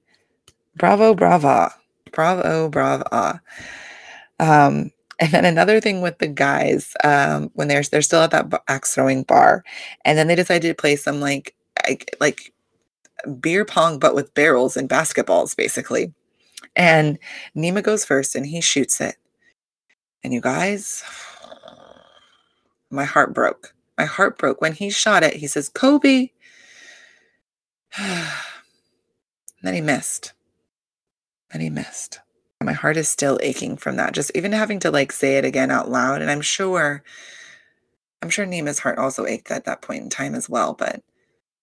bravo 0.75 1.13
brava 1.13 1.73
bravo 2.11 2.69
brava 2.69 3.41
um 4.39 4.91
and 5.19 5.31
then 5.31 5.45
another 5.45 5.79
thing 5.79 6.01
with 6.01 6.17
the 6.17 6.27
guys, 6.27 6.93
um, 7.03 7.49
when 7.53 7.67
they're 7.67 7.83
they're 7.83 8.01
still 8.01 8.21
at 8.21 8.31
that 8.31 8.63
axe 8.67 8.93
throwing 8.93 9.23
bar, 9.23 9.63
and 10.03 10.17
then 10.17 10.27
they 10.27 10.35
decided 10.35 10.67
to 10.67 10.73
play 10.73 10.95
some 10.95 11.21
like 11.21 11.55
like 12.19 12.53
beer 13.39 13.65
pong, 13.65 13.99
but 13.99 14.15
with 14.15 14.33
barrels 14.33 14.75
and 14.75 14.89
basketballs, 14.89 15.55
basically. 15.55 16.13
And 16.75 17.19
Nema 17.55 17.83
goes 17.83 18.05
first, 18.05 18.35
and 18.35 18.45
he 18.45 18.61
shoots 18.61 18.99
it. 18.99 19.15
And 20.23 20.33
you 20.33 20.41
guys, 20.41 21.03
my 22.89 23.05
heart 23.05 23.33
broke. 23.33 23.72
My 23.97 24.05
heart 24.05 24.37
broke 24.37 24.61
when 24.61 24.73
he 24.73 24.89
shot 24.89 25.23
it. 25.23 25.35
He 25.35 25.47
says, 25.47 25.69
"Kobe." 25.69 26.29
then 27.97 29.73
he 29.73 29.81
missed. 29.81 30.33
Then 31.51 31.61
he 31.61 31.69
missed 31.69 32.19
my 32.63 32.73
heart 32.73 32.97
is 32.97 33.09
still 33.09 33.39
aching 33.41 33.77
from 33.77 33.97
that. 33.97 34.13
Just 34.13 34.31
even 34.35 34.51
having 34.51 34.79
to 34.79 34.91
like 34.91 35.11
say 35.11 35.37
it 35.37 35.45
again 35.45 35.71
out 35.71 35.89
loud. 35.89 36.21
And 36.21 36.31
I'm 36.31 36.41
sure, 36.41 37.03
I'm 38.21 38.29
sure 38.29 38.45
Nema's 38.45 38.79
heart 38.79 38.97
also 38.97 39.25
ached 39.25 39.51
at 39.51 39.65
that 39.65 39.81
point 39.81 40.03
in 40.03 40.09
time 40.09 40.35
as 40.35 40.49
well. 40.49 40.73
But 40.73 41.01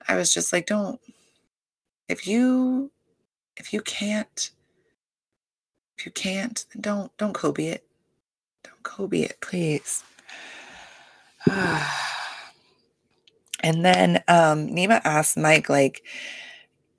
I 0.07 0.16
was 0.16 0.33
just 0.33 0.53
like, 0.53 0.66
don't, 0.66 1.01
if 2.09 2.26
you, 2.26 2.91
if 3.57 3.72
you 3.72 3.81
can't, 3.81 4.51
if 5.99 6.07
you 6.07 6.12
can't, 6.12 6.64
then 6.72 6.83
don't, 6.83 7.16
don't 7.16 7.35
Kobe 7.35 7.66
it. 7.66 7.85
Don't 8.64 8.83
Kobe 8.83 9.20
it, 9.20 9.39
please. 9.41 10.05
And 13.63 13.85
then 13.85 14.23
um, 14.29 14.69
Nema 14.69 15.01
asked 15.05 15.37
Mike, 15.37 15.69
like, 15.69 16.03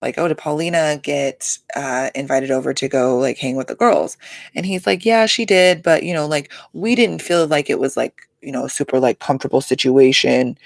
like, 0.02 0.18
oh, 0.18 0.28
did 0.28 0.38
Paulina 0.38 1.00
get 1.02 1.58
uh, 1.76 2.10
invited 2.16 2.50
over 2.50 2.74
to 2.74 2.88
go 2.88 3.18
like 3.20 3.38
hang 3.38 3.56
with 3.56 3.68
the 3.68 3.76
girls? 3.76 4.18
And 4.56 4.66
he's 4.66 4.88
like, 4.88 5.06
yeah, 5.06 5.26
she 5.28 5.46
did, 5.46 5.84
but 5.84 6.04
you 6.04 6.14
know, 6.14 6.28
like 6.28 6.52
we 6.74 6.96
didn't 6.96 7.22
feel 7.22 7.48
like 7.48 7.70
it 7.70 7.80
was 7.80 7.96
like 7.96 8.28
you 8.42 8.52
know 8.52 8.66
a 8.66 8.70
super 8.70 9.00
like 9.00 9.20
comfortable 9.20 9.62
situation, 9.62 10.58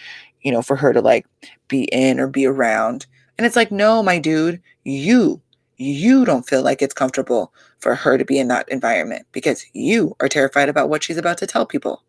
you 0.42 0.52
know, 0.52 0.62
for 0.62 0.76
her 0.78 0.94
to 0.94 1.02
like 1.02 1.28
be 1.68 1.84
in 1.92 2.20
or 2.20 2.28
be 2.28 2.46
around. 2.46 3.06
And 3.38 3.46
it's 3.46 3.58
like, 3.58 3.72
no, 3.72 4.02
my 4.02 4.20
dude, 4.20 4.62
you 4.86 5.42
you 5.78 6.24
don't 6.24 6.48
feel 6.48 6.64
like 6.64 6.82
it's 6.82 6.94
comfortable 6.94 7.54
for 7.80 7.96
her 7.96 8.18
to 8.18 8.24
be 8.24 8.40
in 8.40 8.48
that 8.48 8.70
environment 8.70 9.26
because 9.34 9.66
you 9.74 10.16
are 10.22 10.30
terrified 10.30 10.70
about 10.70 10.88
what 10.88 11.04
she's 11.04 11.18
about 11.18 11.38
to 11.40 11.48
tell 11.48 11.66
people 11.66 12.02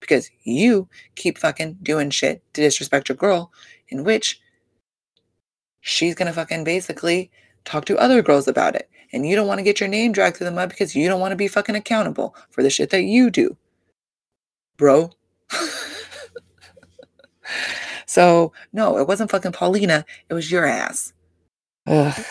because 0.00 0.30
you 0.42 0.88
keep 1.14 1.38
fucking 1.38 1.78
doing 1.82 2.10
shit 2.10 2.42
to 2.54 2.62
disrespect 2.62 3.08
your 3.08 3.16
girl 3.16 3.52
in 3.88 4.04
which 4.04 4.40
she's 5.80 6.14
gonna 6.14 6.32
fucking 6.32 6.64
basically 6.64 7.30
talk 7.64 7.84
to 7.86 7.98
other 7.98 8.22
girls 8.22 8.48
about 8.48 8.74
it. 8.74 8.88
And 9.12 9.26
you 9.26 9.34
don't 9.34 9.48
want 9.48 9.58
to 9.58 9.64
get 9.64 9.80
your 9.80 9.88
name 9.88 10.12
dragged 10.12 10.36
through 10.36 10.46
the 10.46 10.52
mud 10.52 10.68
because 10.68 10.94
you 10.94 11.08
don't 11.08 11.20
want 11.20 11.32
to 11.32 11.36
be 11.36 11.48
fucking 11.48 11.74
accountable 11.74 12.34
for 12.50 12.62
the 12.62 12.70
shit 12.70 12.90
that 12.90 13.02
you 13.02 13.30
do. 13.30 13.56
Bro. 14.76 15.10
so, 18.06 18.52
no, 18.72 18.98
it 18.98 19.08
wasn't 19.08 19.30
fucking 19.30 19.52
Paulina. 19.52 20.04
It 20.28 20.34
was 20.34 20.50
your 20.50 20.64
ass. 20.64 21.12
Ugh. 21.86 22.24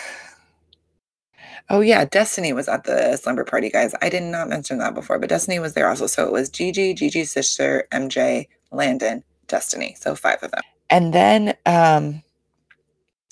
Oh, 1.70 1.82
yeah. 1.82 2.06
Destiny 2.06 2.52
was 2.54 2.68
at 2.68 2.86
the 2.86 3.16
slumber 3.18 3.44
party, 3.44 3.70
guys. 3.70 3.94
I 4.02 4.10
did 4.10 4.24
not 4.24 4.50
mention 4.50 4.80
that 4.80 4.96
before, 4.96 5.20
but 5.20 5.30
Destiny 5.30 5.60
was 5.60 5.74
there 5.74 5.88
also. 5.88 6.08
So 6.08 6.26
it 6.26 6.32
was 6.32 6.50
Gigi, 6.50 6.94
Gigi's 6.94 7.32
sister, 7.32 7.88
MJ, 7.92 8.48
Landon, 8.72 9.24
Destiny. 9.48 9.96
So 10.00 10.16
five 10.16 10.42
of 10.42 10.52
them. 10.52 10.62
And 10.90 11.14
then, 11.14 11.56
um, 11.68 12.24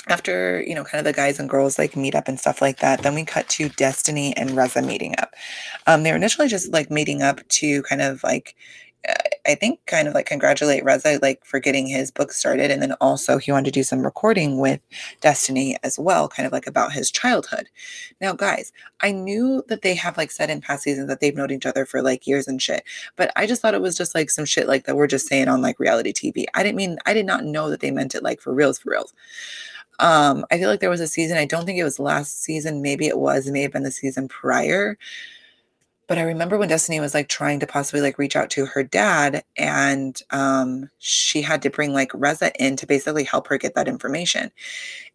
after 0.10 0.64
you 0.66 0.74
know 0.74 0.84
kind 0.84 1.00
of 1.00 1.06
the 1.06 1.14
guys 1.14 1.40
and 1.40 1.50
girls 1.50 1.78
like 1.78 1.96
meet 1.96 2.16
up 2.16 2.28
and 2.28 2.40
stuff 2.40 2.62
like 2.62 2.80
that 2.80 3.04
then 3.04 3.14
we 3.14 3.26
cut 3.26 3.48
to 3.50 3.70
destiny 3.70 4.36
and 4.38 4.52
reza 4.52 4.82
meeting 4.82 5.14
up 5.18 5.34
um, 5.86 6.04
they 6.04 6.12
were 6.12 6.18
initially 6.18 6.48
just 6.48 6.72
like 6.72 6.90
meeting 6.90 7.22
up 7.22 7.46
to 7.50 7.82
kind 7.84 8.02
of 8.02 8.24
like 8.24 8.56
I 9.48 9.56
think 9.56 9.80
kind 9.86 10.08
of 10.08 10.14
like 10.14 10.26
congratulate 10.26 10.84
Reza 10.84 11.20
like 11.22 11.46
for 11.46 11.60
getting 11.60 11.88
his 11.88 12.12
book 12.12 12.34
started 12.34 12.70
and 12.70 12.82
then 12.82 12.94
also 13.00 13.38
he 13.38 13.52
wanted 13.52 13.66
to 13.66 13.80
do 13.80 13.84
some 13.84 14.04
recording 14.04 14.60
with 14.60 14.82
Destiny 15.22 15.78
as 15.84 15.98
well 15.98 16.28
kind 16.28 16.46
of 16.46 16.52
like 16.52 16.68
about 16.68 16.92
his 16.92 17.10
childhood. 17.10 17.70
Now 18.20 18.34
guys, 18.34 18.74
I 19.02 19.12
knew 19.12 19.64
that 19.70 19.84
they 19.84 19.96
have 19.96 20.18
like 20.18 20.32
said 20.32 20.50
in 20.50 20.60
past 20.60 20.84
seasons 20.84 21.08
that 21.08 21.22
they've 21.22 21.36
known 21.36 21.52
each 21.52 21.66
other 21.66 21.86
for 21.86 22.02
like 22.02 22.28
years 22.28 22.48
and 22.48 22.62
shit, 22.62 22.84
but 23.16 23.32
I 23.38 23.46
just 23.46 23.62
thought 23.62 23.74
it 23.74 23.82
was 23.82 23.96
just 23.98 24.14
like 24.14 24.30
some 24.30 24.46
shit 24.46 24.68
like 24.68 24.86
that 24.86 24.98
we're 24.98 25.08
just 25.08 25.28
saying 25.28 25.48
on 25.48 25.62
like 25.62 25.80
reality 25.80 26.12
TV. 26.12 26.46
I 26.54 26.64
didn't 26.64 26.78
mean 26.78 26.98
I 27.06 27.14
did 27.14 27.26
not 27.26 27.46
know 27.46 27.70
that 27.70 27.80
they 27.80 27.92
meant 27.92 28.16
it 28.16 28.24
like 28.24 28.42
for 28.42 28.54
reals 28.54 28.80
for 28.80 28.92
reals. 28.92 29.14
Um, 30.00 30.46
I 30.52 30.58
feel 30.58 30.70
like 30.70 30.80
there 30.80 30.90
was 30.90 31.02
a 31.02 31.08
season, 31.08 31.38
I 31.38 31.46
don't 31.46 31.66
think 31.66 31.80
it 31.80 31.84
was 31.84 32.00
last 32.00 32.44
season, 32.44 32.82
maybe 32.82 33.08
it 33.08 33.18
was, 33.18 33.48
it 33.48 33.52
may 33.52 33.62
have 33.62 33.72
been 33.72 33.84
the 33.84 33.92
season 33.92 34.28
prior. 34.28 34.98
But 36.08 36.18
I 36.18 36.22
remember 36.22 36.58
when 36.58 36.70
Destiny 36.70 37.00
was 37.00 37.14
like 37.14 37.28
trying 37.28 37.60
to 37.60 37.68
possibly 37.68 38.02
like 38.02 38.18
reach 38.18 38.36
out 38.36 38.50
to 38.52 38.66
her 38.66 38.84
dad, 38.84 39.44
and 39.58 40.20
um, 40.32 40.90
she 41.00 41.42
had 41.42 41.62
to 41.64 41.70
bring 41.70 41.94
like 41.94 42.12
Reza 42.14 42.52
in 42.64 42.78
to 42.78 42.88
basically 42.88 43.26
help 43.26 43.48
her 43.48 43.58
get 43.58 43.76
that 43.76 43.88
information. 43.88 44.52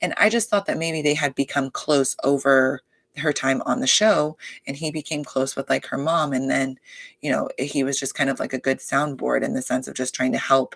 And 0.00 0.14
I 0.18 0.28
just 0.28 0.50
thought 0.50 0.66
that 0.66 0.78
maybe 0.78 1.02
they 1.02 1.14
had 1.14 1.34
become 1.34 1.70
close 1.70 2.16
over 2.24 2.82
her 3.18 3.32
time 3.32 3.62
on 3.66 3.80
the 3.80 3.86
show 3.86 4.36
and 4.66 4.76
he 4.76 4.90
became 4.90 5.22
close 5.22 5.54
with 5.54 5.68
like 5.68 5.86
her 5.86 5.98
mom 5.98 6.32
and 6.32 6.48
then 6.48 6.78
you 7.20 7.30
know 7.30 7.48
he 7.58 7.84
was 7.84 8.00
just 8.00 8.14
kind 8.14 8.30
of 8.30 8.40
like 8.40 8.52
a 8.52 8.58
good 8.58 8.78
soundboard 8.78 9.42
in 9.42 9.52
the 9.52 9.60
sense 9.60 9.86
of 9.86 9.94
just 9.94 10.14
trying 10.14 10.32
to 10.32 10.38
help 10.38 10.74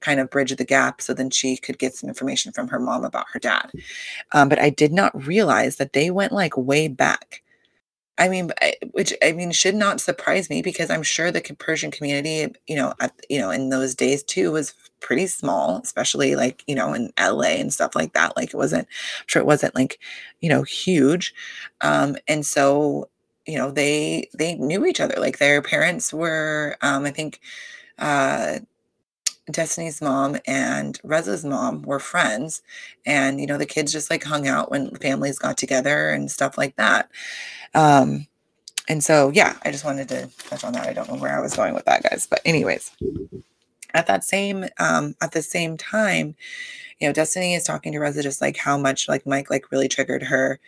kind 0.00 0.20
of 0.20 0.28
bridge 0.28 0.54
the 0.54 0.64
gap 0.64 1.00
so 1.00 1.14
then 1.14 1.30
she 1.30 1.56
could 1.56 1.78
get 1.78 1.94
some 1.94 2.08
information 2.08 2.52
from 2.52 2.68
her 2.68 2.78
mom 2.78 3.04
about 3.04 3.26
her 3.32 3.38
dad 3.38 3.70
um, 4.32 4.48
but 4.50 4.58
i 4.58 4.68
did 4.68 4.92
not 4.92 5.26
realize 5.26 5.76
that 5.76 5.94
they 5.94 6.10
went 6.10 6.32
like 6.32 6.56
way 6.56 6.88
back 6.88 7.42
I 8.18 8.28
mean, 8.28 8.50
which 8.92 9.14
I 9.22 9.32
mean 9.32 9.52
should 9.52 9.74
not 9.76 10.00
surprise 10.00 10.50
me 10.50 10.60
because 10.62 10.90
I'm 10.90 11.02
sure 11.04 11.30
the 11.30 11.40
Persian 11.58 11.90
community, 11.90 12.52
you 12.66 12.76
know, 12.76 12.92
at, 13.00 13.14
you 13.28 13.38
know, 13.40 13.50
in 13.50 13.70
those 13.70 13.94
days 13.94 14.22
too 14.24 14.52
was 14.52 14.74
pretty 15.00 15.26
small, 15.28 15.80
especially 15.84 16.34
like 16.36 16.64
you 16.66 16.74
know 16.74 16.92
in 16.94 17.12
LA 17.16 17.56
and 17.60 17.72
stuff 17.72 17.94
like 17.94 18.14
that. 18.14 18.36
Like 18.36 18.48
it 18.52 18.56
wasn't, 18.56 18.88
I'm 19.20 19.24
sure 19.28 19.40
it 19.42 19.46
wasn't 19.46 19.74
like, 19.76 19.98
you 20.40 20.48
know, 20.48 20.62
huge, 20.62 21.32
um, 21.80 22.16
and 22.26 22.44
so 22.44 23.08
you 23.46 23.56
know 23.58 23.70
they 23.70 24.28
they 24.36 24.54
knew 24.56 24.84
each 24.86 25.00
other. 25.00 25.14
Like 25.18 25.38
their 25.38 25.62
parents 25.62 26.12
were, 26.12 26.76
um, 26.82 27.04
I 27.04 27.10
think. 27.10 27.40
Uh, 27.98 28.60
Destiny's 29.50 30.00
mom 30.00 30.36
and 30.46 30.98
Reza's 31.02 31.44
mom 31.44 31.82
were 31.82 31.98
friends. 31.98 32.62
And, 33.06 33.40
you 33.40 33.46
know, 33.46 33.58
the 33.58 33.66
kids 33.66 33.92
just 33.92 34.10
like 34.10 34.24
hung 34.24 34.46
out 34.46 34.70
when 34.70 34.94
families 34.96 35.38
got 35.38 35.56
together 35.56 36.10
and 36.10 36.30
stuff 36.30 36.58
like 36.58 36.76
that. 36.76 37.10
Um, 37.74 38.26
and 38.88 39.04
so, 39.04 39.30
yeah, 39.34 39.56
I 39.64 39.70
just 39.70 39.84
wanted 39.84 40.08
to 40.08 40.28
touch 40.48 40.64
on 40.64 40.72
that. 40.72 40.86
I 40.86 40.92
don't 40.92 41.08
know 41.10 41.16
where 41.16 41.36
I 41.36 41.40
was 41.40 41.54
going 41.54 41.74
with 41.74 41.84
that, 41.84 42.02
guys. 42.02 42.26
But, 42.28 42.40
anyways, 42.44 42.90
at 43.94 44.06
that 44.06 44.24
same, 44.24 44.66
um, 44.78 45.14
at 45.20 45.32
the 45.32 45.42
same 45.42 45.76
time, 45.76 46.34
you 46.98 47.06
know, 47.08 47.12
Destiny 47.12 47.54
is 47.54 47.64
talking 47.64 47.92
to 47.92 47.98
Reza 48.00 48.22
just 48.22 48.40
like 48.40 48.56
how 48.56 48.76
much 48.76 49.08
like 49.08 49.26
Mike 49.26 49.50
like 49.50 49.70
really 49.70 49.88
triggered 49.88 50.22
her 50.24 50.58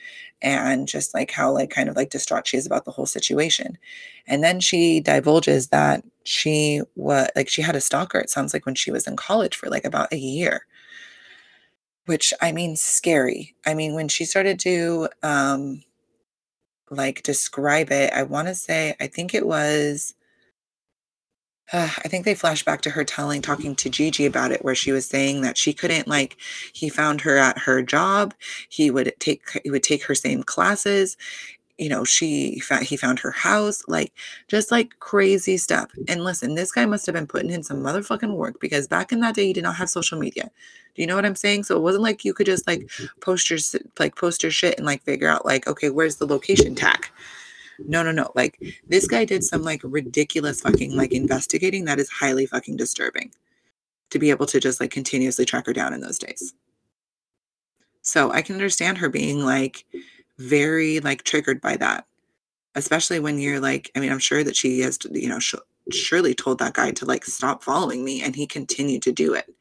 and 0.42 0.86
just 0.86 1.12
like 1.12 1.30
how 1.30 1.52
like 1.52 1.70
kind 1.70 1.88
of 1.88 1.96
like 1.96 2.10
distraught 2.10 2.46
she 2.46 2.56
is 2.56 2.66
about 2.66 2.84
the 2.84 2.92
whole 2.92 3.06
situation. 3.06 3.78
And 4.26 4.42
then 4.42 4.60
she 4.60 5.00
divulges 5.00 5.68
that 5.68 6.04
she 6.24 6.82
was 6.94 7.28
like 7.34 7.48
she 7.48 7.62
had 7.62 7.76
a 7.76 7.80
stalker, 7.80 8.18
it 8.18 8.30
sounds 8.30 8.54
like 8.54 8.64
when 8.64 8.76
she 8.76 8.92
was 8.92 9.06
in 9.06 9.16
college 9.16 9.56
for 9.56 9.68
like 9.68 9.84
about 9.84 10.12
a 10.12 10.18
year. 10.18 10.66
Which 12.06 12.32
I 12.40 12.52
mean 12.52 12.76
scary. 12.76 13.54
I 13.66 13.74
mean, 13.74 13.94
when 13.94 14.08
she 14.08 14.24
started 14.24 14.58
to 14.60 15.08
um 15.22 15.82
like 16.90 17.22
describe 17.22 17.90
it, 17.90 18.12
I 18.12 18.22
want 18.22 18.48
to 18.48 18.54
say 18.54 18.94
I 19.00 19.06
think 19.08 19.34
it 19.34 19.46
was 19.46 20.14
uh, 21.72 21.90
I 22.04 22.08
think 22.08 22.24
they 22.24 22.34
flash 22.34 22.64
back 22.64 22.80
to 22.82 22.90
her 22.90 23.04
telling, 23.04 23.42
talking 23.42 23.76
to 23.76 23.90
Gigi 23.90 24.26
about 24.26 24.50
it, 24.50 24.64
where 24.64 24.74
she 24.74 24.92
was 24.92 25.06
saying 25.06 25.42
that 25.42 25.56
she 25.56 25.72
couldn't 25.72 26.08
like. 26.08 26.36
He 26.72 26.88
found 26.88 27.20
her 27.22 27.36
at 27.36 27.58
her 27.58 27.82
job. 27.82 28.34
He 28.68 28.90
would 28.90 29.12
take 29.20 29.42
he 29.62 29.70
would 29.70 29.82
take 29.82 30.04
her 30.04 30.14
same 30.14 30.42
classes. 30.42 31.16
You 31.78 31.88
know, 31.88 32.04
she 32.04 32.60
he 32.82 32.96
found 32.96 33.20
her 33.20 33.30
house, 33.30 33.82
like 33.88 34.12
just 34.48 34.70
like 34.70 34.98
crazy 34.98 35.56
stuff. 35.56 35.90
And 36.08 36.24
listen, 36.24 36.54
this 36.54 36.72
guy 36.72 36.86
must 36.86 37.06
have 37.06 37.14
been 37.14 37.26
putting 37.26 37.50
in 37.50 37.62
some 37.62 37.82
motherfucking 37.82 38.34
work 38.34 38.60
because 38.60 38.88
back 38.88 39.12
in 39.12 39.20
that 39.20 39.34
day, 39.34 39.46
he 39.46 39.52
did 39.52 39.62
not 39.64 39.76
have 39.76 39.88
social 39.88 40.18
media. 40.18 40.50
Do 40.94 41.02
you 41.02 41.06
know 41.06 41.14
what 41.14 41.24
I'm 41.24 41.36
saying? 41.36 41.64
So 41.64 41.76
it 41.76 41.82
wasn't 41.82 42.02
like 42.02 42.24
you 42.24 42.34
could 42.34 42.46
just 42.46 42.66
like 42.66 42.90
post 43.20 43.48
your 43.48 43.60
like 43.98 44.16
post 44.16 44.42
your 44.42 44.52
shit 44.52 44.76
and 44.76 44.86
like 44.86 45.02
figure 45.04 45.28
out 45.28 45.46
like, 45.46 45.66
okay, 45.68 45.88
where's 45.90 46.16
the 46.16 46.26
location 46.26 46.74
tag? 46.74 47.06
No, 47.86 48.02
no, 48.02 48.12
no. 48.12 48.30
Like 48.34 48.58
this 48.88 49.06
guy 49.06 49.24
did 49.24 49.44
some 49.44 49.62
like 49.62 49.80
ridiculous 49.84 50.60
fucking 50.60 50.96
like 50.96 51.12
investigating 51.12 51.84
that 51.86 51.98
is 51.98 52.08
highly 52.10 52.46
fucking 52.46 52.76
disturbing 52.76 53.32
to 54.10 54.18
be 54.18 54.30
able 54.30 54.46
to 54.46 54.60
just 54.60 54.80
like 54.80 54.90
continuously 54.90 55.44
track 55.44 55.66
her 55.66 55.72
down 55.72 55.92
in 55.94 56.00
those 56.00 56.18
days. 56.18 56.54
So 58.02 58.32
I 58.32 58.42
can 58.42 58.54
understand 58.54 58.98
her 58.98 59.08
being 59.08 59.44
like 59.44 59.84
very 60.38 61.00
like 61.00 61.22
triggered 61.22 61.60
by 61.60 61.76
that, 61.76 62.06
especially 62.74 63.20
when 63.20 63.38
you're 63.38 63.60
like, 63.60 63.90
I 63.94 64.00
mean, 64.00 64.10
I'm 64.10 64.18
sure 64.18 64.42
that 64.42 64.56
she 64.56 64.80
has, 64.80 64.98
you 65.10 65.28
know, 65.28 65.38
sh- 65.38 65.54
surely 65.92 66.34
told 66.34 66.58
that 66.58 66.74
guy 66.74 66.90
to 66.92 67.04
like 67.04 67.24
stop 67.24 67.62
following 67.62 68.04
me 68.04 68.22
and 68.22 68.34
he 68.34 68.46
continued 68.46 69.02
to 69.02 69.12
do 69.12 69.34
it. 69.34 69.52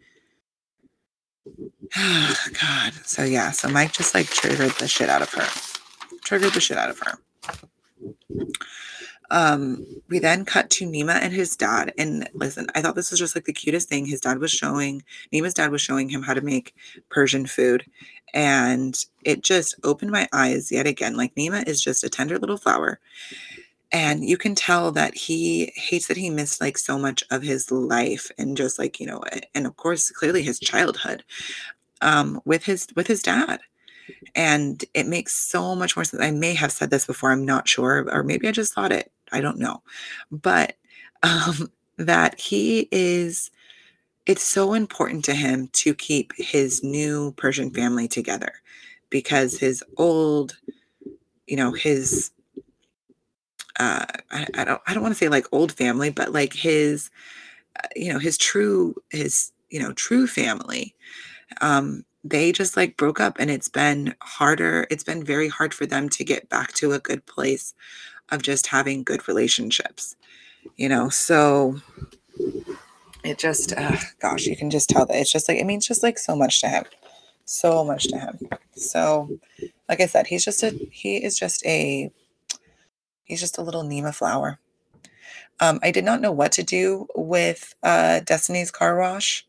God. 1.95 2.93
So 3.05 3.23
yeah, 3.23 3.51
so 3.51 3.69
Mike 3.69 3.93
just 3.93 4.13
like 4.13 4.27
triggered 4.27 4.71
the 4.79 4.87
shit 4.87 5.09
out 5.09 5.21
of 5.21 5.33
her. 5.33 5.47
Triggered 6.23 6.53
the 6.53 6.61
shit 6.61 6.77
out 6.77 6.89
of 6.89 6.99
her. 6.99 7.17
Um, 9.31 9.85
we 10.07 10.19
then 10.19 10.43
cut 10.43 10.69
to 10.71 10.87
Nema 10.87 11.19
and 11.21 11.33
his 11.33 11.55
dad. 11.55 11.93
And 11.97 12.27
listen, 12.33 12.67
I 12.73 12.81
thought 12.81 12.95
this 12.95 13.11
was 13.11 13.19
just 13.19 13.35
like 13.35 13.45
the 13.45 13.53
cutest 13.53 13.87
thing. 13.87 14.05
His 14.05 14.21
dad 14.21 14.39
was 14.39 14.51
showing, 14.51 15.03
Nema's 15.31 15.53
dad 15.53 15.71
was 15.71 15.81
showing 15.81 16.09
him 16.09 16.23
how 16.23 16.33
to 16.33 16.41
make 16.41 16.75
Persian 17.09 17.45
food. 17.45 17.85
And 18.33 18.97
it 19.23 19.43
just 19.43 19.75
opened 19.83 20.11
my 20.11 20.27
eyes 20.33 20.71
yet 20.71 20.87
again. 20.87 21.15
Like 21.15 21.35
Nema 21.35 21.67
is 21.67 21.81
just 21.81 22.03
a 22.03 22.09
tender 22.09 22.39
little 22.39 22.57
flower. 22.57 22.99
And 23.91 24.23
you 24.23 24.37
can 24.37 24.53
tell 24.53 24.91
that 24.91 25.15
he 25.15 25.71
hates 25.75 26.07
that 26.07 26.17
he 26.17 26.29
missed 26.29 26.61
like 26.61 26.77
so 26.77 26.97
much 26.97 27.23
of 27.31 27.41
his 27.41 27.71
life 27.71 28.29
and 28.37 28.55
just 28.55 28.77
like, 28.77 28.99
you 28.99 29.07
know, 29.07 29.23
and 29.55 29.65
of 29.65 29.77
course, 29.77 30.11
clearly 30.11 30.43
his 30.43 30.59
childhood 30.59 31.23
um, 32.01 32.39
with 32.45 32.63
his 32.63 32.87
with 32.95 33.07
his 33.07 33.23
dad 33.23 33.59
and 34.35 34.83
it 34.93 35.07
makes 35.07 35.33
so 35.35 35.75
much 35.75 35.95
more 35.95 36.03
sense. 36.03 36.21
I 36.23 36.31
may 36.31 36.53
have 36.53 36.71
said 36.71 36.89
this 36.89 37.05
before, 37.05 37.31
I'm 37.31 37.45
not 37.45 37.67
sure, 37.67 38.07
or 38.11 38.23
maybe 38.23 38.47
I 38.47 38.51
just 38.51 38.73
thought 38.73 38.91
it. 38.91 39.11
I 39.31 39.41
don't 39.41 39.59
know. 39.59 39.81
But 40.31 40.75
um, 41.23 41.71
that 41.97 42.39
he 42.39 42.87
is, 42.91 43.51
it's 44.25 44.43
so 44.43 44.73
important 44.73 45.25
to 45.25 45.33
him 45.33 45.69
to 45.73 45.93
keep 45.93 46.33
his 46.37 46.83
new 46.83 47.33
Persian 47.33 47.71
family 47.71 48.07
together 48.07 48.53
because 49.09 49.57
his 49.57 49.83
old, 49.97 50.57
you 51.47 51.57
know, 51.57 51.71
his, 51.73 52.31
uh, 53.79 54.05
I, 54.31 54.47
I 54.55 54.63
don't, 54.63 54.81
I 54.87 54.93
don't 54.93 55.03
want 55.03 55.13
to 55.13 55.17
say 55.17 55.29
like 55.29 55.47
old 55.51 55.71
family, 55.71 56.09
but 56.09 56.31
like 56.31 56.53
his, 56.53 57.09
uh, 57.83 57.87
you 57.95 58.13
know, 58.13 58.19
his 58.19 58.37
true, 58.37 58.95
his, 59.09 59.51
you 59.69 59.79
know, 59.79 59.93
true 59.93 60.27
family. 60.27 60.95
Um, 61.61 62.05
they 62.29 62.51
just 62.51 62.77
like 62.77 62.97
broke 62.97 63.19
up 63.19 63.37
and 63.39 63.49
it's 63.49 63.67
been 63.67 64.15
harder. 64.21 64.87
It's 64.89 65.03
been 65.03 65.23
very 65.23 65.47
hard 65.47 65.73
for 65.73 65.85
them 65.85 66.09
to 66.09 66.23
get 66.23 66.49
back 66.49 66.73
to 66.73 66.93
a 66.93 66.99
good 66.99 67.25
place 67.25 67.73
of 68.29 68.41
just 68.41 68.67
having 68.67 69.03
good 69.03 69.27
relationships, 69.27 70.15
you 70.77 70.87
know. 70.89 71.09
So 71.09 71.81
it 73.23 73.37
just, 73.37 73.73
uh, 73.75 73.97
gosh, 74.21 74.45
you 74.45 74.55
can 74.55 74.69
just 74.69 74.89
tell 74.89 75.05
that 75.05 75.17
it's 75.17 75.31
just 75.31 75.49
like, 75.49 75.57
it 75.57 75.65
means 75.65 75.87
just 75.87 76.03
like 76.03 76.17
so 76.17 76.35
much 76.35 76.61
to 76.61 76.69
him. 76.69 76.85
So 77.45 77.83
much 77.83 78.07
to 78.09 78.17
him. 78.17 78.39
So, 78.75 79.39
like 79.87 79.99
I 79.99 80.05
said, 80.05 80.27
he's 80.27 80.45
just 80.45 80.61
a, 80.63 80.69
he 80.91 81.17
is 81.17 81.37
just 81.37 81.65
a, 81.65 82.11
he's 83.23 83.39
just 83.39 83.57
a 83.57 83.63
little 83.63 83.83
Nema 83.83 84.13
flower. 84.13 84.59
Um, 85.59 85.79
I 85.81 85.91
did 85.91 86.05
not 86.05 86.21
know 86.21 86.31
what 86.31 86.51
to 86.53 86.63
do 86.63 87.07
with 87.15 87.75
uh, 87.83 88.21
Destiny's 88.21 88.71
car 88.71 88.97
wash. 88.99 89.45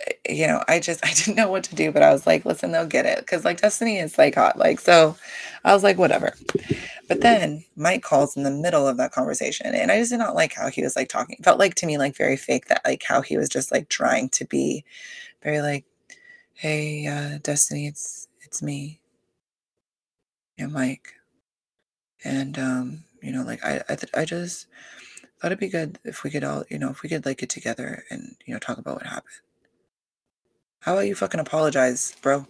Eh, 0.00 0.12
you 0.34 0.46
know, 0.46 0.62
I 0.68 0.80
just 0.80 1.04
I 1.06 1.12
didn't 1.12 1.36
know 1.36 1.50
what 1.50 1.64
to 1.64 1.74
do, 1.74 1.92
but 1.92 2.02
I 2.02 2.12
was 2.12 2.26
like, 2.26 2.44
listen, 2.44 2.72
they'll 2.72 2.86
get 2.86 3.06
it 3.06 3.18
because 3.20 3.44
like 3.44 3.60
Destiny 3.60 3.98
is 3.98 4.18
like 4.18 4.34
hot, 4.34 4.58
like 4.58 4.80
so. 4.80 5.16
I 5.64 5.74
was 5.74 5.82
like, 5.82 5.98
whatever. 5.98 6.34
But 7.08 7.20
then 7.22 7.64
Mike 7.76 8.02
calls 8.02 8.36
in 8.36 8.44
the 8.44 8.50
middle 8.50 8.88
of 8.88 8.96
that 8.98 9.12
conversation, 9.12 9.74
and 9.74 9.92
I 9.92 9.98
just 9.98 10.10
did 10.12 10.18
not 10.18 10.34
like 10.36 10.54
how 10.54 10.68
he 10.70 10.82
was 10.82 10.96
like 10.96 11.08
talking. 11.08 11.36
It 11.38 11.44
felt 11.44 11.58
like 11.58 11.74
to 11.76 11.86
me 11.86 11.98
like 11.98 12.16
very 12.16 12.36
fake 12.36 12.66
that 12.68 12.82
like 12.84 13.02
how 13.04 13.22
he 13.22 13.36
was 13.38 13.48
just 13.48 13.72
like 13.72 13.88
trying 13.88 14.28
to 14.30 14.44
be 14.46 14.84
very 15.42 15.60
like, 15.62 15.84
hey, 16.54 17.06
uh, 17.08 17.38
Destiny, 17.42 17.86
it's 17.88 18.28
it's 18.42 18.62
me, 18.62 19.00
yeah, 20.58 20.66
Mike, 20.68 21.14
and 22.24 22.58
um, 22.58 23.04
you 23.22 23.32
know, 23.32 23.42
like 23.44 23.64
I 23.64 23.82
I, 23.88 23.96
th- 23.96 24.12
I 24.14 24.24
just 24.24 24.66
thought 25.40 25.48
it'd 25.48 25.60
be 25.60 25.68
good 25.68 25.98
if 26.04 26.24
we 26.24 26.30
could 26.30 26.44
all, 26.44 26.64
you 26.70 26.78
know, 26.78 26.90
if 26.90 27.02
we 27.02 27.08
could 27.08 27.26
like 27.26 27.38
get 27.38 27.50
together 27.50 28.04
and, 28.10 28.36
you 28.46 28.54
know, 28.54 28.60
talk 28.60 28.78
about 28.78 28.96
what 28.96 29.06
happened. 29.06 29.34
How 30.86 30.92
about 30.92 31.08
you 31.08 31.16
fucking 31.16 31.40
apologize, 31.40 32.14
bro? 32.22 32.46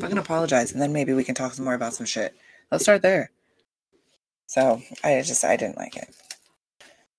Fucking 0.00 0.16
apologize, 0.16 0.72
and 0.72 0.80
then 0.80 0.94
maybe 0.94 1.12
we 1.12 1.24
can 1.24 1.34
talk 1.34 1.52
some 1.52 1.66
more 1.66 1.74
about 1.74 1.92
some 1.92 2.06
shit. 2.06 2.34
Let's 2.70 2.84
start 2.84 3.02
there. 3.02 3.32
So 4.46 4.80
I 5.04 5.20
just 5.20 5.44
I 5.44 5.56
didn't 5.56 5.76
like 5.76 5.94
it. 5.94 6.08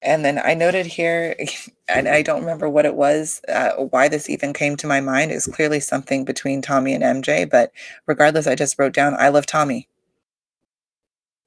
And 0.01 0.25
then 0.25 0.41
I 0.43 0.55
noted 0.55 0.87
here, 0.87 1.35
and 1.87 2.07
I 2.07 2.23
don't 2.23 2.39
remember 2.39 2.67
what 2.67 2.87
it 2.87 2.95
was, 2.95 3.39
uh, 3.47 3.73
why 3.73 4.07
this 4.07 4.31
even 4.31 4.51
came 4.51 4.75
to 4.77 4.87
my 4.87 4.99
mind. 4.99 5.29
It's 5.31 5.45
clearly 5.45 5.79
something 5.79 6.25
between 6.25 6.63
Tommy 6.63 6.95
and 6.95 7.03
MJ, 7.03 7.47
but 7.47 7.71
regardless, 8.07 8.47
I 8.47 8.55
just 8.55 8.79
wrote 8.79 8.93
down, 8.93 9.13
I 9.19 9.29
love 9.29 9.45
Tommy. 9.45 9.89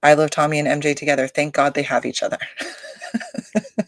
I 0.04 0.14
love 0.14 0.30
Tommy 0.30 0.60
and 0.60 0.68
MJ 0.68 0.94
together. 0.94 1.26
Thank 1.26 1.52
God 1.52 1.74
they 1.74 1.82
have 1.82 2.06
each 2.06 2.22
other. 2.22 2.38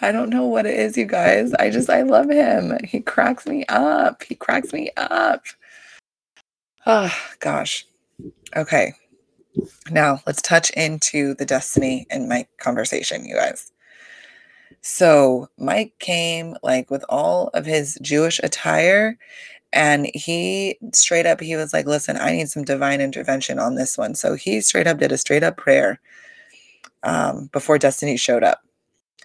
I 0.00 0.12
don't 0.12 0.30
know 0.30 0.46
what 0.46 0.66
it 0.66 0.78
is, 0.78 0.96
you 0.96 1.04
guys. 1.04 1.52
I 1.54 1.70
just, 1.70 1.90
I 1.90 2.02
love 2.02 2.30
him. 2.30 2.78
He 2.84 3.00
cracks 3.00 3.46
me 3.46 3.64
up. 3.68 4.22
He 4.22 4.34
cracks 4.34 4.72
me 4.72 4.90
up. 4.96 5.44
Oh, 6.86 7.14
gosh. 7.40 7.86
Okay. 8.56 8.94
Now 9.90 10.20
let's 10.26 10.40
touch 10.40 10.70
into 10.70 11.34
the 11.34 11.44
Destiny 11.44 12.06
and 12.10 12.28
Mike 12.28 12.48
conversation, 12.58 13.24
you 13.24 13.34
guys. 13.34 13.72
So 14.80 15.48
Mike 15.58 15.92
came 15.98 16.56
like 16.62 16.90
with 16.90 17.04
all 17.08 17.48
of 17.48 17.66
his 17.66 17.98
Jewish 18.00 18.40
attire 18.42 19.18
and 19.72 20.10
he 20.14 20.78
straight 20.92 21.26
up 21.26 21.40
he 21.40 21.54
was 21.56 21.72
like 21.72 21.86
listen 21.86 22.16
i 22.16 22.32
need 22.32 22.48
some 22.48 22.64
divine 22.64 23.00
intervention 23.00 23.58
on 23.58 23.74
this 23.74 23.96
one 23.96 24.14
so 24.14 24.34
he 24.34 24.60
straight 24.60 24.86
up 24.86 24.98
did 24.98 25.12
a 25.12 25.18
straight 25.18 25.42
up 25.42 25.56
prayer 25.56 26.00
um, 27.02 27.48
before 27.52 27.78
destiny 27.78 28.16
showed 28.16 28.42
up 28.42 28.62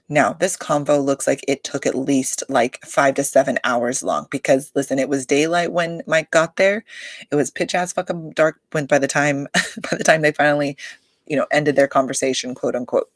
now 0.07 0.33
this 0.33 0.55
convo 0.55 1.03
looks 1.03 1.25
like 1.25 1.43
it 1.47 1.63
took 1.63 1.85
at 1.85 1.95
least 1.95 2.43
like 2.47 2.79
five 2.85 3.15
to 3.15 3.23
seven 3.23 3.57
hours 3.63 4.03
long 4.03 4.27
because 4.29 4.71
listen 4.75 4.99
it 4.99 5.09
was 5.09 5.25
daylight 5.25 5.71
when 5.71 6.03
mike 6.05 6.29
got 6.31 6.57
there. 6.57 6.83
It 7.31 7.35
was 7.35 7.49
pitch 7.49 7.73
ass 7.73 7.93
fucking 7.93 8.31
dark 8.31 8.59
when 8.71 8.85
by 8.85 8.99
the 8.99 9.07
time 9.07 9.47
by 9.53 9.97
the 9.97 10.03
time 10.03 10.21
they 10.21 10.31
finally 10.31 10.77
you 11.25 11.35
know 11.35 11.47
ended 11.51 11.75
their 11.75 11.87
conversation 11.87 12.53
quote 12.53 12.75
unquote. 12.75 13.09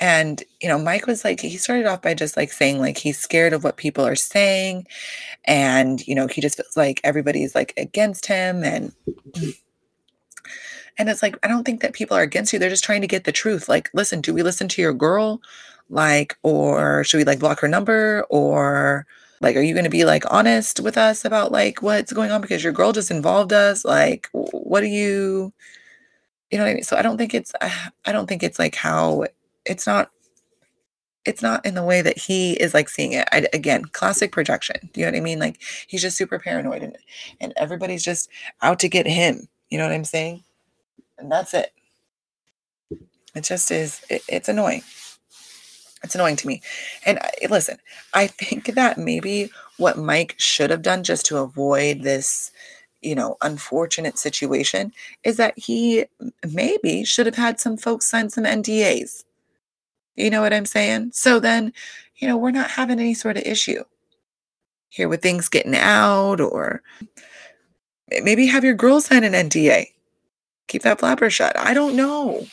And 0.00 0.42
you 0.60 0.68
know 0.68 0.78
mike 0.78 1.06
was 1.06 1.24
like 1.24 1.40
he 1.40 1.56
started 1.56 1.86
off 1.86 2.02
by 2.02 2.14
just 2.14 2.36
like 2.36 2.52
saying 2.52 2.80
like 2.80 2.98
he's 2.98 3.18
scared 3.18 3.52
of 3.52 3.62
what 3.62 3.76
people 3.76 4.04
are 4.04 4.16
saying. 4.16 4.86
And 5.44 6.04
you 6.08 6.14
know 6.14 6.26
he 6.26 6.40
just 6.40 6.56
feels 6.56 6.76
like 6.76 7.00
everybody's 7.04 7.54
like 7.54 7.72
against 7.76 8.26
him 8.26 8.64
and 8.64 8.92
and 10.98 11.08
it's 11.08 11.22
like 11.22 11.36
i 11.42 11.48
don't 11.48 11.64
think 11.64 11.80
that 11.80 11.92
people 11.92 12.16
are 12.16 12.22
against 12.22 12.52
you 12.52 12.58
they're 12.58 12.68
just 12.68 12.84
trying 12.84 13.00
to 13.00 13.06
get 13.06 13.24
the 13.24 13.32
truth 13.32 13.68
like 13.68 13.90
listen 13.94 14.20
do 14.20 14.34
we 14.34 14.42
listen 14.42 14.68
to 14.68 14.82
your 14.82 14.92
girl 14.92 15.40
like 15.90 16.36
or 16.42 17.04
should 17.04 17.18
we 17.18 17.24
like 17.24 17.38
block 17.38 17.60
her 17.60 17.68
number 17.68 18.24
or 18.30 19.06
like 19.40 19.56
are 19.56 19.62
you 19.62 19.74
going 19.74 19.84
to 19.84 19.90
be 19.90 20.04
like 20.04 20.24
honest 20.30 20.80
with 20.80 20.98
us 20.98 21.24
about 21.24 21.52
like 21.52 21.82
what's 21.82 22.12
going 22.12 22.30
on 22.30 22.40
because 22.40 22.62
your 22.62 22.72
girl 22.72 22.92
just 22.92 23.10
involved 23.10 23.52
us 23.52 23.84
like 23.84 24.28
what 24.32 24.80
do 24.80 24.86
you 24.86 25.52
you 26.50 26.58
know 26.58 26.64
what 26.64 26.70
i 26.70 26.74
mean 26.74 26.82
so 26.82 26.96
i 26.96 27.02
don't 27.02 27.18
think 27.18 27.34
it's 27.34 27.52
i 27.60 28.12
don't 28.12 28.26
think 28.26 28.42
it's 28.42 28.58
like 28.58 28.74
how 28.74 29.24
it's 29.64 29.86
not 29.86 30.10
it's 31.28 31.42
not 31.42 31.64
in 31.66 31.74
the 31.74 31.84
way 31.84 32.00
that 32.00 32.16
he 32.16 32.54
is 32.54 32.72
like 32.72 32.88
seeing 32.88 33.12
it. 33.12 33.28
I, 33.32 33.46
again, 33.52 33.84
classic 33.92 34.32
projection. 34.32 34.88
Do 34.94 35.00
you 35.00 35.06
know 35.06 35.12
what 35.12 35.18
I 35.18 35.20
mean? 35.20 35.38
Like 35.38 35.60
he's 35.86 36.00
just 36.00 36.16
super 36.16 36.38
paranoid 36.38 36.82
and 36.82 36.96
and 37.38 37.52
everybody's 37.58 38.02
just 38.02 38.30
out 38.62 38.78
to 38.80 38.88
get 38.88 39.06
him. 39.06 39.46
You 39.68 39.76
know 39.76 39.84
what 39.84 39.92
I'm 39.94 40.06
saying? 40.06 40.42
And 41.18 41.30
that's 41.30 41.54
it. 41.54 41.72
It 43.34 43.44
just 43.44 43.70
is. 43.70 44.00
It, 44.08 44.22
it's 44.28 44.48
annoying. 44.48 44.82
It's 46.02 46.14
annoying 46.14 46.36
to 46.36 46.46
me. 46.46 46.62
And 47.04 47.18
I, 47.18 47.30
listen, 47.50 47.78
I 48.14 48.28
think 48.28 48.74
that 48.74 48.98
maybe 48.98 49.50
what 49.78 49.98
Mike 49.98 50.34
should 50.38 50.70
have 50.70 50.82
done 50.82 51.02
just 51.02 51.26
to 51.26 51.38
avoid 51.38 52.02
this, 52.02 52.52
you 53.02 53.14
know, 53.14 53.36
unfortunate 53.42 54.16
situation 54.18 54.92
is 55.24 55.36
that 55.36 55.58
he 55.58 56.06
maybe 56.48 57.04
should 57.04 57.26
have 57.26 57.34
had 57.34 57.60
some 57.60 57.76
folks 57.76 58.06
sign 58.06 58.30
some 58.30 58.44
NDAs 58.44 59.24
you 60.18 60.30
know 60.30 60.40
what 60.40 60.52
I'm 60.52 60.66
saying? 60.66 61.12
So 61.14 61.38
then, 61.38 61.72
you 62.16 62.26
know, 62.26 62.36
we're 62.36 62.50
not 62.50 62.72
having 62.72 62.98
any 62.98 63.14
sort 63.14 63.36
of 63.36 63.44
issue 63.44 63.84
here 64.88 65.08
with 65.08 65.22
things 65.22 65.48
getting 65.48 65.76
out 65.76 66.40
or 66.40 66.82
maybe 68.22 68.46
have 68.46 68.64
your 68.64 68.74
girl 68.74 69.00
sign 69.00 69.22
an 69.22 69.32
NDA. 69.32 69.86
Keep 70.68 70.82
that 70.82 71.00
flapper 71.00 71.30
shut. 71.30 71.58
I 71.58 71.74
don't 71.74 71.96
know. 71.96 72.46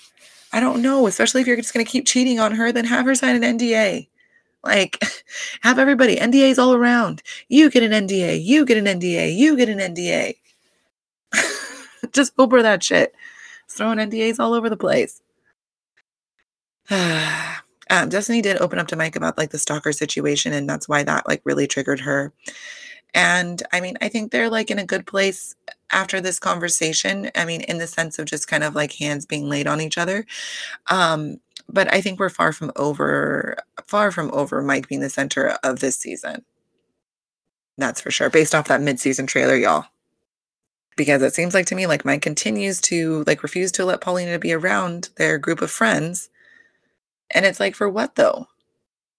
I 0.52 0.60
don't 0.60 0.82
know. 0.82 1.08
Especially 1.08 1.42
if 1.42 1.48
you're 1.48 1.58
just 1.58 1.74
going 1.74 1.86
to 1.86 1.92
keep 1.92 2.08
cheating 2.08 2.40
on 2.40 2.54
her, 2.54 2.72
then 2.72 2.86
have 2.86 3.06
her 3.06 3.16
sign 3.16 3.42
an 3.42 3.58
NDA. 3.58 4.08
Like, 4.64 5.00
have 5.62 5.78
everybody, 5.78 6.16
NDAs 6.16 6.58
all 6.58 6.74
around. 6.74 7.22
You 7.48 7.70
get 7.70 7.84
an 7.84 8.08
NDA, 8.08 8.44
you 8.44 8.66
get 8.66 8.78
an 8.78 8.86
NDA, 8.86 9.36
you 9.36 9.56
get 9.56 9.70
an 9.70 9.80
NDA. 9.80 10.36
just 12.12 12.34
over 12.38 12.62
that 12.64 12.84
shit. 12.84 13.14
Throwing 13.70 14.00
NDAs 14.00 14.40
all 14.40 14.54
over 14.54 14.70
the 14.70 14.78
place. 14.78 15.22
um, 16.90 18.10
Destiny 18.10 18.42
did 18.42 18.58
open 18.58 18.80
up 18.80 18.88
to 18.88 18.96
Mike 18.96 19.16
about 19.16 19.38
like 19.38 19.52
the 19.52 19.60
stalker 19.60 19.92
situation, 19.92 20.54
and 20.54 20.70
that's 20.70 20.88
why 20.88 21.04
that 21.04 21.28
like 21.28 21.42
really 21.44 21.68
triggered 21.68 22.00
her. 22.02 22.32
And 23.14 23.62
I 23.72 23.82
mean, 23.82 23.98
I 24.02 24.10
think 24.10 24.32
they're 24.32 24.50
like 24.50 24.70
in 24.70 24.80
a 24.80 24.86
good 24.86 25.06
place 25.08 25.56
after 25.92 26.22
this 26.22 26.40
conversation. 26.40 27.32
I 27.36 27.46
mean, 27.46 27.62
in 27.62 27.78
the 27.78 27.88
sense 27.88 28.20
of 28.20 28.26
just 28.26 28.48
kind 28.48 28.64
of 28.64 28.76
like 28.76 28.94
hands 28.94 29.26
being 29.26 29.50
laid 29.50 29.68
on 29.68 29.82
each 29.82 29.98
other. 29.98 30.26
Um, 30.90 31.38
but 31.70 31.92
I 31.94 32.02
think 32.02 32.20
we're 32.20 32.30
far 32.30 32.52
from 32.54 32.72
over, 32.76 33.58
far 33.88 34.12
from 34.12 34.32
over 34.34 34.62
Mike 34.62 34.88
being 34.88 35.02
the 35.02 35.10
center 35.10 35.58
of 35.64 35.80
this 35.80 35.98
season. 35.98 36.44
That's 37.78 38.02
for 38.02 38.12
sure, 38.12 38.30
based 38.30 38.56
off 38.56 38.68
that 38.70 38.82
mid-season 38.82 39.28
trailer, 39.28 39.56
y'all. 39.56 39.86
Because 40.98 41.22
it 41.22 41.34
seems 41.34 41.54
like 41.54 41.66
to 41.68 41.76
me 41.76 41.88
like 41.88 42.06
Mike 42.06 42.22
continues 42.22 42.80
to 42.82 43.24
like 43.28 43.44
refuse 43.44 43.72
to 43.74 43.86
let 43.86 44.02
Paulina 44.02 44.40
be 44.40 44.54
around 44.54 45.10
their 45.18 45.38
group 45.38 45.62
of 45.62 45.72
friends 45.72 46.30
and 47.32 47.46
it's 47.46 47.60
like, 47.60 47.76
for 47.76 47.90
what 47.90 48.16
though? 48.16 48.48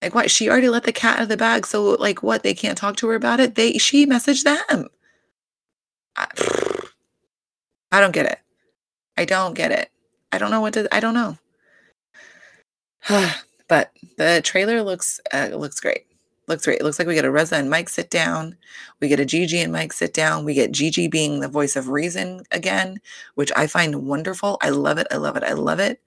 Like 0.03 0.15
what? 0.15 0.31
She 0.31 0.49
already 0.49 0.69
let 0.69 0.85
the 0.85 0.93
cat 0.93 1.17
out 1.17 1.25
of 1.25 1.29
the 1.29 1.37
bag. 1.37 1.67
So 1.67 1.83
like 1.85 2.23
what? 2.23 2.43
They 2.43 2.55
can't 2.55 2.79
talk 2.79 2.97
to 2.97 3.09
her 3.09 3.15
about 3.15 3.41
it. 3.41 3.55
They 3.55 3.73
she 3.79 4.07
messaged 4.07 4.45
them. 4.45 4.89
I, 6.17 6.27
I 7.93 8.01
don't 8.01 8.13
get 8.13 8.27
it. 8.27 8.39
I 9.17 9.25
don't 9.25 9.55
get 9.55 9.73
it. 9.73 9.91
I 10.33 10.39
don't 10.39 10.51
know 10.51 10.61
what 10.61 10.75
to 10.75 10.89
I 10.95 11.01
don't 11.01 11.15
know. 11.15 11.39
but 13.69 13.93
the 14.19 14.41
trailer 14.45 14.83
looks 14.83 15.21
uh, 15.33 15.49
looks 15.53 15.81
great. 15.81 16.07
Looks 16.49 16.65
great. 16.65 16.81
It 16.81 16.85
looks 16.85 16.99
like 16.99 17.09
we 17.09 17.15
get 17.15 17.25
a 17.25 17.31
Reza 17.31 17.57
and 17.57 17.69
Mike 17.69 17.89
sit 17.89 18.09
down. 18.09 18.57
We 19.01 19.09
get 19.09 19.19
a 19.19 19.25
Gigi 19.25 19.59
and 19.59 19.73
Mike 19.73 19.93
sit 19.93 20.15
down. 20.15 20.45
We 20.45 20.55
get 20.55 20.71
Gigi 20.71 21.09
being 21.09 21.41
the 21.41 21.49
voice 21.49 21.75
of 21.75 21.89
reason 21.89 22.43
again, 22.53 23.01
which 23.35 23.51
I 23.57 23.67
find 23.67 24.07
wonderful. 24.07 24.57
I 24.61 24.71
love 24.71 24.99
it. 24.99 25.09
I 25.11 25.17
love 25.17 25.37
it. 25.37 25.43
I 25.43 25.55
love 25.55 25.81
it. 25.81 26.01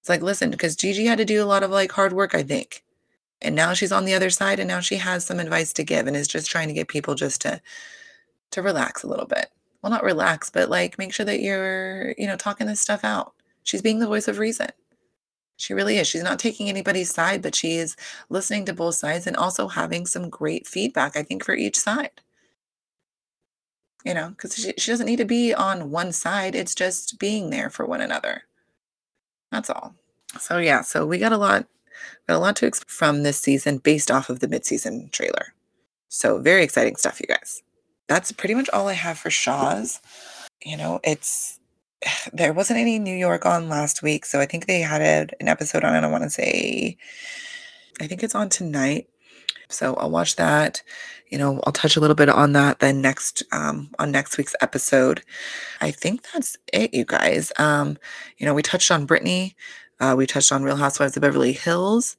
It's 0.00 0.10
like, 0.10 0.22
listen, 0.22 0.50
because 0.50 0.76
Gigi 0.76 1.06
had 1.06 1.18
to 1.18 1.24
do 1.24 1.42
a 1.42 1.46
lot 1.46 1.62
of 1.62 1.70
like 1.70 1.92
hard 1.92 2.12
work, 2.12 2.34
I 2.34 2.42
think. 2.42 2.84
And 3.40 3.54
now 3.54 3.72
she's 3.72 3.92
on 3.92 4.04
the 4.04 4.14
other 4.14 4.30
side 4.30 4.58
and 4.58 4.68
now 4.68 4.80
she 4.80 4.96
has 4.96 5.24
some 5.24 5.40
advice 5.40 5.72
to 5.74 5.84
give 5.84 6.06
and 6.06 6.16
is 6.16 6.28
just 6.28 6.50
trying 6.50 6.68
to 6.68 6.74
get 6.74 6.88
people 6.88 7.14
just 7.14 7.40
to 7.42 7.62
to 8.50 8.62
relax 8.62 9.02
a 9.02 9.08
little 9.08 9.26
bit. 9.26 9.50
Well, 9.82 9.90
not 9.90 10.04
relax, 10.04 10.50
but 10.50 10.68
like 10.70 10.98
make 10.98 11.12
sure 11.12 11.26
that 11.26 11.40
you're, 11.40 12.14
you 12.18 12.26
know, 12.26 12.36
talking 12.36 12.66
this 12.66 12.80
stuff 12.80 13.04
out. 13.04 13.34
She's 13.62 13.82
being 13.82 13.98
the 13.98 14.06
voice 14.06 14.28
of 14.28 14.38
reason. 14.38 14.68
She 15.56 15.74
really 15.74 15.98
is. 15.98 16.06
She's 16.06 16.22
not 16.22 16.38
taking 16.38 16.68
anybody's 16.68 17.12
side, 17.12 17.42
but 17.42 17.54
she 17.54 17.76
is 17.76 17.96
listening 18.28 18.64
to 18.66 18.72
both 18.72 18.94
sides 18.94 19.26
and 19.26 19.36
also 19.36 19.68
having 19.68 20.06
some 20.06 20.28
great 20.28 20.66
feedback, 20.66 21.16
I 21.16 21.22
think, 21.22 21.44
for 21.44 21.54
each 21.54 21.76
side. 21.76 22.20
You 24.04 24.14
know, 24.14 24.30
because 24.30 24.54
she, 24.54 24.72
she 24.78 24.90
doesn't 24.90 25.06
need 25.06 25.16
to 25.16 25.24
be 25.24 25.52
on 25.52 25.90
one 25.90 26.12
side. 26.12 26.54
It's 26.54 26.74
just 26.74 27.18
being 27.18 27.50
there 27.50 27.70
for 27.70 27.84
one 27.84 28.00
another. 28.00 28.44
That's 29.50 29.68
all. 29.68 29.94
So 30.38 30.58
yeah, 30.58 30.82
so 30.82 31.06
we 31.06 31.18
got 31.18 31.32
a 31.32 31.36
lot, 31.36 31.66
got 32.28 32.36
a 32.36 32.38
lot 32.38 32.54
to 32.56 32.66
expect 32.66 32.90
from 32.90 33.22
this 33.22 33.40
season 33.40 33.78
based 33.78 34.10
off 34.10 34.30
of 34.30 34.40
the 34.40 34.48
mid-season 34.48 35.08
trailer. 35.10 35.54
So 36.08 36.38
very 36.38 36.62
exciting 36.62 36.96
stuff, 36.96 37.20
you 37.20 37.26
guys. 37.26 37.62
That's 38.08 38.32
pretty 38.32 38.54
much 38.54 38.68
all 38.70 38.88
I 38.88 38.94
have 38.94 39.18
for 39.18 39.30
Shahs. 39.30 40.00
You 40.64 40.76
know, 40.76 41.00
it's 41.04 41.58
there 42.32 42.52
wasn't 42.52 42.80
any 42.80 42.98
New 42.98 43.16
York 43.16 43.46
on 43.46 43.68
last 43.68 44.02
week, 44.02 44.24
so 44.24 44.40
I 44.40 44.46
think 44.46 44.66
they 44.66 44.80
had 44.80 45.02
a, 45.02 45.34
an 45.40 45.48
episode 45.48 45.84
on 45.84 45.94
it. 45.94 46.06
I 46.06 46.10
want 46.10 46.24
to 46.24 46.30
say, 46.30 46.96
I 48.00 48.06
think 48.06 48.22
it's 48.22 48.34
on 48.34 48.48
tonight. 48.48 49.08
So 49.70 49.94
I'll 49.96 50.10
watch 50.10 50.36
that. 50.36 50.82
You 51.28 51.36
know, 51.36 51.60
I'll 51.64 51.72
touch 51.74 51.96
a 51.96 52.00
little 52.00 52.16
bit 52.16 52.30
on 52.30 52.54
that 52.54 52.78
then 52.78 53.02
next 53.02 53.42
um, 53.52 53.90
on 53.98 54.10
next 54.10 54.38
week's 54.38 54.54
episode. 54.62 55.22
I 55.80 55.90
think 55.90 56.26
that's 56.32 56.56
it, 56.72 56.94
you 56.94 57.04
guys. 57.04 57.52
Um, 57.58 57.98
you 58.38 58.46
know, 58.46 58.54
we 58.54 58.62
touched 58.62 58.90
on 58.90 59.06
Britney. 59.06 59.54
Uh, 60.00 60.14
we 60.16 60.26
touched 60.26 60.52
on 60.52 60.62
Real 60.62 60.76
Housewives 60.76 61.16
of 61.16 61.20
Beverly 61.20 61.52
Hills. 61.52 62.16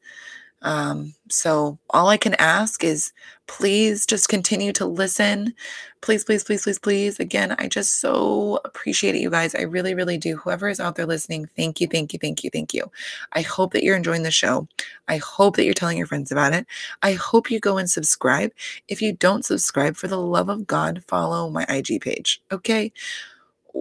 Um, 0.61 1.13
so 1.29 1.79
all 1.91 2.09
I 2.09 2.17
can 2.17 2.33
ask 2.35 2.83
is 2.83 3.13
please 3.47 4.05
just 4.05 4.29
continue 4.29 4.71
to 4.73 4.85
listen. 4.85 5.53
Please, 6.01 6.23
please, 6.23 6.43
please, 6.43 6.63
please, 6.63 6.79
please. 6.79 7.19
Again, 7.19 7.55
I 7.57 7.67
just 7.67 7.99
so 7.99 8.59
appreciate 8.65 9.15
it, 9.15 9.21
you 9.21 9.29
guys. 9.29 9.55
I 9.55 9.61
really, 9.61 9.93
really 9.95 10.17
do. 10.17 10.37
Whoever 10.37 10.69
is 10.69 10.79
out 10.79 10.95
there 10.95 11.05
listening, 11.05 11.49
thank 11.55 11.81
you, 11.81 11.87
thank 11.87 12.13
you, 12.13 12.19
thank 12.19 12.43
you, 12.43 12.49
thank 12.49 12.73
you. 12.73 12.91
I 13.33 13.41
hope 13.41 13.73
that 13.73 13.83
you're 13.83 13.97
enjoying 13.97 14.23
the 14.23 14.31
show. 14.31 14.67
I 15.07 15.17
hope 15.17 15.55
that 15.55 15.65
you're 15.65 15.73
telling 15.73 15.97
your 15.97 16.07
friends 16.07 16.31
about 16.31 16.53
it. 16.53 16.67
I 17.01 17.13
hope 17.13 17.49
you 17.49 17.59
go 17.59 17.77
and 17.77 17.89
subscribe. 17.89 18.51
If 18.87 19.01
you 19.01 19.13
don't 19.13 19.45
subscribe, 19.45 19.95
for 19.95 20.07
the 20.07 20.19
love 20.19 20.49
of 20.49 20.67
God, 20.67 21.03
follow 21.07 21.49
my 21.49 21.65
IG 21.69 22.01
page. 22.01 22.41
Okay 22.51 22.91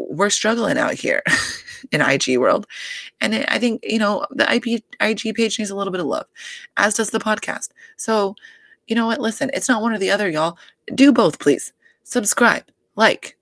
we're 0.09 0.31
struggling 0.31 0.79
out 0.79 0.95
here 0.95 1.23
in 1.93 2.01
IG 2.01 2.39
world. 2.39 2.67
And 3.21 3.35
it, 3.35 3.47
I 3.49 3.59
think, 3.59 3.83
you 3.83 3.99
know, 3.99 4.27
the 4.31 4.53
IP, 4.53 4.83
IG 5.01 5.35
page 5.35 5.59
needs 5.59 5.71
a 5.71 5.77
little 5.77 5.91
bit 5.93 6.01
of 6.01 6.07
love, 6.07 6.27
as 6.77 6.95
does 6.95 7.11
the 7.11 7.19
podcast. 7.19 7.71
So, 7.97 8.35
you 8.87 8.95
know 8.95 9.07
what? 9.07 9.21
Listen, 9.21 9.51
it's 9.53 9.69
not 9.69 9.83
one 9.83 9.93
or 9.93 9.99
the 9.99 10.11
other, 10.11 10.29
y'all. 10.29 10.57
Do 10.95 11.13
both, 11.13 11.39
please. 11.39 11.73
Subscribe, 12.05 12.65
like, 12.97 13.37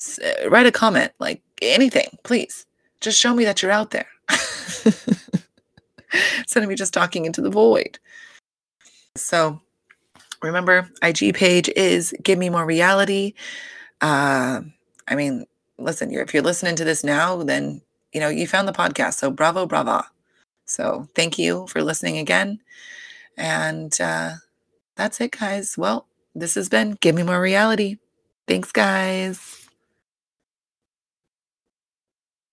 s- 0.00 0.18
uh, 0.18 0.48
write 0.48 0.66
a 0.66 0.72
comment, 0.72 1.12
like 1.18 1.42
anything, 1.60 2.08
please. 2.22 2.64
Just 3.00 3.20
show 3.20 3.34
me 3.34 3.44
that 3.44 3.60
you're 3.60 3.70
out 3.72 3.90
there. 3.90 4.06
Instead 6.38 6.62
of 6.62 6.68
me 6.68 6.74
just 6.74 6.94
talking 6.94 7.26
into 7.26 7.42
the 7.42 7.50
void. 7.50 7.98
So 9.16 9.60
remember, 10.42 10.88
IG 11.02 11.34
page 11.34 11.68
is 11.76 12.14
Give 12.22 12.38
Me 12.38 12.48
More 12.48 12.64
Reality. 12.64 13.34
Uh, 14.00 14.62
I 15.08 15.14
mean, 15.14 15.44
listen, 15.78 16.12
if 16.12 16.34
you're 16.34 16.42
listening 16.42 16.76
to 16.76 16.84
this 16.84 17.04
now, 17.04 17.42
then 17.42 17.82
you 18.12 18.20
know 18.20 18.28
you 18.28 18.46
found 18.46 18.68
the 18.68 18.72
podcast. 18.72 19.14
So 19.14 19.30
bravo, 19.30 19.66
brava. 19.66 20.06
So 20.64 21.08
thank 21.14 21.38
you 21.38 21.66
for 21.68 21.82
listening 21.82 22.18
again, 22.18 22.60
and 23.36 23.98
uh, 24.00 24.34
that's 24.96 25.20
it, 25.20 25.32
guys. 25.32 25.76
Well, 25.78 26.06
this 26.34 26.54
has 26.54 26.68
been 26.68 26.96
Give 27.00 27.14
Me 27.14 27.22
More 27.22 27.40
Reality. 27.40 27.98
Thanks, 28.48 28.72
guys. 28.72 29.65